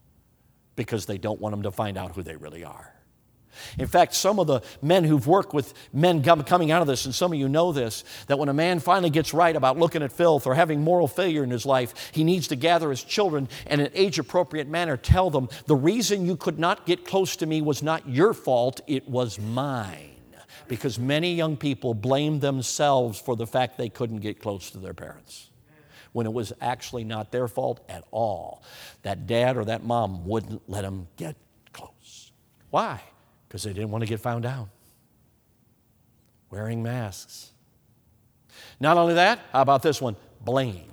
because 0.76 1.06
they 1.06 1.18
don't 1.18 1.40
want 1.40 1.54
them 1.54 1.64
to 1.64 1.72
find 1.72 1.98
out 1.98 2.14
who 2.14 2.24
they 2.24 2.36
really 2.36 2.66
are. 2.66 2.95
In 3.78 3.88
fact, 3.88 4.14
some 4.14 4.40
of 4.40 4.48
the 4.48 4.62
men 4.82 5.04
who've 5.04 5.28
worked 5.28 5.54
with 5.54 5.74
men 5.94 6.24
coming 6.24 6.72
out 6.72 6.82
of 6.82 6.88
this, 6.88 7.06
and 7.06 7.14
some 7.14 7.32
of 7.32 7.40
you 7.40 7.48
know 7.48 7.72
this, 7.72 8.04
that 8.28 8.40
when 8.40 8.50
a 8.50 8.54
man 8.54 8.80
finally 8.80 9.10
gets 9.10 9.34
right 9.34 9.56
about 9.56 9.78
looking 9.78 10.02
at 10.02 10.12
filth 10.12 10.48
or 10.48 10.56
having 10.56 10.82
moral 10.82 11.08
failure 11.08 11.44
in 11.44 11.52
his 11.52 11.66
life, 11.66 12.12
he 12.12 12.24
needs 12.24 12.48
to 12.48 12.56
gather 12.56 12.90
his 12.90 13.04
children 13.04 13.48
and 13.68 13.76
in 13.82 13.88
an 13.88 13.92
age 13.94 14.20
appropriate 14.20 14.68
manner 14.68 14.98
tell 14.98 15.30
them 15.30 15.50
the 15.66 15.76
reason 15.76 16.26
you 16.26 16.36
could 16.36 16.60
not 16.60 16.86
get 16.86 17.06
close 17.06 17.36
to 17.38 17.46
me 17.46 17.62
was 17.62 17.84
not 17.84 18.08
your 18.08 18.34
fault, 18.34 18.82
it 18.88 19.08
was 19.08 19.40
mine. 19.40 20.12
Because 20.68 20.98
many 20.98 21.36
young 21.36 21.58
people 21.58 21.94
blame 21.94 22.40
themselves 22.40 23.20
for 23.20 23.36
the 23.36 23.46
fact 23.46 23.78
they 23.78 23.90
couldn't 23.90 24.20
get 24.20 24.40
close 24.40 24.72
to 24.72 24.80
their 24.80 24.94
parents 24.94 25.50
when 26.12 26.26
it 26.26 26.34
was 26.34 26.54
actually 26.62 27.04
not 27.04 27.32
their 27.32 27.48
fault 27.48 27.82
at 27.90 28.04
all. 28.10 28.64
That 29.04 29.28
dad 29.28 29.58
or 29.58 29.66
that 29.66 29.84
mom 29.84 30.26
wouldn't 30.26 30.68
let 30.68 30.84
them 30.84 31.08
get 31.18 31.36
close. 31.74 32.32
Why? 32.70 33.02
Because 33.48 33.64
they 33.64 33.74
didn't 33.74 33.92
want 33.92 34.04
to 34.04 34.08
get 34.08 34.20
found 34.20 34.46
out. 34.46 34.70
Wearing 36.50 36.84
masks. 36.84 37.52
Not 38.80 38.98
only 38.98 39.16
that, 39.16 39.40
how 39.52 39.62
about 39.62 39.82
this 39.82 40.02
one? 40.02 40.16
Blame. 40.42 40.92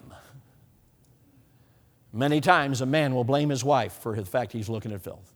Many 2.12 2.40
times 2.40 2.80
a 2.80 2.86
man 2.86 3.14
will 3.14 3.24
blame 3.24 3.48
his 3.48 3.64
wife 3.64 3.94
for 3.94 4.14
the 4.14 4.24
fact 4.24 4.52
he's 4.52 4.68
looking 4.68 4.92
at 4.92 5.00
filth. 5.00 5.32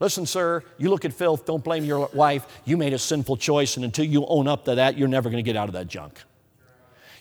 Listen, 0.00 0.26
sir, 0.26 0.62
you 0.76 0.90
look 0.90 1.04
at 1.04 1.12
filth, 1.12 1.46
don't 1.46 1.62
blame 1.62 1.84
your 1.84 2.08
wife. 2.12 2.46
You 2.64 2.76
made 2.76 2.92
a 2.92 2.98
sinful 2.98 3.36
choice, 3.36 3.76
and 3.76 3.84
until 3.84 4.04
you 4.04 4.26
own 4.26 4.48
up 4.48 4.64
to 4.64 4.74
that, 4.74 4.98
you're 4.98 5.08
never 5.08 5.30
going 5.30 5.42
to 5.42 5.48
get 5.48 5.56
out 5.56 5.68
of 5.68 5.74
that 5.74 5.86
junk. 5.86 6.20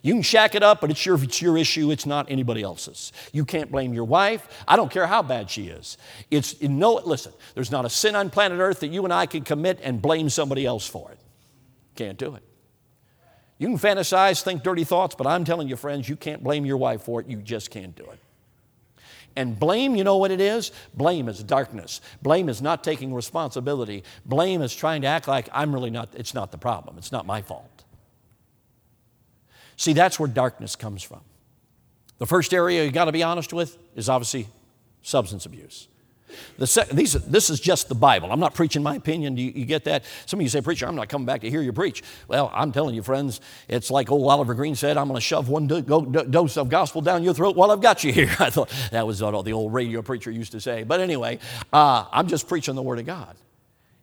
You 0.06 0.14
can 0.14 0.22
shack 0.22 0.54
it 0.54 0.62
up, 0.62 0.82
but 0.82 0.92
it's 0.92 1.04
your, 1.04 1.16
it's 1.24 1.42
your 1.42 1.58
issue. 1.58 1.90
It's 1.90 2.06
not 2.06 2.30
anybody 2.30 2.62
else's. 2.62 3.12
You 3.34 3.44
can't 3.44 3.72
blame 3.72 3.92
your 3.92 4.04
wife. 4.04 4.48
I 4.68 4.76
don't 4.76 4.92
care 4.92 5.08
how 5.08 5.24
bad 5.24 5.50
she 5.50 5.70
is. 5.70 5.98
It's 6.30 6.62
no. 6.62 7.02
Listen, 7.04 7.34
there's 7.56 7.72
not 7.72 7.86
a 7.86 7.90
sin 7.90 8.16
on 8.16 8.30
planet 8.30 8.60
Earth 8.60 8.82
that 8.82 8.90
you 8.90 9.04
and 9.04 9.12
I 9.12 9.26
can 9.26 9.44
commit 9.44 9.80
and 9.82 10.00
blame 10.00 10.30
somebody 10.30 10.64
else 10.64 10.86
for 10.86 11.10
it. 11.10 11.18
Can't 11.96 12.20
do 12.20 12.36
it. 12.36 12.44
You 13.58 13.68
can 13.68 13.80
fantasize, 13.80 14.44
think 14.44 14.62
dirty 14.62 14.84
thoughts, 14.84 15.16
but 15.16 15.26
I'm 15.26 15.44
telling 15.44 15.68
you, 15.68 15.76
friends, 15.76 16.08
you 16.08 16.16
can't 16.16 16.44
blame 16.44 16.68
your 16.68 16.78
wife 16.78 17.02
for 17.02 17.20
it. 17.20 17.26
You 17.26 17.38
just 17.38 17.72
can't 17.72 17.96
do 17.96 18.04
it. 18.04 18.20
And 19.36 19.60
blame, 19.60 19.96
you 19.96 20.04
know 20.04 20.18
what 20.18 20.30
it 20.30 20.40
is? 20.40 20.72
Blame 20.94 21.28
is 21.28 21.44
darkness. 21.44 22.00
Blame 22.22 22.48
is 22.48 22.62
not 22.62 22.84
taking 22.84 23.12
responsibility. 23.12 24.04
Blame 24.24 24.62
is 24.62 24.76
trying 24.76 25.02
to 25.02 25.08
act 25.08 25.28
like 25.28 25.50
I'm 25.52 25.74
really 25.74 25.90
not, 25.90 26.10
it's 26.16 26.36
not 26.36 26.52
the 26.52 26.60
problem. 26.60 27.00
It's 27.00 27.12
not 27.12 27.26
my 27.26 27.42
fault. 27.42 27.75
See, 29.78 29.94
that's 29.94 30.20
where 30.20 30.30
darkness 30.30 30.76
comes 30.76 31.04
from. 31.04 31.22
The 32.18 32.26
first 32.26 32.54
area 32.54 32.84
you 32.86 32.92
got 32.92 33.06
to 33.06 33.12
be 33.12 33.24
honest 33.24 33.52
with 33.52 33.78
is 33.96 34.08
obviously 34.10 34.48
substance 35.02 35.46
abuse. 35.46 35.88
The 36.58 36.68
sec- 36.68 36.90
these, 36.90 37.14
this 37.14 37.50
is 37.50 37.60
just 37.60 37.88
the 37.88 37.96
Bible. 37.96 38.32
I'm 38.32 38.40
not 38.40 38.54
preaching 38.54 38.84
my 38.84 38.96
opinion. 38.96 39.36
Do 39.36 39.42
you, 39.42 39.52
you, 39.52 39.66
get 39.66 39.84
that? 39.86 40.04
Some 40.26 40.40
of 40.40 40.44
you 40.44 40.50
say, 40.50 40.62
Preacher, 40.62 40.88
I'm 40.88 40.96
not 40.96 41.10
coming 41.10 41.26
back 41.26 41.42
to 41.42 41.50
hear 41.50 41.62
you 41.62 41.72
preach. 41.72 42.04
Well, 42.28 42.52
I'm 42.54 42.72
telling 42.72 42.96
you, 42.96 43.04
friends, 43.04 43.42
it's 43.68 43.92
like 43.92 44.12
old 44.12 44.30
Oliver 44.30 44.54
Greene 44.54 44.76
said, 44.76 44.98
I'm 44.98 45.08
going 45.08 45.18
to 45.18 45.22
shove 45.22 45.50
one 45.50 45.68
do- 45.68 45.82
go- 45.82 46.06
dose 46.06 46.58
of 46.58 46.70
gospel 46.70 47.02
down 47.02 47.24
your 47.24 47.34
throat 47.34 47.56
while 47.56 47.72
I've 47.72 47.82
got 47.82 48.04
you 48.04 48.12
here. 48.12 48.34
I 48.40 48.50
thought 48.50 48.72
that 48.92 49.06
was 49.06 49.22
what 49.22 49.46
the 49.46 49.54
old 49.54 49.74
radio 49.74 50.02
preacher 50.02 50.32
used 50.32 50.52
to 50.54 50.62
say. 50.62 50.84
But 50.84 51.00
anyway, 51.00 51.40
uh, 51.72 52.06
I'm 52.12 52.28
just 52.28 52.48
preaching 52.48 52.76
the 52.76 52.84
Word 52.84 53.00
of 53.00 53.06
God. 53.06 53.36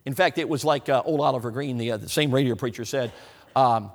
In 0.04 0.14
fact, 0.14 0.38
it 0.38 0.48
was 0.48 0.64
like 0.64 0.88
uh, 0.88 1.02
old 1.04 1.20
Oliver 1.20 1.50
Greene, 1.50 1.78
the, 1.78 1.92
uh, 1.92 1.96
the, 1.96 2.08
same 2.08 2.32
radio 2.32 2.54
preacher, 2.54 2.84
said, 2.84 3.12
um, 3.54 3.92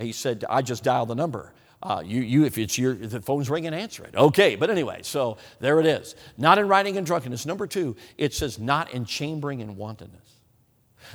he 0.00 0.12
said, 0.12 0.44
I 0.48 0.62
just 0.62 0.84
dialed 0.84 1.08
the 1.08 1.14
number. 1.14 1.52
Uh, 1.82 2.02
you, 2.04 2.20
you, 2.20 2.44
if 2.44 2.58
it's 2.58 2.76
your, 2.76 2.92
if 2.92 3.10
the 3.10 3.22
phone's 3.22 3.48
ringing, 3.48 3.72
answer 3.72 4.04
it. 4.04 4.14
Okay, 4.14 4.54
but 4.54 4.68
anyway, 4.68 5.00
so 5.02 5.38
there 5.60 5.80
it 5.80 5.86
is. 5.86 6.14
Not 6.36 6.58
in 6.58 6.68
writing 6.68 6.98
and 6.98 7.06
drunkenness. 7.06 7.46
Number 7.46 7.66
two, 7.66 7.96
it 8.18 8.34
says 8.34 8.58
not 8.58 8.92
in 8.92 9.06
chambering 9.06 9.62
and 9.62 9.76
wantonness. 9.76 10.36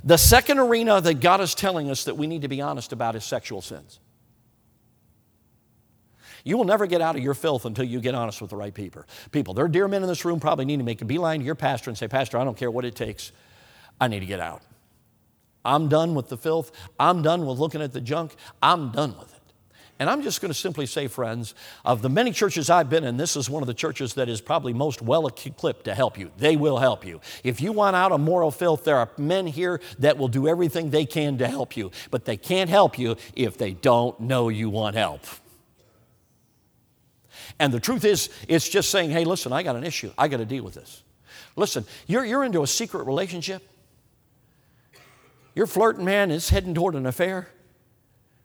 The 0.04 0.18
second 0.18 0.58
arena 0.58 1.00
that 1.02 1.20
God 1.20 1.40
is 1.40 1.54
telling 1.54 1.92
us 1.92 2.06
that 2.06 2.18
we 2.18 2.26
need 2.26 2.42
to 2.42 2.48
be 2.48 2.62
honest 2.62 2.94
about 2.94 3.16
is 3.16 3.24
sexual 3.24 3.62
sins. 3.62 4.00
You 6.44 6.58
will 6.58 6.66
never 6.66 6.86
get 6.86 7.02
out 7.02 7.16
of 7.16 7.24
your 7.24 7.34
filth 7.34 7.66
until 7.66 7.86
you 7.86 8.00
get 8.00 8.14
honest 8.14 8.40
with 8.40 8.52
the 8.52 8.56
right 8.56 8.74
people. 8.74 9.04
People, 9.32 9.54
there 9.54 9.66
are 9.66 9.70
dear 9.70 9.88
men 9.88 10.04
in 10.04 10.08
this 10.08 10.26
room 10.26 10.40
probably 10.40 10.66
need 10.66 10.78
to 10.78 10.84
make 10.84 11.02
a 11.02 11.06
beeline 11.06 11.40
to 11.40 11.46
your 11.46 11.56
pastor 11.56 11.90
and 11.90 11.98
say, 11.98 12.08
Pastor, 12.08 12.38
I 12.38 12.44
don't 12.44 12.58
care 12.58 12.70
what 12.70 12.86
it 12.86 12.96
takes. 12.96 13.32
I 14.00 14.08
need 14.08 14.20
to 14.20 14.26
get 14.28 14.40
out. 14.40 14.62
I'm 15.66 15.89
done 15.89 16.16
with 16.16 16.30
the 16.30 16.38
filth. 16.38 16.72
I'm 16.99 17.22
done 17.22 17.45
with 17.45 17.57
looking 17.57 17.82
at 17.82 17.91
the 17.91 18.01
junk. 18.01 18.36
I'm 18.61 18.91
done 18.91 19.18
with 19.18 19.34
it. 19.34 19.41
And 19.97 20.09
I'm 20.09 20.24
just 20.24 20.41
going 20.41 20.51
to 20.51 20.57
simply 20.57 20.88
say, 20.88 21.07
friends, 21.07 21.55
of 21.86 22.01
the 22.01 22.09
many 22.09 22.32
churches 22.32 22.70
I've 22.70 22.89
been 22.89 23.05
in, 23.05 23.16
this 23.16 23.38
is 23.38 23.49
one 23.49 23.63
of 23.63 23.68
the 23.68 23.74
churches 23.74 24.16
that 24.16 24.28
is 24.28 24.41
probably 24.41 24.74
most 24.74 25.01
well 25.01 25.26
equipped 25.26 25.86
to 25.86 25.95
help 25.95 26.18
you. 26.18 26.32
They 26.38 26.57
will 26.57 26.78
help 26.78 27.05
you. 27.05 27.22
If 27.45 27.61
you 27.61 27.72
want 27.72 27.95
out 27.95 28.11
of 28.11 28.20
moral 28.20 28.51
filth, 28.51 28.84
there 28.84 28.97
are 28.97 29.09
men 29.18 29.47
here 29.47 29.80
that 29.99 30.18
will 30.18 30.28
do 30.28 30.49
everything 30.49 30.89
they 30.89 31.05
can 31.05 31.38
to 31.38 31.47
help 31.47 31.78
you, 31.78 31.91
but 32.11 32.26
they 32.26 32.36
can't 32.36 32.70
help 32.70 32.99
you 32.99 33.16
if 33.36 33.57
they 33.57 33.72
don't 33.72 34.20
know 34.20 34.49
you 34.49 34.70
want 34.70 34.97
help. 34.97 35.22
And 37.57 37.74
the 37.74 37.80
truth 37.80 38.03
is, 38.03 38.30
it's 38.49 38.68
just 38.68 38.91
saying, 38.91 39.11
hey, 39.11 39.24
listen, 39.24 39.53
I 39.53 39.63
got 39.63 39.78
an 39.78 39.86
issue. 39.86 40.11
I 40.18 40.28
got 40.28 40.38
to 40.38 40.45
deal 40.45 40.63
with 40.63 40.74
this. 40.74 41.03
Listen, 41.55 41.86
you're, 42.05 42.26
you're 42.26 42.43
into 42.43 42.63
a 42.63 42.68
secret 42.68 43.05
relationship. 43.05 43.63
You're 45.56 45.68
flirting, 45.68 46.06
man, 46.06 46.32
is 46.32 46.49
heading 46.49 46.74
toward 46.74 46.95
an 46.95 47.06
affair. 47.06 47.47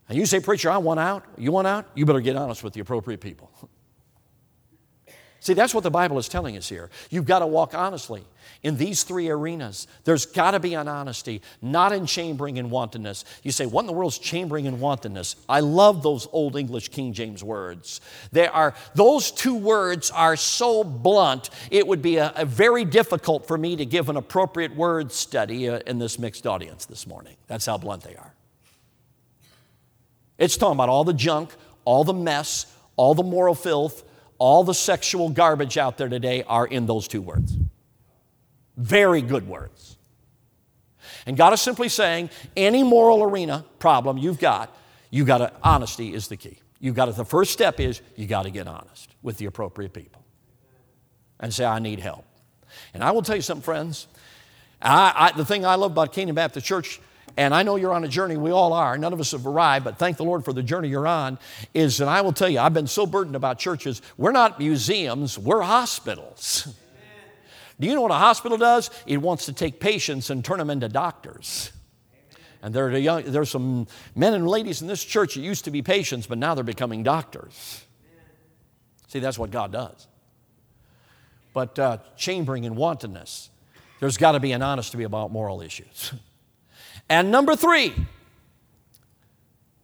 And 0.08 0.16
you 0.16 0.26
say, 0.26 0.40
Preacher, 0.40 0.70
I 0.70 0.78
want 0.78 1.00
out. 1.00 1.24
You 1.36 1.52
want 1.52 1.66
out? 1.66 1.86
You 1.94 2.06
better 2.06 2.20
get 2.20 2.36
honest 2.36 2.64
with 2.64 2.72
the 2.72 2.80
appropriate 2.80 3.20
people. 3.20 3.50
See, 5.40 5.54
that's 5.54 5.74
what 5.74 5.84
the 5.84 5.90
Bible 5.90 6.18
is 6.18 6.28
telling 6.28 6.56
us 6.58 6.68
here. 6.68 6.90
You've 7.08 7.24
got 7.24 7.38
to 7.38 7.46
walk 7.46 7.74
honestly 7.74 8.22
in 8.62 8.76
these 8.76 9.04
three 9.04 9.30
arenas. 9.30 9.86
There's 10.04 10.26
got 10.26 10.50
to 10.50 10.60
be 10.60 10.74
an 10.74 10.86
honesty, 10.86 11.40
not 11.62 11.92
in 11.92 12.04
chambering 12.04 12.58
and 12.58 12.70
wantonness. 12.70 13.24
You 13.42 13.50
say, 13.50 13.64
what 13.64 13.80
in 13.80 13.86
the 13.86 13.94
world's 13.94 14.18
chambering 14.18 14.66
and 14.66 14.80
wantonness? 14.82 15.36
I 15.48 15.60
love 15.60 16.02
those 16.02 16.28
old 16.32 16.56
English 16.56 16.90
King 16.90 17.14
James 17.14 17.42
words. 17.42 18.02
They 18.32 18.48
are, 18.48 18.74
those 18.94 19.30
two 19.30 19.54
words 19.54 20.10
are 20.10 20.36
so 20.36 20.84
blunt, 20.84 21.48
it 21.70 21.86
would 21.86 22.02
be 22.02 22.18
a, 22.18 22.34
a 22.36 22.44
very 22.44 22.84
difficult 22.84 23.46
for 23.46 23.56
me 23.56 23.76
to 23.76 23.86
give 23.86 24.10
an 24.10 24.18
appropriate 24.18 24.76
word 24.76 25.10
study 25.10 25.70
uh, 25.70 25.78
in 25.86 25.98
this 25.98 26.18
mixed 26.18 26.46
audience 26.46 26.84
this 26.84 27.06
morning. 27.06 27.36
That's 27.46 27.64
how 27.64 27.78
blunt 27.78 28.02
they 28.02 28.14
are. 28.14 28.34
It's 30.36 30.58
talking 30.58 30.76
about 30.76 30.90
all 30.90 31.04
the 31.04 31.14
junk, 31.14 31.54
all 31.86 32.04
the 32.04 32.14
mess, 32.14 32.66
all 32.96 33.14
the 33.14 33.22
moral 33.22 33.54
filth, 33.54 34.04
all 34.40 34.64
the 34.64 34.74
sexual 34.74 35.28
garbage 35.28 35.76
out 35.76 35.98
there 35.98 36.08
today 36.08 36.42
are 36.44 36.66
in 36.66 36.86
those 36.86 37.06
two 37.06 37.20
words. 37.20 37.56
Very 38.76 39.20
good 39.20 39.46
words. 39.46 39.98
And 41.26 41.36
God 41.36 41.52
is 41.52 41.60
simply 41.60 41.90
saying 41.90 42.30
any 42.56 42.82
moral 42.82 43.22
arena 43.22 43.64
problem 43.78 44.16
you've 44.18 44.40
got, 44.40 44.74
You 45.10 45.24
got 45.24 45.38
to, 45.38 45.52
honesty 45.62 46.14
is 46.14 46.28
the 46.28 46.36
key. 46.36 46.58
You 46.80 46.92
got 46.92 47.04
to, 47.04 47.12
the 47.12 47.24
first 47.24 47.52
step 47.52 47.78
is 47.78 48.00
you 48.16 48.26
got 48.26 48.44
to 48.44 48.50
get 48.50 48.66
honest 48.66 49.14
with 49.22 49.36
the 49.36 49.44
appropriate 49.44 49.92
people 49.92 50.24
and 51.38 51.52
say, 51.52 51.66
I 51.66 51.78
need 51.78 52.00
help. 52.00 52.24
And 52.94 53.04
I 53.04 53.10
will 53.10 53.22
tell 53.22 53.36
you 53.36 53.42
something, 53.42 53.62
friends. 53.62 54.06
I, 54.80 55.12
I, 55.14 55.36
the 55.36 55.44
thing 55.44 55.66
I 55.66 55.74
love 55.74 55.92
about 55.92 56.12
Canaan 56.14 56.34
Baptist 56.34 56.66
Church, 56.66 56.98
and 57.36 57.54
I 57.54 57.62
know 57.62 57.76
you're 57.76 57.92
on 57.92 58.04
a 58.04 58.08
journey, 58.08 58.36
we 58.36 58.50
all 58.50 58.72
are, 58.72 58.98
none 58.98 59.12
of 59.12 59.20
us 59.20 59.32
have 59.32 59.46
arrived, 59.46 59.84
but 59.84 59.98
thank 59.98 60.16
the 60.16 60.24
Lord 60.24 60.44
for 60.44 60.52
the 60.52 60.62
journey 60.62 60.88
you're 60.88 61.06
on, 61.06 61.38
is 61.74 61.98
that 61.98 62.08
I 62.08 62.20
will 62.20 62.32
tell 62.32 62.48
you, 62.48 62.58
I've 62.58 62.74
been 62.74 62.86
so 62.86 63.06
burdened 63.06 63.36
about 63.36 63.58
churches, 63.58 64.02
we're 64.16 64.32
not 64.32 64.58
museums, 64.58 65.38
we're 65.38 65.62
hospitals. 65.62 66.74
Do 67.80 67.86
you 67.86 67.94
know 67.94 68.02
what 68.02 68.10
a 68.10 68.14
hospital 68.14 68.58
does? 68.58 68.90
It 69.06 69.16
wants 69.18 69.46
to 69.46 69.54
take 69.54 69.80
patients 69.80 70.28
and 70.28 70.44
turn 70.44 70.58
them 70.58 70.68
into 70.68 70.88
doctors. 70.88 71.72
And 72.62 72.74
there 72.74 72.86
are, 72.86 72.98
young, 72.98 73.22
there 73.24 73.40
are 73.40 73.46
some 73.46 73.86
men 74.14 74.34
and 74.34 74.46
ladies 74.46 74.82
in 74.82 74.88
this 74.88 75.02
church 75.02 75.34
that 75.34 75.40
used 75.40 75.64
to 75.64 75.70
be 75.70 75.80
patients, 75.80 76.26
but 76.26 76.36
now 76.36 76.54
they're 76.54 76.62
becoming 76.62 77.02
doctors. 77.02 77.86
See, 79.08 79.18
that's 79.18 79.38
what 79.38 79.50
God 79.50 79.72
does. 79.72 80.06
But 81.54 81.78
uh, 81.78 81.98
chambering 82.16 82.66
and 82.66 82.76
wantonness, 82.76 83.48
there's 83.98 84.18
got 84.18 84.32
to 84.32 84.40
be 84.40 84.52
an 84.52 84.62
honesty 84.62 85.02
about 85.02 85.32
moral 85.32 85.62
issues. 85.62 86.12
And 87.10 87.32
number 87.32 87.56
three, 87.56 87.92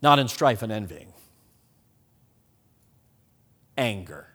not 0.01 0.21
in 0.21 0.29
strife 0.29 0.63
and 0.63 0.71
envying, 0.71 1.13
anger. 3.77 4.29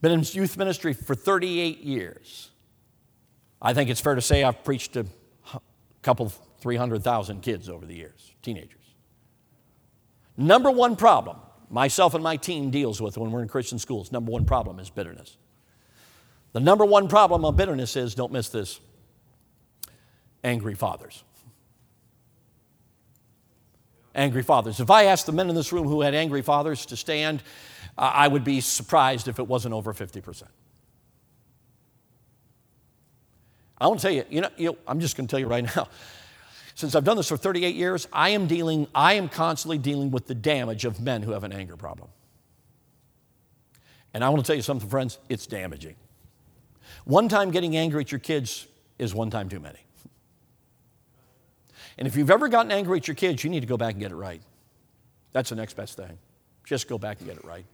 Been 0.00 0.12
in 0.12 0.22
youth 0.22 0.56
ministry 0.56 0.94
for 0.94 1.14
38 1.14 1.80
years. 1.80 2.50
I 3.60 3.74
think 3.74 3.90
it's 3.90 4.00
fair 4.00 4.14
to 4.14 4.22
say 4.22 4.42
I've 4.42 4.64
preached 4.64 4.94
to 4.94 5.04
a 5.52 5.60
couple, 6.00 6.30
300,000 6.60 7.42
kids 7.42 7.68
over 7.68 7.84
the 7.84 7.94
years, 7.94 8.32
teenagers. 8.42 8.94
Number 10.38 10.70
one 10.70 10.96
problem 10.96 11.36
myself 11.68 12.14
and 12.14 12.24
my 12.24 12.36
team 12.36 12.70
deals 12.70 13.00
with 13.00 13.16
when 13.18 13.30
we're 13.30 13.42
in 13.42 13.48
Christian 13.48 13.78
schools, 13.78 14.10
number 14.10 14.32
one 14.32 14.46
problem 14.46 14.78
is 14.80 14.88
bitterness. 14.88 15.36
The 16.52 16.60
number 16.60 16.84
one 16.84 17.06
problem 17.06 17.44
of 17.44 17.56
bitterness 17.56 17.94
is, 17.94 18.14
don't 18.14 18.32
miss 18.32 18.48
this, 18.48 18.80
angry 20.42 20.74
fathers. 20.74 21.24
Angry 24.14 24.42
fathers. 24.42 24.80
If 24.80 24.90
I 24.90 25.04
asked 25.04 25.26
the 25.26 25.32
men 25.32 25.48
in 25.48 25.54
this 25.54 25.72
room 25.72 25.86
who 25.86 26.00
had 26.00 26.14
angry 26.14 26.42
fathers 26.42 26.86
to 26.86 26.96
stand, 26.96 27.42
I 27.96 28.26
would 28.26 28.44
be 28.44 28.60
surprised 28.60 29.28
if 29.28 29.38
it 29.38 29.46
wasn't 29.46 29.74
over 29.74 29.92
50%. 29.92 30.44
I 33.80 33.86
want 33.86 34.00
to 34.00 34.06
tell 34.06 34.14
you, 34.14 34.24
you 34.28 34.40
know, 34.42 34.50
you 34.56 34.66
know 34.70 34.78
I'm 34.86 35.00
just 35.00 35.16
going 35.16 35.26
to 35.26 35.30
tell 35.30 35.40
you 35.40 35.46
right 35.46 35.64
now. 35.76 35.88
Since 36.74 36.94
I've 36.94 37.04
done 37.04 37.16
this 37.16 37.28
for 37.28 37.36
38 37.36 37.74
years, 37.74 38.08
I 38.12 38.30
am 38.30 38.46
dealing, 38.46 38.86
I 38.94 39.14
am 39.14 39.28
constantly 39.28 39.78
dealing 39.78 40.10
with 40.10 40.26
the 40.26 40.34
damage 40.34 40.84
of 40.84 41.00
men 41.00 41.22
who 41.22 41.32
have 41.32 41.44
an 41.44 41.52
anger 41.52 41.76
problem. 41.76 42.08
And 44.14 44.24
I 44.24 44.28
want 44.30 44.42
to 44.42 44.46
tell 44.46 44.56
you 44.56 44.62
something, 44.62 44.88
friends, 44.88 45.18
it's 45.28 45.46
damaging. 45.46 45.96
One 47.04 47.28
time 47.28 47.50
getting 47.50 47.76
angry 47.76 48.00
at 48.02 48.12
your 48.12 48.18
kids 48.18 48.66
is 48.98 49.14
one 49.14 49.30
time 49.30 49.48
too 49.48 49.60
many. 49.60 49.78
And 52.00 52.08
if 52.08 52.16
you've 52.16 52.30
ever 52.30 52.48
gotten 52.48 52.72
angry 52.72 52.98
at 52.98 53.06
your 53.06 53.14
kids, 53.14 53.44
you 53.44 53.50
need 53.50 53.60
to 53.60 53.66
go 53.66 53.76
back 53.76 53.92
and 53.92 54.00
get 54.00 54.10
it 54.10 54.16
right. 54.16 54.40
That's 55.32 55.50
the 55.50 55.56
next 55.56 55.74
best 55.74 55.96
thing. 55.96 56.18
Just 56.64 56.88
go 56.88 56.98
back 56.98 57.18
and 57.18 57.28
get 57.28 57.36
it 57.36 57.44
right. 57.44 57.66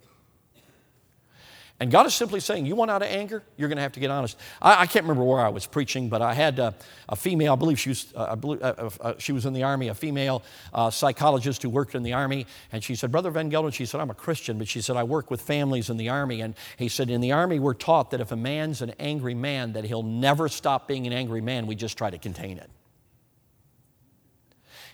And 1.79 1.91
God 1.91 2.07
is 2.07 2.15
simply 2.15 2.41
saying, 2.41 2.65
You 2.65 2.75
want 2.75 2.91
out 2.91 3.03
of 3.03 3.09
anger? 3.09 3.43
You're 3.57 3.69
going 3.69 3.77
to 3.77 3.83
have 3.83 3.93
to 3.93 4.01
get 4.01 4.11
honest. 4.11 4.39
I, 4.63 4.83
I 4.83 4.87
can't 4.87 5.05
remember 5.05 5.25
where 5.25 5.41
I 5.41 5.51
was 5.51 5.67
preaching, 5.67 6.09
but 6.09 6.23
I 6.23 6.33
had 6.33 6.59
uh, 6.59 6.73
a 7.09 7.15
female, 7.15 7.53
I 7.53 7.57
believe 7.57 7.79
she 7.79 7.91
was, 7.91 8.13
uh, 8.17 8.35
believe, 8.35 8.63
uh, 8.63 8.75
uh, 8.79 8.91
uh 9.01 9.15
she 9.19 9.33
was 9.33 9.45
in 9.45 9.53
the 9.53 9.63
Army, 9.63 9.89
a 9.89 9.95
female 9.95 10.43
uh, 10.73 10.91
psychologist 10.91 11.63
who 11.63 11.69
worked 11.69 11.95
in 11.95 12.03
the 12.03 12.15
Army. 12.15 12.47
And 12.73 12.83
she 12.83 12.95
said, 12.95 13.13
Brother 13.13 13.31
Van 13.31 13.51
Gelderen, 13.51 13.75
she 13.75 13.85
said, 13.85 14.01
I'm 14.01 14.11
a 14.11 14.15
Christian, 14.15 14.57
but 14.57 14.69
she 14.69 14.81
said, 14.81 14.97
I 14.97 15.03
work 15.03 15.31
with 15.31 15.43
families 15.43 15.91
in 15.91 15.99
the 15.99 16.09
Army. 16.09 16.41
And 16.41 16.55
he 16.79 16.89
said, 16.89 17.11
In 17.11 17.21
the 17.21 17.33
Army, 17.33 17.59
we're 17.59 17.75
taught 17.75 18.11
that 18.13 18.23
if 18.23 18.33
a 18.33 18.37
man's 18.37 18.81
an 18.81 18.95
angry 18.99 19.35
man, 19.35 19.75
that 19.75 19.85
he'll 19.85 20.03
never 20.03 20.49
stop 20.49 20.89
being 20.89 21.07
an 21.07 21.13
angry 21.13 21.43
man. 21.43 21.67
We 21.67 21.75
just 21.75 21.99
try 21.99 22.09
to 22.09 22.19
contain 22.19 22.57
it. 22.57 22.71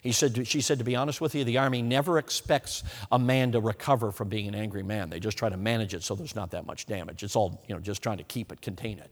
He 0.03 0.11
said, 0.11 0.49
she 0.49 0.61
said, 0.61 0.79
to 0.79 0.85
be 0.85 0.97
honest 0.97 1.21
with 1.21 1.33
you, 1.37 1.45
the 1.45 1.59
Army 1.59 1.81
never 1.81 2.19
expects 2.19 2.83
a 3.13 3.21
man 3.21 3.53
to 3.53 3.61
recover 3.61 4.11
from 4.11 4.29
being 4.29 4.49
an 4.49 4.55
angry 4.55 4.83
man. 4.83 5.11
They 5.11 5.21
just 5.21 5.39
try 5.39 5.49
to 5.49 5.57
manage 5.57 5.95
it 5.95 6.03
so 6.03 6.17
there's 6.17 6.35
not 6.35 6.51
that 6.51 6.67
much 6.67 6.87
damage. 6.87 7.23
It's 7.23 7.37
all, 7.37 7.63
you 7.69 7.75
know, 7.75 7.81
just 7.81 8.03
trying 8.03 8.19
to 8.19 8.25
keep 8.25 8.51
it, 8.51 8.61
contain 8.61 8.99
it. 8.99 9.11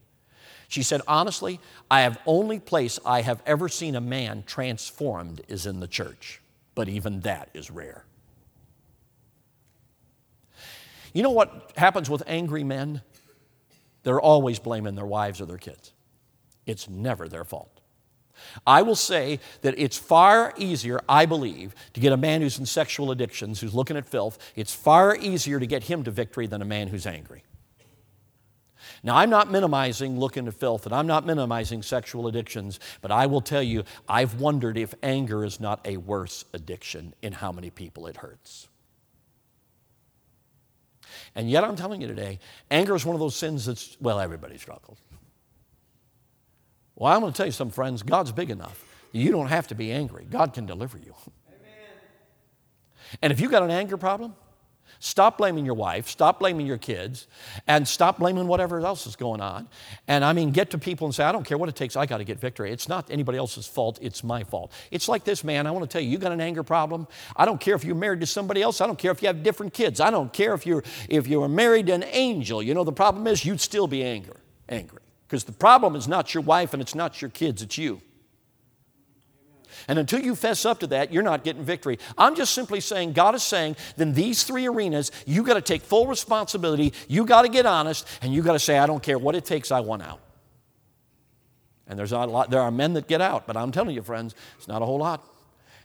She 0.67 0.83
said, 0.83 1.01
honestly, 1.07 1.61
I 1.89 2.01
have 2.01 2.19
only 2.27 2.59
place 2.59 2.99
I 3.07 3.23
have 3.23 3.41
ever 3.47 3.69
seen 3.69 3.95
a 3.95 4.01
man 4.01 4.43
transformed 4.47 5.43
is 5.47 5.65
in 5.65 5.79
the 5.79 5.87
church, 5.87 6.41
but 6.75 6.89
even 6.89 7.21
that 7.21 7.51
is 7.55 7.71
rare. 7.71 8.05
You 11.13 11.23
know 11.23 11.31
what 11.31 11.73
happens 11.77 12.11
with 12.11 12.25
angry 12.27 12.65
men? 12.65 13.03
They're 14.03 14.21
always 14.21 14.59
blaming 14.59 14.97
their 14.97 15.07
wives 15.07 15.41
or 15.41 15.47
their 15.47 15.59
kids. 15.59 15.93
It's 16.67 16.89
never 16.89 17.29
their 17.29 17.45
fault. 17.45 17.80
I 18.67 18.83
will 18.83 18.97
say 18.97 19.41
that 19.63 19.75
it's 19.79 19.97
far 19.97 20.53
easier, 20.57 21.01
I 21.09 21.27
believe, 21.27 21.75
to 21.95 22.01
get 22.01 22.13
a 22.13 22.17
man 22.17 22.41
who's 22.41 22.59
in 22.59 22.67
sexual 22.67 23.11
addictions, 23.11 23.61
who's 23.61 23.75
looking 23.75 23.97
at 23.97 24.07
filth, 24.07 24.39
it's 24.57 24.75
far 24.75 25.17
easier 25.17 25.61
to 25.61 25.67
get 25.67 25.85
him 25.85 26.05
to 26.05 26.11
victory 26.11 26.47
than 26.47 26.63
a 26.63 26.67
man 26.67 26.89
who's 26.89 27.07
angry. 27.07 27.45
Now, 29.03 29.17
I'm 29.17 29.31
not 29.31 29.51
minimizing 29.51 30.19
looking 30.19 30.47
at 30.47 30.55
filth 30.55 30.85
and 30.85 30.95
I'm 30.95 31.07
not 31.07 31.25
minimizing 31.25 31.83
sexual 31.83 32.27
addictions, 32.27 32.81
but 33.01 33.11
I 33.11 33.27
will 33.27 33.41
tell 33.41 33.63
you, 33.63 33.85
I've 34.09 34.41
wondered 34.41 34.77
if 34.77 34.95
anger 35.03 35.45
is 35.45 35.59
not 35.59 35.81
a 35.87 35.97
worse 35.97 36.45
addiction 36.53 37.15
in 37.23 37.33
how 37.33 37.51
many 37.53 37.71
people 37.71 38.07
it 38.07 38.19
hurts. 38.19 38.69
And 41.35 41.51
yet, 41.51 41.65
I'm 41.65 41.77
telling 41.77 42.01
you 42.01 42.09
today, 42.09 42.41
anger 42.71 42.95
is 42.95 43.07
one 43.07 43.15
of 43.15 43.21
those 43.21 43.37
sins 43.37 43.67
that's, 43.67 43.97
well, 44.01 44.21
everybody 44.21 44.59
struggles. 44.59 44.99
Well, 47.01 47.11
I'm 47.11 47.21
going 47.23 47.33
to 47.33 47.37
tell 47.37 47.47
you 47.47 47.53
some 47.53 47.71
friends, 47.71 48.03
God's 48.03 48.31
big 48.31 48.51
enough. 48.51 48.85
You 49.11 49.33
don't 49.33 49.47
have 49.47 49.67
to 49.69 49.75
be 49.75 49.91
angry. 49.91 50.27
God 50.29 50.53
can 50.53 50.67
deliver 50.67 50.99
you. 50.99 51.15
Amen. 51.49 51.97
And 53.23 53.33
if 53.33 53.41
you've 53.41 53.51
got 53.51 53.63
an 53.63 53.71
anger 53.71 53.97
problem, 53.97 54.35
stop 54.99 55.39
blaming 55.39 55.65
your 55.65 55.77
wife, 55.77 56.09
stop 56.09 56.41
blaming 56.41 56.67
your 56.67 56.77
kids, 56.77 57.27
and 57.67 57.89
stop 57.89 58.19
blaming 58.19 58.47
whatever 58.47 58.79
else 58.81 59.07
is 59.07 59.17
going 59.17 59.41
on. 59.41 59.67
And 60.09 60.23
I 60.23 60.35
mean, 60.35 60.51
get 60.51 60.73
to 60.73 60.79
people 60.79 61.07
and 61.07 61.15
say, 61.15 61.25
I 61.25 61.33
don't 61.33 61.43
care 61.45 61.57
what 61.57 61.71
it 61.71 61.75
takes, 61.75 61.97
I 61.97 62.05
got 62.05 62.19
to 62.19 62.25
get 62.25 62.39
victory. 62.39 62.71
It's 62.71 62.87
not 62.87 63.11
anybody 63.11 63.39
else's 63.39 63.67
fault, 63.67 63.99
it's 64.03 64.23
my 64.23 64.45
fault. 64.45 64.71
It's 64.91 65.09
like 65.09 65.25
this, 65.25 65.43
man. 65.43 65.67
I 65.67 65.71
want 65.71 65.89
to 65.89 65.91
tell 65.91 66.03
you, 66.03 66.11
you 66.11 66.19
got 66.19 66.33
an 66.33 66.41
anger 66.43 66.63
problem. 66.63 67.09
I 67.35 67.47
don't 67.47 67.59
care 67.63 67.75
if 67.77 67.83
you're 67.83 67.95
married 67.95 68.21
to 68.21 68.27
somebody 68.27 68.61
else, 68.61 68.83
I 68.83 68.87
don't 68.87 68.99
care 68.99 69.11
if 69.11 69.23
you 69.23 69.29
have 69.29 69.43
different 69.43 69.73
kids, 69.73 70.01
I 70.01 70.11
don't 70.11 70.35
care 70.35 70.53
if 70.53 70.67
you're 70.67 70.85
if 71.09 71.27
you 71.27 71.43
are 71.43 71.49
married 71.49 71.87
to 71.87 71.95
an 71.95 72.05
angel. 72.05 72.63
You 72.63 72.75
know, 72.75 72.85
the 72.85 72.93
problem 72.93 73.27
is 73.27 73.43
you'd 73.43 73.63
still 73.63 73.87
be 73.87 74.05
angry. 74.05 74.37
angry. 74.69 75.00
Because 75.31 75.45
the 75.45 75.53
problem 75.53 75.95
is 75.95 76.09
not 76.09 76.35
your 76.35 76.43
wife 76.43 76.73
and 76.73 76.83
it's 76.83 76.97
not 76.97 77.23
your 77.23 77.31
kids, 77.31 77.63
it's 77.63 77.79
you. 77.79 78.03
And 79.87 79.97
until 79.97 80.19
you 80.19 80.35
fess 80.35 80.65
up 80.65 80.81
to 80.81 80.89
that, 80.89 81.13
you're 81.13 81.23
not 81.23 81.45
getting 81.45 81.63
victory. 81.63 82.01
I'm 82.19 82.35
just 82.35 82.53
simply 82.53 82.81
saying, 82.81 83.13
God 83.13 83.37
is 83.37 83.45
saying, 83.45 83.77
then 83.97 84.13
these 84.13 84.43
three 84.43 84.67
arenas, 84.67 85.13
you 85.27 85.45
got 85.45 85.55
to 85.55 85.61
take 85.61 85.83
full 85.83 86.09
responsibility, 86.09 86.93
you 87.07 87.25
got 87.25 87.43
to 87.43 87.49
get 87.49 87.65
honest, 87.65 88.09
and 88.23 88.35
you 88.35 88.43
got 88.43 88.55
to 88.55 88.59
say, 88.59 88.77
I 88.77 88.87
don't 88.87 89.05
care 89.05 89.21
what 89.21 89.37
it 89.37 89.45
takes, 89.45 89.71
I 89.71 89.79
want 89.79 90.03
out. 90.03 90.19
And 91.87 91.97
there's 91.97 92.11
not 92.11 92.29
a 92.29 92.33
lot, 92.33 92.51
there 92.51 92.61
are 92.61 92.73
men 92.73 92.95
that 92.95 93.07
get 93.07 93.21
out, 93.21 93.47
but 93.47 93.57
I'm 93.57 93.71
telling 93.71 93.95
you, 93.95 94.03
friends, 94.03 94.35
it's 94.59 94.67
not 94.67 94.83
a 94.83 94.85
whole 94.85 94.99
lot. 94.99 95.25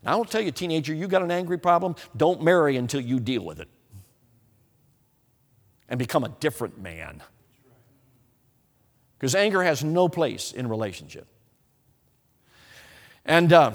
And 0.01 0.09
I 0.09 0.15
will 0.15 0.25
tell 0.25 0.41
you, 0.41 0.49
teenager, 0.49 0.91
you 0.91 1.07
got 1.07 1.21
an 1.21 1.29
angry 1.29 1.59
problem, 1.59 1.95
don't 2.17 2.41
marry 2.41 2.77
until 2.77 2.99
you 2.99 3.19
deal 3.19 3.45
with 3.45 3.59
it 3.59 3.67
and 5.87 5.99
become 5.99 6.23
a 6.23 6.29
different 6.29 6.81
man. 6.81 7.21
Because 9.26 9.34
anger 9.34 9.63
has 9.63 9.84
no 9.84 10.07
place 10.07 10.51
in 10.51 10.69
relationship. 10.69 11.26
And 13.26 13.51
uh, 13.51 13.71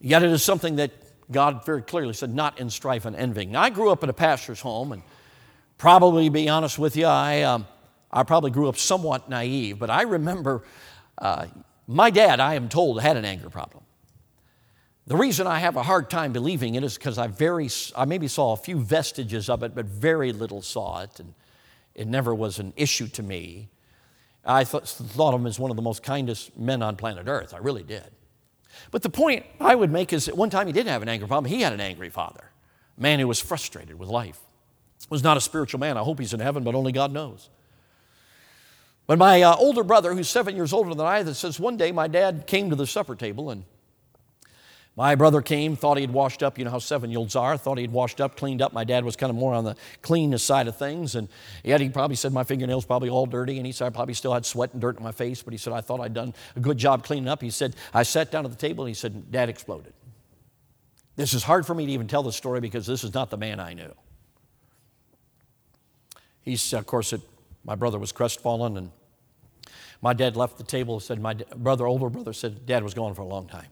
yet 0.00 0.22
it 0.22 0.30
is 0.30 0.44
something 0.44 0.76
that 0.76 0.92
God 1.32 1.66
very 1.66 1.82
clearly 1.82 2.12
said, 2.12 2.32
not 2.32 2.60
in 2.60 2.70
strife 2.70 3.04
and 3.04 3.16
envying. 3.16 3.50
Now, 3.50 3.62
I 3.62 3.70
grew 3.70 3.90
up 3.90 4.04
in 4.04 4.08
a 4.08 4.12
pastor's 4.12 4.60
home, 4.60 4.92
and 4.92 5.02
probably, 5.78 6.28
be 6.28 6.48
honest 6.48 6.78
with 6.78 6.94
you, 6.94 7.06
I, 7.06 7.42
um, 7.42 7.66
I 8.12 8.22
probably 8.22 8.52
grew 8.52 8.68
up 8.68 8.76
somewhat 8.76 9.28
naive, 9.28 9.80
but 9.80 9.90
I 9.90 10.02
remember 10.02 10.62
uh, 11.18 11.46
my 11.88 12.10
dad, 12.10 12.38
I 12.38 12.54
am 12.54 12.68
told, 12.68 13.02
had 13.02 13.16
an 13.16 13.24
anger 13.24 13.50
problem. 13.50 13.82
The 15.08 15.16
reason 15.16 15.48
I 15.48 15.58
have 15.58 15.74
a 15.74 15.82
hard 15.82 16.08
time 16.08 16.32
believing 16.32 16.76
it 16.76 16.84
is 16.84 16.96
because 16.96 17.18
I, 17.18 17.26
very, 17.26 17.68
I 17.96 18.04
maybe 18.04 18.28
saw 18.28 18.52
a 18.52 18.56
few 18.56 18.78
vestiges 18.78 19.48
of 19.48 19.64
it, 19.64 19.74
but 19.74 19.86
very 19.86 20.32
little 20.32 20.62
saw 20.62 21.02
it, 21.02 21.18
and 21.18 21.34
it 21.96 22.06
never 22.06 22.32
was 22.32 22.60
an 22.60 22.72
issue 22.76 23.08
to 23.08 23.24
me. 23.24 23.68
I 24.44 24.64
th- 24.64 24.84
thought 24.84 25.34
of 25.34 25.40
him 25.40 25.46
as 25.46 25.58
one 25.58 25.70
of 25.70 25.76
the 25.76 25.82
most 25.82 26.02
kindest 26.02 26.58
men 26.58 26.82
on 26.82 26.96
planet 26.96 27.26
Earth. 27.28 27.54
I 27.54 27.58
really 27.58 27.82
did. 27.82 28.10
But 28.90 29.02
the 29.02 29.10
point 29.10 29.46
I 29.60 29.74
would 29.74 29.90
make 29.90 30.12
is 30.12 30.26
that 30.26 30.36
one 30.36 30.50
time 30.50 30.66
he 30.66 30.72
didn't 30.72 30.90
have 30.90 31.02
an 31.02 31.08
anger 31.08 31.26
problem. 31.26 31.50
He 31.50 31.62
had 31.62 31.72
an 31.72 31.80
angry 31.80 32.10
father, 32.10 32.50
a 32.98 33.00
man 33.00 33.20
who 33.20 33.28
was 33.28 33.40
frustrated 33.40 33.98
with 33.98 34.08
life. 34.08 34.40
Was 35.10 35.22
not 35.22 35.36
a 35.36 35.40
spiritual 35.40 35.80
man. 35.80 35.98
I 35.98 36.02
hope 36.02 36.20
he's 36.20 36.32
in 36.32 36.40
heaven, 36.40 36.62
but 36.62 36.74
only 36.74 36.92
God 36.92 37.12
knows. 37.12 37.50
But 39.06 39.18
my 39.18 39.42
uh, 39.42 39.56
older 39.56 39.82
brother, 39.82 40.14
who's 40.14 40.30
seven 40.30 40.54
years 40.54 40.72
older 40.72 40.94
than 40.94 41.04
I, 41.04 41.22
that 41.24 41.34
says 41.34 41.58
one 41.58 41.76
day 41.76 41.90
my 41.90 42.06
dad 42.06 42.46
came 42.46 42.70
to 42.70 42.76
the 42.76 42.86
supper 42.86 43.16
table 43.16 43.50
and 43.50 43.64
My 44.94 45.14
brother 45.14 45.40
came, 45.40 45.74
thought 45.74 45.96
he 45.96 46.02
had 46.02 46.12
washed 46.12 46.42
up. 46.42 46.58
You 46.58 46.66
know 46.66 46.70
how 46.70 46.78
seven 46.78 47.10
year 47.10 47.18
olds 47.18 47.34
are. 47.34 47.56
Thought 47.56 47.78
he 47.78 47.84
had 47.84 47.92
washed 47.92 48.20
up, 48.20 48.36
cleaned 48.36 48.60
up. 48.60 48.74
My 48.74 48.84
dad 48.84 49.04
was 49.04 49.16
kind 49.16 49.30
of 49.30 49.36
more 49.36 49.54
on 49.54 49.64
the 49.64 49.74
cleanness 50.02 50.42
side 50.42 50.68
of 50.68 50.76
things. 50.76 51.14
And 51.14 51.28
yet 51.64 51.80
he 51.80 51.88
probably 51.88 52.16
said 52.16 52.32
my 52.32 52.44
fingernails 52.44 52.84
probably 52.84 53.08
all 53.08 53.24
dirty. 53.24 53.56
And 53.56 53.64
he 53.64 53.72
said 53.72 53.86
I 53.86 53.90
probably 53.90 54.12
still 54.12 54.34
had 54.34 54.44
sweat 54.44 54.72
and 54.74 54.82
dirt 54.82 54.98
in 54.98 55.02
my 55.02 55.12
face. 55.12 55.42
But 55.42 55.54
he 55.54 55.58
said 55.58 55.72
I 55.72 55.80
thought 55.80 56.00
I'd 56.00 56.12
done 56.12 56.34
a 56.56 56.60
good 56.60 56.76
job 56.76 57.04
cleaning 57.04 57.28
up. 57.28 57.40
He 57.40 57.48
said 57.48 57.74
I 57.94 58.02
sat 58.02 58.30
down 58.30 58.44
at 58.44 58.50
the 58.50 58.56
table 58.56 58.84
and 58.84 58.90
he 58.90 58.94
said, 58.94 59.30
Dad 59.32 59.48
exploded. 59.48 59.94
This 61.16 61.32
is 61.32 61.42
hard 61.42 61.66
for 61.66 61.74
me 61.74 61.86
to 61.86 61.92
even 61.92 62.06
tell 62.06 62.22
the 62.22 62.32
story 62.32 62.60
because 62.60 62.86
this 62.86 63.02
is 63.02 63.14
not 63.14 63.30
the 63.30 63.36
man 63.38 63.60
I 63.60 63.72
knew. 63.72 63.94
He's, 66.42 66.72
of 66.74 66.86
course, 66.86 67.12
it, 67.12 67.22
my 67.64 67.76
brother 67.76 67.98
was 67.98 68.12
crestfallen. 68.12 68.76
And 68.76 68.90
my 70.02 70.12
dad 70.12 70.36
left 70.36 70.58
the 70.58 70.64
table 70.64 70.94
and 70.94 71.02
said, 71.02 71.20
My 71.20 71.34
brother, 71.34 71.86
older 71.86 72.10
brother, 72.10 72.32
said, 72.32 72.66
Dad 72.66 72.82
was 72.82 72.92
gone 72.92 73.14
for 73.14 73.22
a 73.22 73.26
long 73.26 73.46
time. 73.46 73.68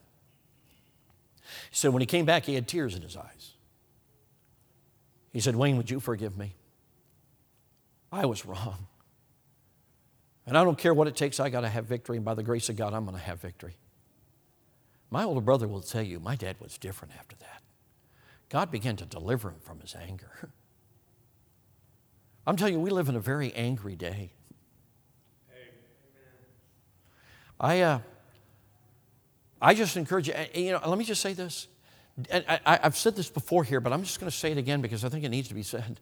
He 1.71 1.77
said, 1.77 1.93
when 1.93 2.01
he 2.01 2.07
came 2.07 2.25
back, 2.25 2.45
he 2.45 2.55
had 2.55 2.69
tears 2.69 2.95
in 2.95 3.03
his 3.03 3.17
eyes. 3.17 3.55
He 5.33 5.41
said, 5.41 5.57
Wayne, 5.57 5.77
would 5.77 5.91
you 5.91 6.01
forgive 6.01 6.37
me? 6.37 6.55
I 8.13 8.27
was 8.27 8.45
wrong. 8.45 8.87
And 10.47 10.59
I 10.59 10.65
don't 10.65 10.79
care 10.79 10.93
what 10.93 11.07
it 11.07 11.15
takes, 11.15 11.39
I 11.39 11.49
got 11.49 11.61
to 11.61 11.69
have 11.69 11.85
victory. 11.85 12.17
And 12.17 12.25
by 12.25 12.35
the 12.35 12.43
grace 12.43 12.69
of 12.69 12.77
God, 12.77 12.93
I'm 12.93 13.05
going 13.05 13.17
to 13.17 13.23
have 13.23 13.41
victory. 13.41 13.77
My 15.11 15.25
older 15.25 15.41
brother 15.41 15.69
will 15.69 15.81
tell 15.81 16.03
you, 16.03 16.19
my 16.21 16.37
dad 16.37 16.57
was 16.61 16.79
different 16.79 17.15
after 17.19 17.37
that. 17.37 17.63
God 18.49 18.71
began 18.71 18.97
to 18.97 19.07
deliver 19.07 19.51
him 19.51 19.61
from 19.61 19.81
his 19.81 19.95
anger. 19.95 20.51
I'm 22.47 22.57
telling 22.57 22.75
you, 22.75 22.81
we 22.81 22.91
live 22.91 23.09
in 23.09 23.17
a 23.17 23.21
very 23.21 23.53
angry 23.55 23.97
day. 23.97 24.33
I, 27.61 27.81
uh, 27.81 27.99
I 29.61 29.75
just 29.75 29.97
encourage 29.97 30.29
you, 30.29 30.35
you 30.55 30.73
know, 30.73 30.81
let 30.87 30.99
me 30.99 31.05
just 31.05 31.21
say 31.21 31.33
this. 31.33 31.69
And 32.31 32.45
I, 32.49 32.81
have 32.83 32.97
said 32.97 33.17
this 33.17 33.31
before 33.31 33.65
here, 33.65 33.81
but 33.81 33.93
I'm 33.93 34.03
just 34.03 34.21
going 34.21 34.31
to 34.31 34.37
say 34.37 34.53
it 34.53 34.59
again 34.59 34.81
because 34.81 35.05
I 35.05 35.09
think 35.09 35.25
it 35.25 35.29
needs 35.29 35.49
to 35.49 35.55
be 35.55 35.63
said. 35.63 36.01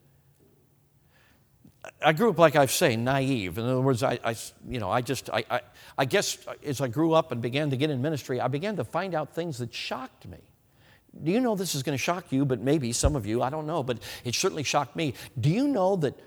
I 2.01 2.13
grew 2.13 2.29
up, 2.29 2.37
like 2.37 2.55
I 2.55 2.65
say, 2.65 2.95
naive. 2.95 3.57
In 3.57 3.65
other 3.65 3.81
words, 3.81 4.03
I, 4.03 4.19
I 4.23 4.35
you 4.67 4.79
know, 4.79 4.89
I 4.89 5.01
just, 5.01 5.29
I, 5.29 5.45
I, 5.49 5.61
I 5.97 6.05
guess 6.05 6.37
as 6.65 6.81
I 6.81 6.87
grew 6.87 7.13
up 7.13 7.31
and 7.31 7.41
began 7.41 7.69
to 7.69 7.77
get 7.77 7.89
in 7.89 8.01
ministry, 8.01 8.41
I 8.41 8.47
began 8.47 8.75
to 8.77 8.83
find 8.83 9.15
out 9.15 9.33
things 9.33 9.59
that 9.59 9.73
shocked 9.73 10.27
me. 10.27 10.39
Do 11.23 11.31
you 11.31 11.39
know 11.39 11.55
this 11.55 11.75
is 11.75 11.83
going 11.83 11.97
to 11.97 12.03
shock 12.03 12.31
you, 12.31 12.45
but 12.45 12.59
maybe 12.59 12.91
some 12.91 13.15
of 13.15 13.25
you, 13.25 13.41
I 13.41 13.49
don't 13.49 13.65
know, 13.65 13.81
but 13.81 13.99
it 14.23 14.35
certainly 14.35 14.63
shocked 14.63 14.95
me. 14.95 15.13
Do 15.39 15.49
you 15.49 15.67
know 15.67 15.95
that, 15.97 16.19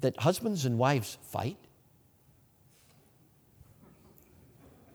that 0.00 0.18
husbands 0.18 0.64
and 0.64 0.78
wives 0.78 1.18
fight? 1.22 1.58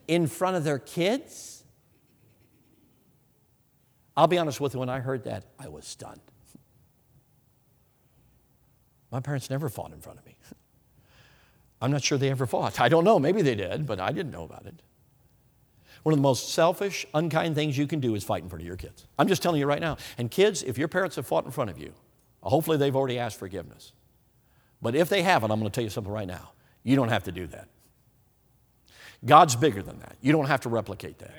In 0.08 0.28
front 0.28 0.58
of 0.58 0.64
their 0.64 0.80
kids? 0.80 1.64
I'll 4.16 4.28
be 4.28 4.38
honest 4.38 4.60
with 4.60 4.74
you, 4.74 4.80
when 4.80 4.90
I 4.90 5.00
heard 5.00 5.24
that, 5.24 5.46
I 5.60 5.68
was 5.68 5.86
stunned. 5.86 6.22
My 9.12 9.20
parents 9.20 9.50
never 9.50 9.70
fought 9.70 9.92
in 9.92 10.00
front 10.00 10.20
of 10.20 10.26
me. 10.26 10.38
I'm 11.82 11.92
not 11.92 12.04
sure 12.04 12.18
they 12.18 12.30
ever 12.30 12.46
fought. 12.46 12.80
I 12.80 12.90
don't 12.90 13.04
know, 13.04 13.20
maybe 13.20 13.42
they 13.42 13.56
did, 13.56 13.86
but 13.88 14.00
I 14.00 14.12
didn't 14.12 14.32
know 14.32 14.44
about 14.44 14.66
it. 14.66 14.82
One 16.04 16.14
of 16.14 16.18
the 16.18 16.24
most 16.24 16.54
selfish, 16.54 17.06
unkind 17.14 17.56
things 17.56 17.78
you 17.78 17.88
can 17.88 18.00
do 18.00 18.16
is 18.16 18.24
fight 18.24 18.44
in 18.44 18.50
front 18.50 18.62
of 18.62 18.68
your 18.68 18.76
kids. 18.76 19.06
I'm 19.20 19.28
just 19.28 19.44
telling 19.44 19.60
you 19.60 19.68
right 19.68 19.82
now. 19.82 19.98
And 20.18 20.32
kids, 20.32 20.64
if 20.64 20.78
your 20.78 20.88
parents 20.88 21.16
have 21.16 21.28
fought 21.28 21.46
in 21.46 21.52
front 21.52 21.70
of 21.70 21.78
you, 21.78 21.94
hopefully 22.42 22.78
they've 22.78 22.96
already 22.96 23.20
asked 23.20 23.38
forgiveness. 23.38 23.94
But 24.82 24.96
if 24.96 25.10
they 25.10 25.22
haven't, 25.22 25.52
I'm 25.52 25.60
going 25.60 25.70
to 25.70 25.76
tell 25.76 25.84
you 25.84 25.92
something 25.92 26.12
right 26.12 26.28
now. 26.28 26.54
You 26.84 26.96
don't 26.96 27.10
have 27.10 27.24
to 27.26 27.32
do 27.32 27.46
that. 27.48 27.68
God's 29.24 29.56
bigger 29.56 29.82
than 29.84 30.00
that. 30.00 30.18
You 30.22 30.32
don't 30.32 30.48
have 30.48 30.62
to 30.62 30.70
replicate 30.70 31.20
that. 31.20 31.34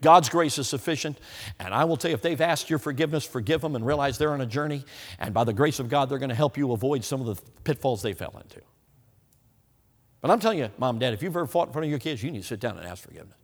God's 0.00 0.28
grace 0.28 0.58
is 0.58 0.68
sufficient. 0.68 1.18
And 1.58 1.74
I 1.74 1.84
will 1.84 1.96
tell 1.96 2.10
you, 2.10 2.14
if 2.14 2.22
they've 2.22 2.40
asked 2.40 2.70
your 2.70 2.78
forgiveness, 2.78 3.24
forgive 3.24 3.60
them 3.60 3.74
and 3.74 3.84
realize 3.84 4.18
they're 4.18 4.32
on 4.32 4.40
a 4.40 4.46
journey. 4.46 4.84
And 5.18 5.32
by 5.34 5.44
the 5.44 5.52
grace 5.52 5.78
of 5.78 5.88
God, 5.88 6.08
they're 6.08 6.18
going 6.18 6.30
to 6.30 6.34
help 6.34 6.56
you 6.56 6.72
avoid 6.72 7.04
some 7.04 7.20
of 7.20 7.26
the 7.26 7.42
pitfalls 7.64 8.02
they 8.02 8.12
fell 8.12 8.34
into. 8.42 8.60
But 10.20 10.30
I'm 10.30 10.40
telling 10.40 10.58
you, 10.58 10.70
mom, 10.78 10.98
dad, 10.98 11.14
if 11.14 11.22
you've 11.22 11.36
ever 11.36 11.46
fought 11.46 11.68
in 11.68 11.72
front 11.72 11.84
of 11.84 11.90
your 11.90 11.98
kids, 11.98 12.22
you 12.22 12.30
need 12.30 12.42
to 12.42 12.46
sit 12.46 12.60
down 12.60 12.78
and 12.78 12.86
ask 12.86 13.02
forgiveness. 13.02 13.36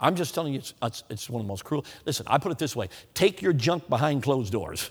I'm 0.00 0.16
just 0.16 0.34
telling 0.34 0.52
you, 0.52 0.58
it's, 0.58 0.74
it's, 0.82 1.04
it's 1.08 1.30
one 1.30 1.40
of 1.40 1.46
the 1.46 1.48
most 1.48 1.64
cruel. 1.64 1.84
Listen, 2.04 2.26
I 2.28 2.38
put 2.38 2.52
it 2.52 2.58
this 2.58 2.76
way 2.76 2.88
take 3.14 3.40
your 3.40 3.52
junk 3.52 3.88
behind 3.88 4.22
closed 4.22 4.52
doors 4.52 4.90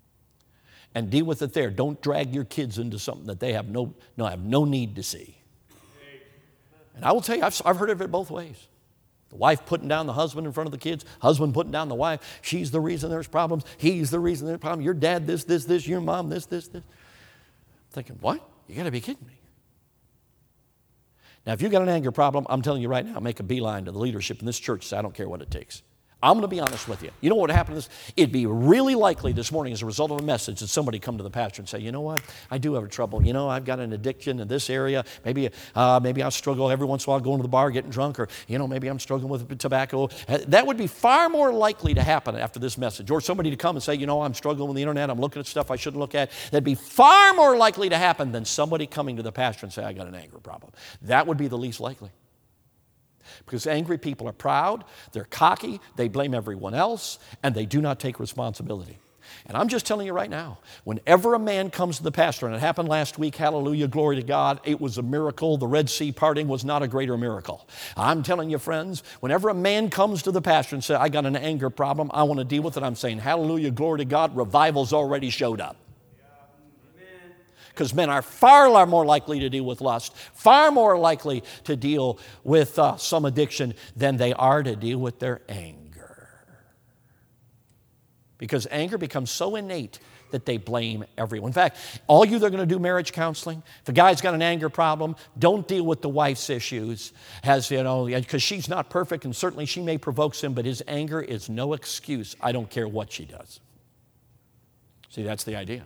and 0.94 1.10
deal 1.10 1.24
with 1.24 1.42
it 1.42 1.52
there. 1.52 1.70
Don't 1.70 2.00
drag 2.02 2.34
your 2.34 2.44
kids 2.44 2.78
into 2.78 2.98
something 2.98 3.26
that 3.26 3.40
they 3.40 3.52
have 3.52 3.68
no, 3.68 3.94
no, 4.16 4.26
have 4.26 4.44
no 4.44 4.64
need 4.64 4.96
to 4.96 5.02
see. 5.02 5.39
And 7.00 7.08
I 7.08 7.12
will 7.12 7.22
tell 7.22 7.34
you, 7.34 7.42
I've, 7.42 7.62
I've 7.64 7.78
heard 7.78 7.88
of 7.88 8.02
it 8.02 8.10
both 8.10 8.30
ways. 8.30 8.68
The 9.30 9.36
wife 9.36 9.64
putting 9.64 9.88
down 9.88 10.06
the 10.06 10.12
husband 10.12 10.46
in 10.46 10.52
front 10.52 10.66
of 10.66 10.72
the 10.72 10.76
kids, 10.78 11.06
husband 11.22 11.54
putting 11.54 11.72
down 11.72 11.88
the 11.88 11.94
wife. 11.94 12.40
She's 12.42 12.70
the 12.70 12.80
reason 12.80 13.08
there's 13.08 13.26
problems. 13.26 13.64
He's 13.78 14.10
the 14.10 14.20
reason 14.20 14.46
there's 14.46 14.58
problems. 14.58 14.84
Your 14.84 14.92
dad, 14.92 15.26
this, 15.26 15.44
this, 15.44 15.64
this. 15.64 15.86
Your 15.86 16.02
mom, 16.02 16.28
this, 16.28 16.44
this, 16.44 16.68
this. 16.68 16.82
I'm 16.82 17.92
thinking, 17.92 18.18
what? 18.20 18.46
You 18.68 18.74
got 18.74 18.82
to 18.82 18.90
be 18.90 19.00
kidding 19.00 19.26
me. 19.26 19.40
Now, 21.46 21.54
if 21.54 21.62
you've 21.62 21.72
got 21.72 21.80
an 21.80 21.88
anger 21.88 22.12
problem, 22.12 22.46
I'm 22.50 22.60
telling 22.60 22.82
you 22.82 22.88
right 22.88 23.06
now, 23.06 23.18
make 23.18 23.40
a 23.40 23.44
beeline 23.44 23.86
to 23.86 23.92
the 23.92 23.98
leadership 23.98 24.40
in 24.40 24.46
this 24.46 24.58
church. 24.58 24.86
Say, 24.86 24.98
I 24.98 25.02
don't 25.02 25.14
care 25.14 25.26
what 25.26 25.40
it 25.40 25.50
takes. 25.50 25.82
I'm 26.22 26.34
going 26.34 26.42
to 26.42 26.48
be 26.48 26.60
honest 26.60 26.86
with 26.86 27.02
you. 27.02 27.10
You 27.22 27.30
know 27.30 27.36
what 27.36 27.48
would 27.48 27.56
happen 27.56 27.74
this? 27.74 27.88
It'd 28.14 28.32
be 28.32 28.44
really 28.44 28.94
likely 28.94 29.32
this 29.32 29.50
morning 29.50 29.72
as 29.72 29.80
a 29.80 29.86
result 29.86 30.10
of 30.10 30.20
a 30.20 30.22
message 30.22 30.60
that 30.60 30.66
somebody 30.66 30.98
come 30.98 31.16
to 31.16 31.22
the 31.22 31.30
pastor 31.30 31.62
and 31.62 31.68
say, 31.68 31.78
you 31.78 31.92
know 31.92 32.02
what? 32.02 32.20
I 32.50 32.58
do 32.58 32.74
have 32.74 32.84
a 32.84 32.88
trouble. 32.88 33.24
You 33.24 33.32
know, 33.32 33.48
I've 33.48 33.64
got 33.64 33.80
an 33.80 33.94
addiction 33.94 34.38
in 34.38 34.46
this 34.46 34.68
area. 34.68 35.04
Maybe, 35.24 35.48
uh, 35.74 35.98
maybe 36.02 36.22
I 36.22 36.28
struggle 36.28 36.70
every 36.70 36.86
once 36.86 37.06
in 37.06 37.10
a 37.10 37.12
while 37.12 37.20
going 37.20 37.38
to 37.38 37.42
the 37.42 37.48
bar, 37.48 37.70
getting 37.70 37.90
drunk, 37.90 38.20
or, 38.20 38.28
you 38.48 38.58
know, 38.58 38.68
maybe 38.68 38.88
I'm 38.88 38.98
struggling 38.98 39.30
with 39.30 39.58
tobacco. 39.58 40.10
Uh, 40.28 40.38
that 40.48 40.66
would 40.66 40.76
be 40.76 40.86
far 40.86 41.30
more 41.30 41.52
likely 41.52 41.94
to 41.94 42.02
happen 42.02 42.36
after 42.36 42.60
this 42.60 42.76
message. 42.76 43.10
Or 43.10 43.22
somebody 43.22 43.48
to 43.48 43.56
come 43.56 43.76
and 43.76 43.82
say, 43.82 43.94
you 43.94 44.06
know, 44.06 44.20
I'm 44.20 44.34
struggling 44.34 44.68
with 44.68 44.76
the 44.76 44.82
internet. 44.82 45.08
I'm 45.08 45.20
looking 45.20 45.40
at 45.40 45.46
stuff 45.46 45.70
I 45.70 45.76
shouldn't 45.76 46.00
look 46.00 46.14
at. 46.14 46.30
That'd 46.50 46.64
be 46.64 46.74
far 46.74 47.32
more 47.32 47.56
likely 47.56 47.88
to 47.88 47.96
happen 47.96 48.30
than 48.30 48.44
somebody 48.44 48.86
coming 48.86 49.16
to 49.16 49.22
the 49.22 49.32
pastor 49.32 49.64
and 49.64 49.72
say, 49.72 49.84
I 49.84 49.94
got 49.94 50.06
an 50.06 50.14
anger 50.14 50.38
problem. 50.38 50.72
That 51.02 51.26
would 51.26 51.38
be 51.38 51.48
the 51.48 51.58
least 51.58 51.80
likely. 51.80 52.10
Because 53.44 53.66
angry 53.66 53.98
people 53.98 54.28
are 54.28 54.32
proud, 54.32 54.84
they're 55.12 55.24
cocky, 55.24 55.80
they 55.96 56.08
blame 56.08 56.34
everyone 56.34 56.74
else, 56.74 57.18
and 57.42 57.54
they 57.54 57.66
do 57.66 57.80
not 57.80 58.00
take 58.00 58.20
responsibility. 58.20 58.98
And 59.46 59.56
I'm 59.56 59.68
just 59.68 59.86
telling 59.86 60.06
you 60.06 60.12
right 60.12 60.30
now, 60.30 60.58
whenever 60.84 61.34
a 61.34 61.38
man 61.38 61.70
comes 61.70 61.98
to 61.98 62.02
the 62.02 62.12
pastor, 62.12 62.46
and 62.46 62.54
it 62.54 62.60
happened 62.60 62.88
last 62.88 63.18
week, 63.18 63.36
hallelujah, 63.36 63.88
glory 63.88 64.16
to 64.16 64.22
God, 64.22 64.60
it 64.64 64.80
was 64.80 64.98
a 64.98 65.02
miracle. 65.02 65.56
The 65.56 65.66
Red 65.66 65.88
Sea 65.88 66.12
parting 66.12 66.48
was 66.48 66.64
not 66.64 66.82
a 66.82 66.88
greater 66.88 67.16
miracle. 67.16 67.68
I'm 67.96 68.22
telling 68.22 68.50
you, 68.50 68.58
friends, 68.58 69.02
whenever 69.20 69.48
a 69.48 69.54
man 69.54 69.90
comes 69.90 70.22
to 70.24 70.32
the 70.32 70.42
pastor 70.42 70.76
and 70.76 70.84
says, 70.84 70.98
I 71.00 71.08
got 71.08 71.26
an 71.26 71.36
anger 71.36 71.70
problem, 71.70 72.10
I 72.12 72.24
want 72.24 72.38
to 72.38 72.44
deal 72.44 72.62
with 72.62 72.76
it, 72.76 72.82
I'm 72.82 72.96
saying, 72.96 73.18
hallelujah, 73.18 73.70
glory 73.70 73.98
to 73.98 74.04
God, 74.04 74.36
revival's 74.36 74.92
already 74.92 75.30
showed 75.30 75.60
up 75.60 75.76
because 77.70 77.94
men 77.94 78.10
are 78.10 78.22
far 78.22 78.86
more 78.86 79.04
likely 79.04 79.40
to 79.40 79.48
deal 79.48 79.64
with 79.64 79.80
lust, 79.80 80.14
far 80.16 80.70
more 80.70 80.98
likely 80.98 81.42
to 81.64 81.76
deal 81.76 82.18
with 82.44 82.78
uh, 82.78 82.96
some 82.96 83.24
addiction 83.24 83.74
than 83.96 84.16
they 84.16 84.32
are 84.34 84.62
to 84.62 84.76
deal 84.76 84.98
with 84.98 85.18
their 85.18 85.40
anger. 85.48 86.28
Because 88.38 88.66
anger 88.70 88.98
becomes 88.98 89.30
so 89.30 89.56
innate 89.56 89.98
that 90.30 90.46
they 90.46 90.56
blame 90.56 91.04
everyone. 91.18 91.48
In 91.48 91.52
fact, 91.52 91.76
all 92.06 92.24
you 92.24 92.38
that 92.38 92.46
are 92.46 92.50
going 92.50 92.66
to 92.66 92.74
do 92.74 92.78
marriage 92.78 93.12
counseling, 93.12 93.62
if 93.82 93.88
a 93.88 93.92
guy's 93.92 94.20
got 94.20 94.34
an 94.34 94.42
anger 94.42 94.68
problem, 94.68 95.16
don't 95.38 95.66
deal 95.66 95.84
with 95.84 96.02
the 96.02 96.08
wife's 96.08 96.48
issues, 96.50 97.12
as 97.42 97.70
you 97.70 97.82
know, 97.82 98.06
because 98.06 98.42
she's 98.42 98.68
not 98.68 98.90
perfect 98.90 99.24
and 99.24 99.34
certainly 99.34 99.66
she 99.66 99.82
may 99.82 99.98
provoke 99.98 100.36
him, 100.36 100.54
but 100.54 100.64
his 100.64 100.82
anger 100.86 101.20
is 101.20 101.48
no 101.48 101.72
excuse. 101.72 102.36
I 102.40 102.52
don't 102.52 102.70
care 102.70 102.86
what 102.86 103.10
she 103.10 103.24
does. 103.24 103.60
See, 105.08 105.22
that's 105.22 105.44
the 105.44 105.56
idea. 105.56 105.84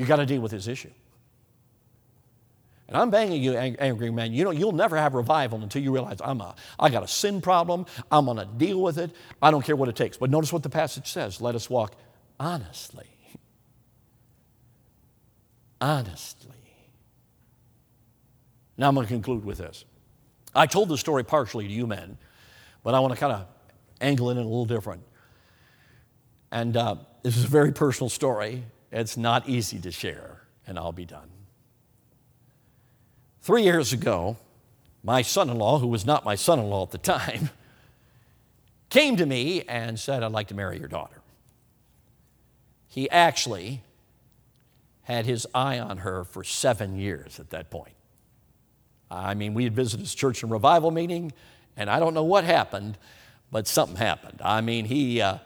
You 0.00 0.06
got 0.06 0.16
to 0.16 0.24
deal 0.24 0.40
with 0.40 0.50
his 0.50 0.66
issue. 0.66 0.92
And 2.88 2.96
I'm 2.96 3.10
banging 3.10 3.42
you, 3.42 3.52
angry 3.54 4.10
man. 4.10 4.32
You 4.32 4.44
know, 4.44 4.50
you'll 4.50 4.72
never 4.72 4.96
have 4.96 5.12
revival 5.12 5.60
until 5.62 5.82
you 5.82 5.92
realize 5.92 6.16
I'm 6.24 6.40
a, 6.40 6.54
I 6.78 6.88
got 6.88 7.02
a 7.02 7.06
sin 7.06 7.42
problem. 7.42 7.84
I'm 8.10 8.24
going 8.24 8.38
to 8.38 8.46
deal 8.46 8.80
with 8.80 8.96
it. 8.96 9.10
I 9.42 9.50
don't 9.50 9.62
care 9.62 9.76
what 9.76 9.90
it 9.90 9.96
takes. 9.96 10.16
But 10.16 10.30
notice 10.30 10.54
what 10.54 10.62
the 10.62 10.70
passage 10.70 11.06
says. 11.12 11.42
Let 11.42 11.54
us 11.54 11.68
walk 11.68 11.96
honestly. 12.40 13.08
Honestly. 15.82 16.56
Now 18.78 18.88
I'm 18.88 18.94
going 18.94 19.06
to 19.06 19.12
conclude 19.12 19.44
with 19.44 19.58
this. 19.58 19.84
I 20.54 20.64
told 20.64 20.88
the 20.88 20.96
story 20.96 21.24
partially 21.24 21.68
to 21.68 21.72
you 21.74 21.86
men, 21.86 22.16
but 22.82 22.94
I 22.94 23.00
want 23.00 23.12
to 23.12 23.20
kind 23.20 23.34
of 23.34 23.46
angle 24.00 24.30
it 24.30 24.32
in 24.32 24.38
a 24.38 24.44
little 24.44 24.64
different. 24.64 25.02
And 26.50 26.74
uh, 26.74 26.96
this 27.22 27.36
is 27.36 27.44
a 27.44 27.48
very 27.48 27.72
personal 27.72 28.08
story. 28.08 28.64
It's 28.92 29.16
not 29.16 29.48
easy 29.48 29.78
to 29.80 29.90
share, 29.90 30.42
and 30.66 30.78
I'll 30.78 30.92
be 30.92 31.04
done. 31.04 31.28
Three 33.42 33.62
years 33.62 33.92
ago, 33.92 34.36
my 35.02 35.22
son 35.22 35.48
in 35.48 35.58
law, 35.58 35.78
who 35.78 35.86
was 35.86 36.04
not 36.04 36.24
my 36.24 36.34
son 36.34 36.58
in 36.58 36.68
law 36.68 36.82
at 36.82 36.90
the 36.90 36.98
time, 36.98 37.50
came 38.90 39.16
to 39.16 39.24
me 39.24 39.62
and 39.62 39.98
said, 39.98 40.22
I'd 40.22 40.32
like 40.32 40.48
to 40.48 40.54
marry 40.54 40.78
your 40.78 40.88
daughter. 40.88 41.20
He 42.88 43.08
actually 43.10 43.82
had 45.04 45.24
his 45.24 45.46
eye 45.54 45.78
on 45.78 45.98
her 45.98 46.24
for 46.24 46.44
seven 46.44 46.96
years 46.96 47.40
at 47.40 47.50
that 47.50 47.70
point. 47.70 47.94
I 49.10 49.34
mean, 49.34 49.54
we 49.54 49.64
had 49.64 49.74
visited 49.74 50.00
his 50.00 50.14
church 50.14 50.42
and 50.42 50.52
revival 50.52 50.90
meeting, 50.90 51.32
And 51.76 51.88
I 51.88 51.98
don't 51.98 52.14
know 52.14 52.24
what 52.24 52.44
happened, 52.44 52.98
but 53.50 53.66
something 53.66 53.96
happened. 53.96 54.40
I 54.44 54.60
mean, 54.60 54.84
he, 54.84 55.20
uh, 55.20 55.38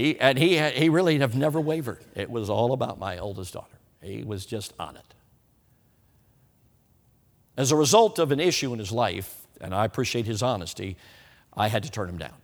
he 0.00 0.18
and 0.18 0.38
he, 0.38 0.58
he 0.58 0.88
really 0.88 1.18
have 1.18 1.34
never 1.34 1.60
wavered. 1.60 2.02
It 2.14 2.30
was 2.30 2.48
all 2.48 2.72
about 2.72 2.98
my 2.98 3.18
oldest 3.18 3.52
daughter. 3.52 3.78
He 4.02 4.22
was 4.24 4.46
just 4.46 4.72
on 4.78 4.96
it. 4.96 5.14
As 7.56 7.70
a 7.70 7.76
result 7.76 8.18
of 8.18 8.32
an 8.32 8.40
issue 8.40 8.72
in 8.72 8.78
his 8.78 8.90
life, 8.90 9.46
and 9.60 9.74
I 9.74 9.84
appreciate 9.84 10.24
his 10.24 10.42
honesty, 10.42 10.96
I 11.54 11.68
had 11.68 11.82
to 11.82 11.90
turn 11.90 12.08
him 12.08 12.16
down. 12.16 12.34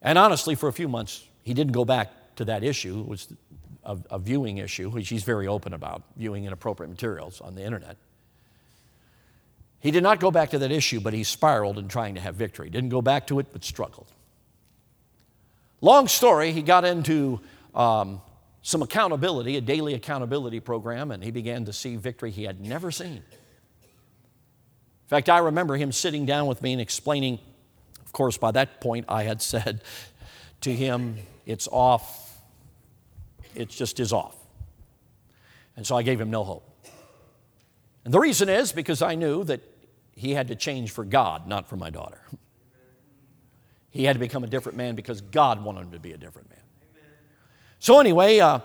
And 0.00 0.18
honestly, 0.18 0.56
for 0.56 0.68
a 0.68 0.72
few 0.72 0.88
months, 0.88 1.24
he 1.44 1.54
didn't 1.54 1.72
go 1.72 1.84
back 1.84 2.10
to 2.36 2.44
that 2.46 2.64
issue. 2.64 3.00
It 3.00 3.06
was 3.06 3.32
a, 3.84 3.96
a 4.10 4.18
viewing 4.18 4.58
issue, 4.58 4.90
which 4.90 5.08
he's 5.08 5.22
very 5.22 5.46
open 5.46 5.74
about, 5.74 6.02
viewing 6.16 6.44
inappropriate 6.44 6.90
materials 6.90 7.40
on 7.40 7.54
the 7.54 7.62
internet. 7.62 7.96
He 9.78 9.92
did 9.92 10.02
not 10.02 10.18
go 10.18 10.32
back 10.32 10.50
to 10.50 10.58
that 10.58 10.72
issue, 10.72 11.00
but 11.00 11.12
he 11.12 11.22
spiraled 11.22 11.78
in 11.78 11.86
trying 11.86 12.16
to 12.16 12.20
have 12.20 12.34
victory. 12.34 12.70
Didn't 12.70 12.90
go 12.90 13.02
back 13.02 13.28
to 13.28 13.38
it, 13.38 13.46
but 13.52 13.62
struggled. 13.62 14.10
Long 15.82 16.06
story, 16.06 16.52
he 16.52 16.62
got 16.62 16.84
into 16.84 17.40
um, 17.74 18.22
some 18.62 18.82
accountability, 18.82 19.56
a 19.56 19.60
daily 19.60 19.94
accountability 19.94 20.60
program, 20.60 21.10
and 21.10 21.22
he 21.22 21.32
began 21.32 21.64
to 21.64 21.72
see 21.72 21.96
victory 21.96 22.30
he 22.30 22.44
had 22.44 22.60
never 22.60 22.92
seen. 22.92 23.16
In 23.16 25.08
fact, 25.08 25.28
I 25.28 25.38
remember 25.38 25.76
him 25.76 25.90
sitting 25.90 26.24
down 26.24 26.46
with 26.46 26.62
me 26.62 26.72
and 26.72 26.80
explaining. 26.80 27.40
Of 28.06 28.12
course, 28.12 28.38
by 28.38 28.52
that 28.52 28.80
point, 28.80 29.06
I 29.08 29.24
had 29.24 29.42
said 29.42 29.82
to 30.60 30.72
him, 30.72 31.18
It's 31.46 31.68
off. 31.70 32.40
It 33.56 33.68
just 33.68 33.98
is 33.98 34.12
off. 34.12 34.36
And 35.76 35.84
so 35.84 35.96
I 35.96 36.02
gave 36.02 36.20
him 36.20 36.30
no 36.30 36.44
hope. 36.44 36.68
And 38.04 38.14
the 38.14 38.20
reason 38.20 38.48
is 38.48 38.70
because 38.70 39.02
I 39.02 39.16
knew 39.16 39.42
that 39.44 39.60
he 40.14 40.32
had 40.32 40.48
to 40.48 40.54
change 40.54 40.92
for 40.92 41.04
God, 41.04 41.48
not 41.48 41.68
for 41.68 41.76
my 41.76 41.90
daughter. 41.90 42.20
He 43.92 44.04
had 44.04 44.14
to 44.14 44.20
become 44.20 44.42
a 44.42 44.46
different 44.46 44.76
man 44.76 44.94
because 44.94 45.20
God 45.20 45.62
wanted 45.62 45.82
him 45.82 45.90
to 45.92 46.00
be 46.00 46.12
a 46.12 46.16
different 46.16 46.50
man. 46.50 46.58
So, 47.78 48.00
anyway, 48.00 48.40
uh, 48.40 48.60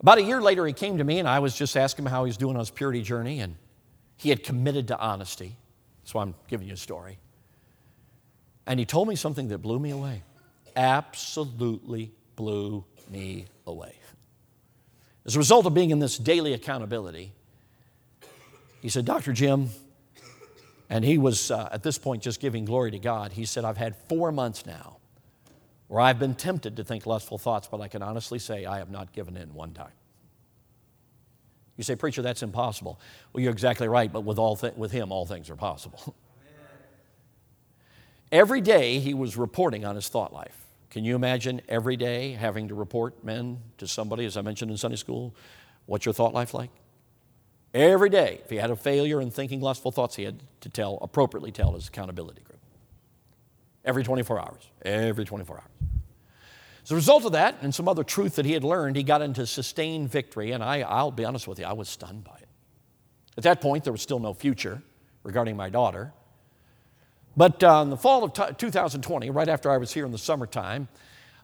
about 0.00 0.18
a 0.18 0.22
year 0.22 0.40
later, 0.40 0.66
he 0.66 0.72
came 0.72 0.98
to 0.98 1.04
me 1.04 1.18
and 1.18 1.28
I 1.28 1.40
was 1.40 1.54
just 1.54 1.76
asking 1.76 2.04
him 2.04 2.10
how 2.10 2.24
he's 2.24 2.36
doing 2.36 2.54
on 2.54 2.60
his 2.60 2.70
purity 2.70 3.02
journey, 3.02 3.40
and 3.40 3.56
he 4.16 4.28
had 4.30 4.44
committed 4.44 4.88
to 4.88 4.98
honesty. 4.98 5.56
So, 6.04 6.20
I'm 6.20 6.34
giving 6.48 6.68
you 6.68 6.74
a 6.74 6.78
story. 6.78 7.18
And 8.66 8.78
he 8.78 8.86
told 8.86 9.08
me 9.08 9.16
something 9.16 9.48
that 9.48 9.58
blew 9.58 9.80
me 9.80 9.90
away. 9.90 10.22
Absolutely 10.76 12.12
blew 12.36 12.84
me 13.10 13.46
away. 13.66 13.94
As 15.24 15.34
a 15.34 15.38
result 15.38 15.66
of 15.66 15.74
being 15.74 15.90
in 15.90 15.98
this 15.98 16.18
daily 16.18 16.52
accountability, 16.52 17.32
he 18.80 18.88
said, 18.88 19.04
Dr. 19.04 19.32
Jim, 19.32 19.70
and 20.88 21.04
he 21.04 21.18
was 21.18 21.50
uh, 21.50 21.68
at 21.72 21.82
this 21.82 21.98
point 21.98 22.22
just 22.22 22.40
giving 22.40 22.64
glory 22.64 22.90
to 22.92 22.98
God. 22.98 23.32
He 23.32 23.44
said, 23.44 23.64
I've 23.64 23.76
had 23.76 23.96
four 24.08 24.30
months 24.30 24.66
now 24.66 24.98
where 25.88 26.00
I've 26.00 26.18
been 26.18 26.34
tempted 26.34 26.76
to 26.76 26.84
think 26.84 27.06
lustful 27.06 27.38
thoughts, 27.38 27.68
but 27.70 27.80
I 27.80 27.88
can 27.88 28.02
honestly 28.02 28.38
say 28.38 28.64
I 28.64 28.78
have 28.78 28.90
not 28.90 29.12
given 29.12 29.36
in 29.36 29.54
one 29.54 29.72
time. 29.72 29.92
You 31.76 31.84
say, 31.84 31.94
Preacher, 31.94 32.22
that's 32.22 32.42
impossible. 32.42 32.98
Well, 33.32 33.42
you're 33.42 33.52
exactly 33.52 33.86
right, 33.86 34.12
but 34.12 34.22
with, 34.22 34.38
all 34.38 34.56
th- 34.56 34.74
with 34.76 34.92
him, 34.92 35.12
all 35.12 35.26
things 35.26 35.50
are 35.50 35.56
possible. 35.56 36.14
every 38.32 38.60
day 38.60 38.98
he 38.98 39.12
was 39.12 39.36
reporting 39.36 39.84
on 39.84 39.94
his 39.94 40.08
thought 40.08 40.32
life. 40.32 40.56
Can 40.90 41.04
you 41.04 41.14
imagine 41.14 41.60
every 41.68 41.96
day 41.96 42.32
having 42.32 42.68
to 42.68 42.74
report 42.74 43.22
men 43.22 43.58
to 43.78 43.86
somebody, 43.86 44.24
as 44.24 44.36
I 44.36 44.42
mentioned 44.42 44.70
in 44.70 44.78
Sunday 44.78 44.96
school? 44.96 45.34
What's 45.84 46.06
your 46.06 46.14
thought 46.14 46.32
life 46.32 46.54
like? 46.54 46.70
Every 47.76 48.08
day, 48.08 48.40
if 48.42 48.48
he 48.48 48.56
had 48.56 48.70
a 48.70 48.76
failure 48.76 49.20
in 49.20 49.30
thinking 49.30 49.60
lustful 49.60 49.92
thoughts, 49.92 50.16
he 50.16 50.24
had 50.24 50.42
to 50.62 50.70
tell, 50.70 50.98
appropriately 51.02 51.52
tell 51.52 51.74
his 51.74 51.88
accountability 51.88 52.40
group. 52.40 52.58
Every 53.84 54.02
24 54.02 54.40
hours. 54.40 54.70
Every 54.80 55.26
24 55.26 55.56
hours. 55.56 55.90
As 56.84 56.90
a 56.90 56.94
result 56.94 57.26
of 57.26 57.32
that 57.32 57.56
and 57.60 57.74
some 57.74 57.86
other 57.86 58.02
truth 58.02 58.36
that 58.36 58.46
he 58.46 58.52
had 58.54 58.64
learned, 58.64 58.96
he 58.96 59.02
got 59.02 59.20
into 59.20 59.46
sustained 59.46 60.10
victory, 60.10 60.52
and 60.52 60.64
I, 60.64 60.80
I'll 60.80 61.10
be 61.10 61.26
honest 61.26 61.46
with 61.46 61.58
you, 61.58 61.66
I 61.66 61.74
was 61.74 61.90
stunned 61.90 62.24
by 62.24 62.36
it. 62.40 62.48
At 63.36 63.44
that 63.44 63.60
point, 63.60 63.84
there 63.84 63.92
was 63.92 64.00
still 64.00 64.20
no 64.20 64.32
future 64.32 64.80
regarding 65.22 65.54
my 65.54 65.68
daughter. 65.68 66.14
But 67.36 67.62
uh, 67.62 67.80
in 67.82 67.90
the 67.90 67.98
fall 67.98 68.24
of 68.24 68.32
t- 68.32 68.54
2020, 68.56 69.28
right 69.28 69.48
after 69.50 69.70
I 69.70 69.76
was 69.76 69.92
here 69.92 70.06
in 70.06 70.12
the 70.12 70.18
summertime, 70.18 70.88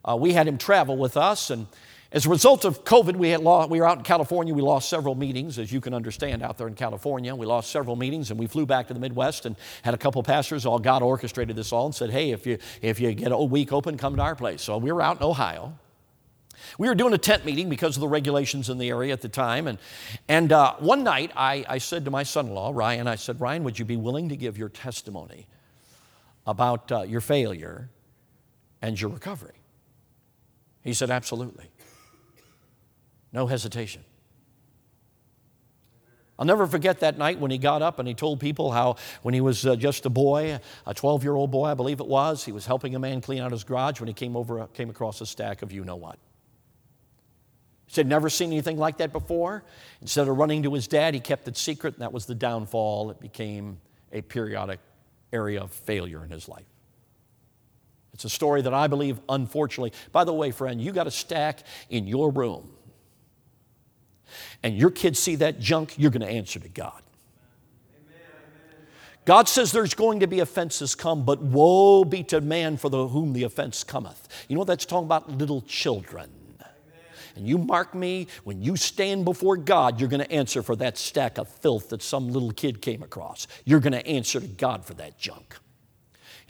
uh, 0.03 0.17
we 0.17 0.33
had 0.33 0.49
him 0.49 0.57
travel 0.57 0.97
with 0.97 1.19
us, 1.19 1.51
and 1.51 1.67
as 2.13 2.27
a 2.27 2.29
result 2.29 2.67
of 2.67 2.85
COVID, 2.85 3.17
we, 3.17 3.35
we 3.69 3.81
were 3.81 3.87
out 3.87 3.99
in 3.99 4.05
California. 4.05 4.53
We 4.53 4.61
lost 4.61 4.91
several 4.91 5.15
meetings, 5.15 5.59
as 5.59 5.73
you 5.73 5.81
can 5.81 5.95
understand, 5.95 6.43
out 6.43 6.59
there 6.59 6.69
in 6.69 6.75
California. 6.75 7.35
We 7.35 7.47
lost 7.47 7.71
several 7.71 7.97
meetings, 7.97 8.31
and 8.31 8.39
we 8.39 8.47
flew 8.47 8.67
back 8.67 8.89
to 8.89 8.95
the 8.95 9.01
Midwest 9.01 9.47
and 9.47 9.57
had 9.83 9.95
a 9.95 9.99
couple 9.99 10.23
pastors. 10.23 10.67
All 10.67 10.79
God 10.79 11.03
orchestrated 11.03 11.57
this 11.57 11.73
all 11.73 11.87
and 11.87 11.95
said, 11.95 12.11
"Hey, 12.11 12.31
if 12.31 12.47
you 12.47 12.59
if 12.83 13.01
you 13.01 13.15
get 13.15 13.33
a 13.33 13.39
week 13.39 13.73
open, 13.73 13.97
come 13.97 14.17
to 14.17 14.23
our 14.23 14.37
place." 14.37 14.61
So 14.61 14.77
we 14.77 14.93
were 14.93 15.01
out 15.01 15.17
in 15.17 15.23
Ohio. 15.23 15.79
We 16.79 16.89
were 16.89 16.95
doing 16.95 17.15
a 17.15 17.19
tent 17.19 17.47
meeting 17.47 17.71
because 17.71 17.97
of 17.97 18.03
the 18.03 18.09
regulations 18.09 18.69
in 18.69 18.77
the 18.77 18.91
area 18.91 19.13
at 19.13 19.21
the 19.21 19.29
time. 19.29 19.67
And, 19.67 19.79
and 20.29 20.53
uh, 20.53 20.75
one 20.79 21.03
night 21.03 21.33
I, 21.35 21.65
I 21.69 21.79
said 21.79 22.05
to 22.05 22.11
my 22.11 22.23
son 22.23 22.47
in 22.47 22.55
law, 22.55 22.71
Ryan, 22.73 23.09
I 23.09 23.17
said, 23.17 23.41
Ryan, 23.41 23.65
would 23.65 23.79
you 23.79 23.85
be 23.85 23.97
willing 23.97 24.29
to 24.29 24.37
give 24.37 24.57
your 24.57 24.69
testimony 24.69 25.49
about 26.47 26.93
uh, 26.93 27.03
your 27.03 27.21
failure 27.21 27.91
and 28.81 28.99
your 28.99 29.11
recovery? 29.11 29.57
He 30.83 30.95
said, 30.95 31.11
Absolutely. 31.11 31.72
No 33.33 33.47
hesitation. 33.47 34.05
I'll 36.39 36.47
never 36.47 36.67
forget 36.67 37.01
that 37.01 37.19
night 37.19 37.39
when 37.39 37.51
he 37.51 37.59
got 37.59 37.83
up 37.83 37.99
and 37.99 38.09
he 38.09 38.15
told 38.15 38.41
people 38.41 38.73
how, 38.73 38.97
when 39.23 39.33
he 39.33 39.41
was 39.41 39.65
uh, 39.65 39.77
just 39.77 40.07
a 40.07 40.11
boy, 40.11 40.59
a 40.87 40.95
12 40.95 41.23
year 41.23 41.35
old 41.35 41.51
boy, 41.51 41.67
I 41.67 41.75
believe 41.75 42.01
it 42.01 42.07
was, 42.07 42.45
he 42.45 42.53
was 42.53 42.67
helping 42.67 42.95
a 42.95 42.99
man 42.99 43.21
clean 43.21 43.41
out 43.41 43.53
his 43.53 43.65
garage 43.65 44.01
when 44.01 44.09
he 44.09 44.15
came, 44.15 44.37
over, 44.37 44.67
came 44.75 44.91
across 44.91 45.21
a 45.21 45.27
stack 45.27 45.63
of 45.63 45.73
you 45.73 45.85
know 45.85 45.97
what. 45.97 46.19
He 47.87 47.93
said, 47.93 48.07
never 48.07 48.29
seen 48.29 48.51
anything 48.51 48.77
like 48.77 48.97
that 48.99 49.13
before. 49.13 49.63
Instead 50.01 50.27
of 50.27 50.37
running 50.37 50.63
to 50.65 50.75
his 50.75 50.89
dad, 50.89 51.15
he 51.15 51.21
kept 51.21 51.47
it 51.47 51.57
secret, 51.57 51.95
and 51.95 52.03
that 52.03 52.13
was 52.13 52.27
the 52.27 52.35
downfall. 52.35 53.11
It 53.11 53.21
became 53.21 53.79
a 54.11 54.23
periodic 54.23 54.81
area 55.33 55.61
of 55.61 55.71
failure 55.71 56.25
in 56.25 56.31
his 56.31 56.49
life. 56.49 56.67
It's 58.15 58.25
a 58.25 58.31
story 58.31 58.63
that 58.63 58.75
I 58.75 58.89
believe, 58.89 59.21
unfortunately, 59.29 59.93
by 60.11 60.25
the 60.25 60.35
way, 60.35 60.51
friend, 60.51 60.81
you 60.81 60.93
got 60.93 61.07
a 61.07 61.11
stack 61.11 61.63
in 61.89 62.07
your 62.07 62.31
room 62.31 62.73
and 64.63 64.77
your 64.77 64.91
kids 64.91 65.19
see 65.19 65.37
that 65.37 65.61
junk, 65.61 65.95
you're 65.99 66.11
going 66.11 66.23
to 66.23 66.29
answer 66.29 66.59
to 66.59 66.69
God. 66.69 67.03
God 69.25 69.49
says 69.49 69.71
there's 69.71 69.95
going 69.95 70.21
to 70.21 70.27
be 70.27 70.41
offenses 70.41 70.95
come, 70.97 71.25
but 71.25 71.41
woe 71.41 72.05
be 72.05 72.25
to 72.25 72.41
man 72.41 72.77
for 72.77 72.89
the, 72.89 73.07
whom 73.07 73.33
the 73.33 73.45
offense 73.45 73.85
cometh. 73.85 74.29
You 74.49 74.57
know 74.57 74.61
what 74.61 74.67
that's 74.67 74.85
talking 74.85 75.07
about? 75.07 75.31
Little 75.31 75.63
children. 75.63 76.31
And 77.35 77.49
you 77.49 77.57
mark 77.57 77.95
me, 77.95 78.27
when 78.45 78.61
you 78.61 78.77
stand 78.77 79.25
before 79.25 79.57
God, 79.57 79.99
you're 79.99 80.09
going 80.09 80.23
to 80.23 80.31
answer 80.31 80.63
for 80.63 80.77
that 80.77 80.99
stack 80.99 81.39
of 81.39 81.49
filth 81.49 81.89
that 81.89 82.03
some 82.03 82.31
little 82.31 82.51
kid 82.51 82.83
came 82.83 83.03
across. 83.03 83.47
You're 83.65 83.81
going 83.81 83.95
to 83.95 84.07
answer 84.07 84.39
to 84.41 84.47
God 84.47 84.85
for 84.85 84.95
that 84.95 85.19
junk. 85.19 85.57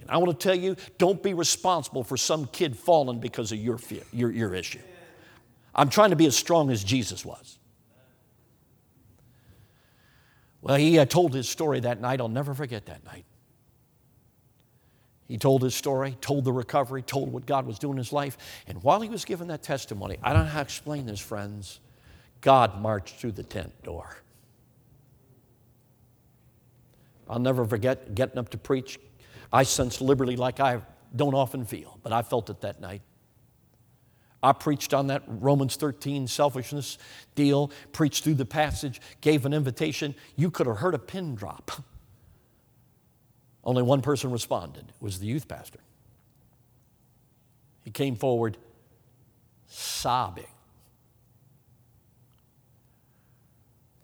And 0.00 0.10
I 0.10 0.16
want 0.16 0.38
to 0.38 0.48
tell 0.48 0.56
you, 0.56 0.76
don't 0.98 1.22
be 1.22 1.34
responsible 1.34 2.02
for 2.02 2.16
some 2.16 2.46
kid 2.46 2.76
falling 2.76 3.20
because 3.20 3.52
of 3.52 3.58
your, 3.58 3.78
your, 4.12 4.32
your 4.32 4.54
issue. 4.54 4.80
I'm 5.74 5.88
trying 5.88 6.10
to 6.10 6.16
be 6.16 6.26
as 6.26 6.36
strong 6.36 6.70
as 6.70 6.82
Jesus 6.82 7.24
was. 7.24 7.58
Well, 10.62 10.76
he 10.76 10.98
uh, 10.98 11.04
told 11.04 11.34
his 11.34 11.48
story 11.48 11.80
that 11.80 12.00
night. 12.00 12.20
I'll 12.20 12.28
never 12.28 12.54
forget 12.54 12.86
that 12.86 13.04
night. 13.04 13.26
He 15.28 15.38
told 15.38 15.62
his 15.62 15.74
story, 15.74 16.16
told 16.20 16.44
the 16.44 16.52
recovery, 16.52 17.02
told 17.02 17.32
what 17.32 17.46
God 17.46 17.66
was 17.66 17.78
doing 17.78 17.94
in 17.94 17.98
his 17.98 18.12
life. 18.12 18.38
And 18.66 18.82
while 18.82 19.00
he 19.00 19.08
was 19.08 19.24
giving 19.24 19.48
that 19.48 19.62
testimony, 19.62 20.18
I 20.22 20.32
don't 20.32 20.44
know 20.44 20.50
how 20.50 20.60
to 20.60 20.64
explain 20.64 21.06
this, 21.06 21.20
friends. 21.20 21.80
God 22.40 22.80
marched 22.80 23.16
through 23.16 23.32
the 23.32 23.42
tent 23.42 23.72
door. 23.82 24.16
I'll 27.28 27.38
never 27.38 27.64
forget 27.64 28.14
getting 28.14 28.38
up 28.38 28.50
to 28.50 28.58
preach. 28.58 28.98
I 29.52 29.62
sensed 29.62 30.00
liberty 30.00 30.36
like 30.36 30.60
I 30.60 30.82
don't 31.16 31.34
often 31.34 31.64
feel, 31.64 31.98
but 32.02 32.12
I 32.12 32.22
felt 32.22 32.50
it 32.50 32.60
that 32.60 32.80
night. 32.80 33.02
I 34.42 34.52
preached 34.52 34.92
on 34.92 35.06
that 35.06 35.22
Romans 35.26 35.76
13 35.76 36.26
selfishness 36.26 36.98
deal, 37.34 37.70
preached 37.92 38.24
through 38.24 38.34
the 38.34 38.44
passage, 38.44 39.00
gave 39.20 39.46
an 39.46 39.52
invitation. 39.52 40.14
You 40.36 40.50
could 40.50 40.66
have 40.66 40.78
heard 40.78 40.94
a 40.94 40.98
pin 40.98 41.34
drop. 41.34 41.70
Only 43.64 43.82
one 43.82 44.02
person 44.02 44.32
responded. 44.32 44.88
It 44.88 45.02
was 45.02 45.20
the 45.20 45.26
youth 45.26 45.46
pastor. 45.46 45.78
He 47.84 47.90
came 47.90 48.16
forward 48.16 48.56
sobbing. 49.68 50.46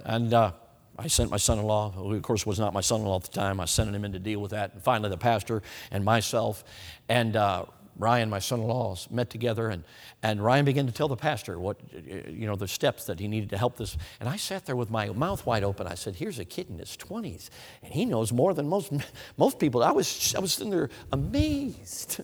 And 0.05 0.33
uh, 0.33 0.53
I 0.99 1.09
sent 1.09 1.31
my 1.31 1.37
son 1.37 1.59
in 1.59 1.65
law, 1.65 1.91
who 1.91 2.15
of 2.15 2.23
course 2.23 2.47
was 2.47 2.59
not 2.59 2.73
my 2.73 2.81
son 2.81 3.01
in 3.01 3.07
law 3.07 3.17
at 3.17 3.25
the 3.25 3.31
time, 3.31 3.61
I 3.61 3.67
sent 3.67 3.95
him 3.95 4.05
in 4.05 4.13
to 4.13 4.19
deal 4.19 4.41
with 4.41 4.53
that. 4.53 4.75
And 4.75 4.83
finally, 4.83 5.11
the 5.11 5.17
pastor 5.17 5.63
and 5.91 6.05
myself. 6.05 6.65
And 7.09 7.37
uh, 7.37 7.67
Ryan, 7.99 8.31
my 8.31 8.39
son-in-law, 8.39 8.97
met 9.11 9.29
together, 9.29 9.69
and, 9.69 9.85
and 10.23 10.43
Ryan 10.43 10.65
began 10.65 10.87
to 10.87 10.93
tell 10.93 11.09
the 11.09 11.17
pastor 11.17 11.59
what, 11.59 11.79
you 11.93 12.47
know, 12.47 12.55
the 12.55 12.69
steps 12.69 13.05
that 13.07 13.19
he 13.19 13.27
needed 13.27 13.51
to 13.51 13.59
help 13.59 13.77
this. 13.77 13.97
And 14.21 14.29
I 14.29 14.37
sat 14.37 14.67
there 14.67 14.77
with 14.77 14.91
my 14.91 15.09
mouth 15.09 15.45
wide 15.45 15.65
open. 15.65 15.87
I 15.87 15.95
said, 15.95 16.15
here's 16.15 16.39
a 16.39 16.45
kid 16.45 16.71
in 16.71 16.79
his 16.79 16.97
20s, 16.97 17.51
and 17.83 17.93
he 17.93 18.05
knows 18.05 18.33
more 18.33 18.55
than 18.55 18.69
most, 18.69 18.93
most 19.37 19.59
people. 19.59 19.83
I 19.83 19.91
was, 19.91 20.35
I 20.37 20.41
was 20.41 20.53
sitting 20.53 20.71
there 20.71 20.91
amazed. 21.13 22.21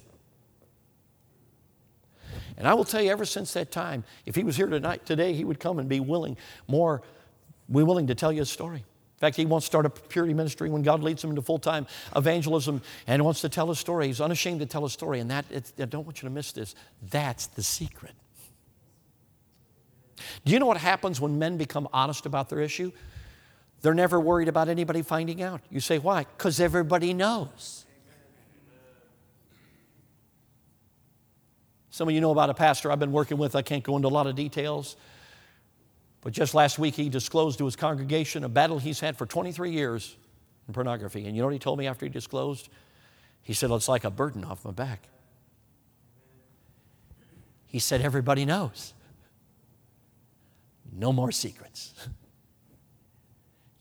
And 2.57 2.69
I 2.69 2.75
will 2.75 2.85
tell 2.85 3.03
you, 3.03 3.11
ever 3.11 3.25
since 3.25 3.53
that 3.55 3.73
time, 3.73 4.05
if 4.27 4.37
he 4.37 4.45
was 4.45 4.57
here 4.57 4.69
tonight, 4.69 5.05
today, 5.05 5.33
he 5.33 5.45
would 5.45 5.59
come 5.59 5.81
and 5.81 5.89
be 5.89 5.99
willing, 5.99 6.37
more, 6.69 7.03
be 7.69 7.83
willing 7.83 8.07
to 8.07 8.15
tell 8.15 8.33
you 8.33 8.43
a 8.43 8.47
story. 8.47 8.85
In 9.15 9.19
fact, 9.19 9.37
he 9.37 9.47
wants 9.47 9.67
to 9.67 9.71
start 9.71 9.87
a 9.87 9.91
purity 9.91 10.35
ministry 10.35 10.69
when 10.69 10.83
God 10.83 11.03
leads 11.03 11.23
him 11.23 11.31
into 11.31 11.41
full 11.41 11.59
time 11.59 11.87
evangelism 12.17 12.83
and 13.07 13.25
wants 13.25 13.41
to 13.43 13.49
tell 13.49 13.71
a 13.71 13.77
story. 13.77 14.09
He's 14.09 14.21
unashamed 14.21 14.61
to 14.61 14.67
tell 14.67 14.85
a 14.85 14.91
story. 14.91 15.21
And 15.21 15.31
that, 15.31 15.45
I 15.79 15.85
don't 15.85 16.05
want 16.05 16.23
you 16.23 16.29
to 16.29 16.35
miss 16.35 16.53
this. 16.53 16.75
That's 17.11 17.47
the 17.47 17.63
secret. 17.63 18.13
Do 20.45 20.53
you 20.53 20.59
know 20.59 20.67
what 20.67 20.79
happens 20.79 21.21
when 21.21 21.39
men 21.39 21.57
become 21.57 21.89
honest 21.93 22.27
about 22.27 22.49
their 22.49 22.61
issue? 22.61 22.93
They're 23.83 23.95
never 23.95 24.19
worried 24.19 24.49
about 24.49 24.69
anybody 24.69 25.03
finding 25.03 25.43
out. 25.43 25.61
You 25.71 25.81
say, 25.81 25.99
why? 25.99 26.25
Because 26.37 26.59
everybody 26.59 27.13
knows. 27.13 27.85
Some 31.91 32.09
of 32.09 32.15
you 32.15 32.21
know 32.21 32.33
about 32.33 32.51
a 32.51 32.55
pastor 32.55 32.91
I've 32.91 32.99
been 32.99 33.13
working 33.13 33.39
with. 33.39 33.55
I 33.55 33.63
can't 33.63 33.85
go 33.85 33.95
into 33.95 34.09
a 34.09 34.11
lot 34.11 34.27
of 34.27 34.35
details. 34.35 34.97
But 36.25 36.33
just 36.33 36.55
last 36.55 36.79
week, 36.79 36.95
he 36.95 37.11
disclosed 37.11 37.59
to 37.59 37.67
his 37.67 37.77
congregation 37.77 38.45
a 38.45 38.49
battle 38.49 38.79
he's 38.79 38.99
had 38.99 39.17
for 39.17 39.27
23 39.27 39.71
years 39.71 40.17
in 40.67 40.73
pornography. 40.73 41.27
And 41.27 41.37
you 41.37 41.43
know 41.43 41.47
what 41.47 41.53
he 41.53 41.59
told 41.59 41.79
me 41.79 41.87
after 41.87 42.07
he 42.07 42.11
disclosed? 42.11 42.71
He 43.43 43.53
said, 43.53 43.71
It's 43.71 43.89
like 43.89 44.05
a 44.05 44.11
burden 44.11 44.43
off 44.43 44.65
my 44.65 44.71
back. 44.71 45.07
He 47.67 47.79
said, 47.79 48.01
Everybody 48.01 48.47
knows. 48.47 48.95
No 50.97 51.13
more 51.13 51.31
secrets. 51.31 51.93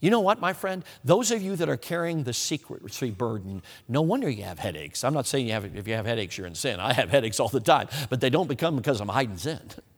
You 0.00 0.10
know 0.10 0.20
what, 0.20 0.38
my 0.38 0.52
friend? 0.52 0.84
Those 1.02 1.30
of 1.30 1.40
you 1.40 1.56
that 1.56 1.70
are 1.70 1.78
carrying 1.78 2.24
the 2.24 2.34
secrecy 2.34 3.10
burden, 3.10 3.62
no 3.88 4.02
wonder 4.02 4.28
you 4.28 4.42
have 4.42 4.58
headaches. 4.58 5.02
I'm 5.02 5.14
not 5.14 5.26
saying 5.26 5.46
you 5.46 5.52
have, 5.52 5.64
if 5.74 5.88
you 5.88 5.94
have 5.94 6.04
headaches, 6.04 6.36
you're 6.36 6.46
in 6.46 6.54
sin. 6.54 6.78
I 6.78 6.92
have 6.92 7.08
headaches 7.08 7.40
all 7.40 7.48
the 7.48 7.60
time, 7.60 7.88
but 8.10 8.20
they 8.20 8.28
don't 8.28 8.48
become 8.48 8.76
because 8.76 9.00
I'm 9.00 9.08
hiding 9.08 9.38
sin. 9.38 9.62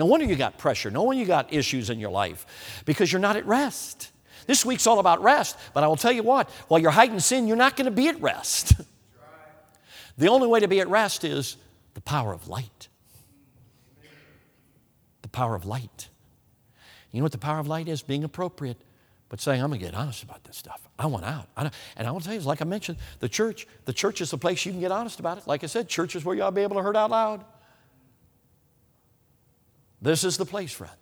No 0.00 0.06
wonder 0.06 0.24
you 0.24 0.34
got 0.34 0.56
pressure. 0.56 0.90
No 0.90 1.02
wonder 1.02 1.20
you 1.20 1.26
got 1.26 1.52
issues 1.52 1.90
in 1.90 2.00
your 2.00 2.10
life 2.10 2.82
because 2.86 3.12
you're 3.12 3.20
not 3.20 3.36
at 3.36 3.44
rest. 3.44 4.10
This 4.46 4.64
week's 4.64 4.86
all 4.86 4.98
about 4.98 5.22
rest, 5.22 5.58
but 5.74 5.84
I 5.84 5.88
will 5.88 5.96
tell 5.96 6.10
you 6.10 6.22
what, 6.22 6.48
while 6.68 6.80
you're 6.80 6.90
hiding 6.90 7.20
sin, 7.20 7.46
you're 7.46 7.54
not 7.54 7.76
going 7.76 7.84
to 7.84 7.90
be 7.90 8.08
at 8.08 8.18
rest. 8.18 8.80
the 10.16 10.28
only 10.28 10.48
way 10.48 10.58
to 10.58 10.68
be 10.68 10.80
at 10.80 10.88
rest 10.88 11.22
is 11.22 11.58
the 11.92 12.00
power 12.00 12.32
of 12.32 12.48
light. 12.48 12.88
The 15.20 15.28
power 15.28 15.54
of 15.54 15.66
light. 15.66 16.08
You 17.12 17.20
know 17.20 17.24
what 17.24 17.32
the 17.32 17.36
power 17.36 17.58
of 17.58 17.68
light 17.68 17.86
is? 17.86 18.00
Being 18.00 18.24
appropriate, 18.24 18.78
but 19.28 19.38
saying, 19.38 19.60
I'm 19.60 19.68
going 19.68 19.80
to 19.80 19.84
get 19.84 19.94
honest 19.94 20.22
about 20.22 20.44
this 20.44 20.56
stuff. 20.56 20.80
I 20.98 21.04
want 21.08 21.26
out. 21.26 21.46
I 21.58 21.70
and 21.98 22.08
I 22.08 22.10
will 22.10 22.20
tell 22.20 22.32
you, 22.32 22.40
like 22.40 22.62
I 22.62 22.64
mentioned, 22.64 22.96
the 23.18 23.28
church, 23.28 23.66
the 23.84 23.92
church 23.92 24.22
is 24.22 24.30
the 24.30 24.38
place 24.38 24.64
you 24.64 24.72
can 24.72 24.80
get 24.80 24.92
honest 24.92 25.20
about 25.20 25.36
it. 25.36 25.46
Like 25.46 25.62
I 25.62 25.66
said, 25.66 25.90
church 25.90 26.16
is 26.16 26.24
where 26.24 26.34
you 26.34 26.42
ought 26.42 26.50
to 26.50 26.56
be 26.56 26.62
able 26.62 26.76
to 26.76 26.82
hurt 26.82 26.96
out 26.96 27.10
loud. 27.10 27.44
This 30.00 30.24
is 30.24 30.36
the 30.36 30.46
place, 30.46 30.72
friends. 30.72 30.94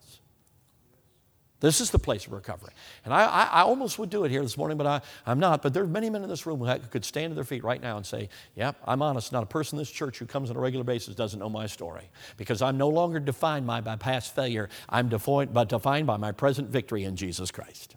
This 1.61 1.80
is 1.80 1.90
the 1.90 1.99
place 1.99 2.24
of 2.26 2.32
recovery. 2.32 2.72
And 3.05 3.12
I, 3.12 3.24
I, 3.24 3.42
I, 3.44 3.61
almost 3.62 3.99
would 3.99 4.11
do 4.11 4.22
it 4.22 4.30
here 4.30 4.42
this 4.42 4.57
morning, 4.57 4.78
but 4.78 4.86
I, 4.86 5.01
I'm 5.26 5.40
not. 5.40 5.61
But 5.61 5.74
there 5.74 5.82
are 5.82 5.88
many 5.88 6.09
men 6.09 6.22
in 6.22 6.28
this 6.28 6.46
room 6.46 6.61
who 6.61 6.78
could 6.90 7.05
stand 7.05 7.32
to 7.32 7.34
their 7.34 7.42
feet 7.42 7.64
right 7.64 7.82
now 7.82 7.96
and 7.96 8.07
say, 8.07 8.28
Yep, 8.55 8.76
yeah, 8.78 8.84
I'm 8.86 9.03
honest. 9.03 9.32
Not 9.32 9.42
a 9.42 9.46
person 9.46 9.76
in 9.76 9.80
this 9.80 9.90
church 9.90 10.18
who 10.18 10.26
comes 10.26 10.51
on 10.51 10.57
a 10.57 10.61
regular 10.61 10.84
basis 10.84 11.16
doesn't 11.16 11.40
know 11.40 11.49
my 11.49 11.66
story. 11.66 12.11
Because 12.36 12.62
I'm 12.62 12.78
no 12.78 12.88
longer 12.88 13.18
defined 13.18 13.66
by 13.66 13.80
my 13.80 13.96
past 13.96 14.36
failure, 14.36 14.68
I'm 14.88 15.09
defined, 15.09 15.53
but 15.53 15.68
defined 15.68 16.07
by 16.07 16.16
my 16.16 16.30
present 16.30 16.68
victory 16.68 17.03
in 17.03 17.16
Jesus 17.16 17.51
Christ. 17.51 17.96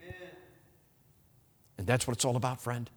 Amen. 0.00 0.16
And 1.76 1.86
that's 1.86 2.06
what 2.06 2.16
it's 2.16 2.24
all 2.24 2.36
about, 2.36 2.62
friend. 2.62 2.88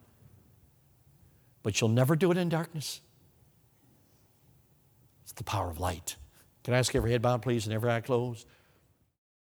But 1.62 1.78
you'll 1.78 1.90
never 1.90 2.16
do 2.16 2.30
it 2.30 2.38
in 2.38 2.48
darkness. 2.48 3.02
It's 5.24 5.32
the 5.32 5.44
power 5.44 5.68
of 5.68 5.78
light. 5.78 6.16
Can 6.66 6.74
I 6.74 6.78
ask 6.78 6.92
every 6.96 7.12
head 7.12 7.22
bowed, 7.22 7.42
please, 7.42 7.66
and 7.66 7.72
every 7.72 7.88
eye 7.92 8.00
closed? 8.00 8.44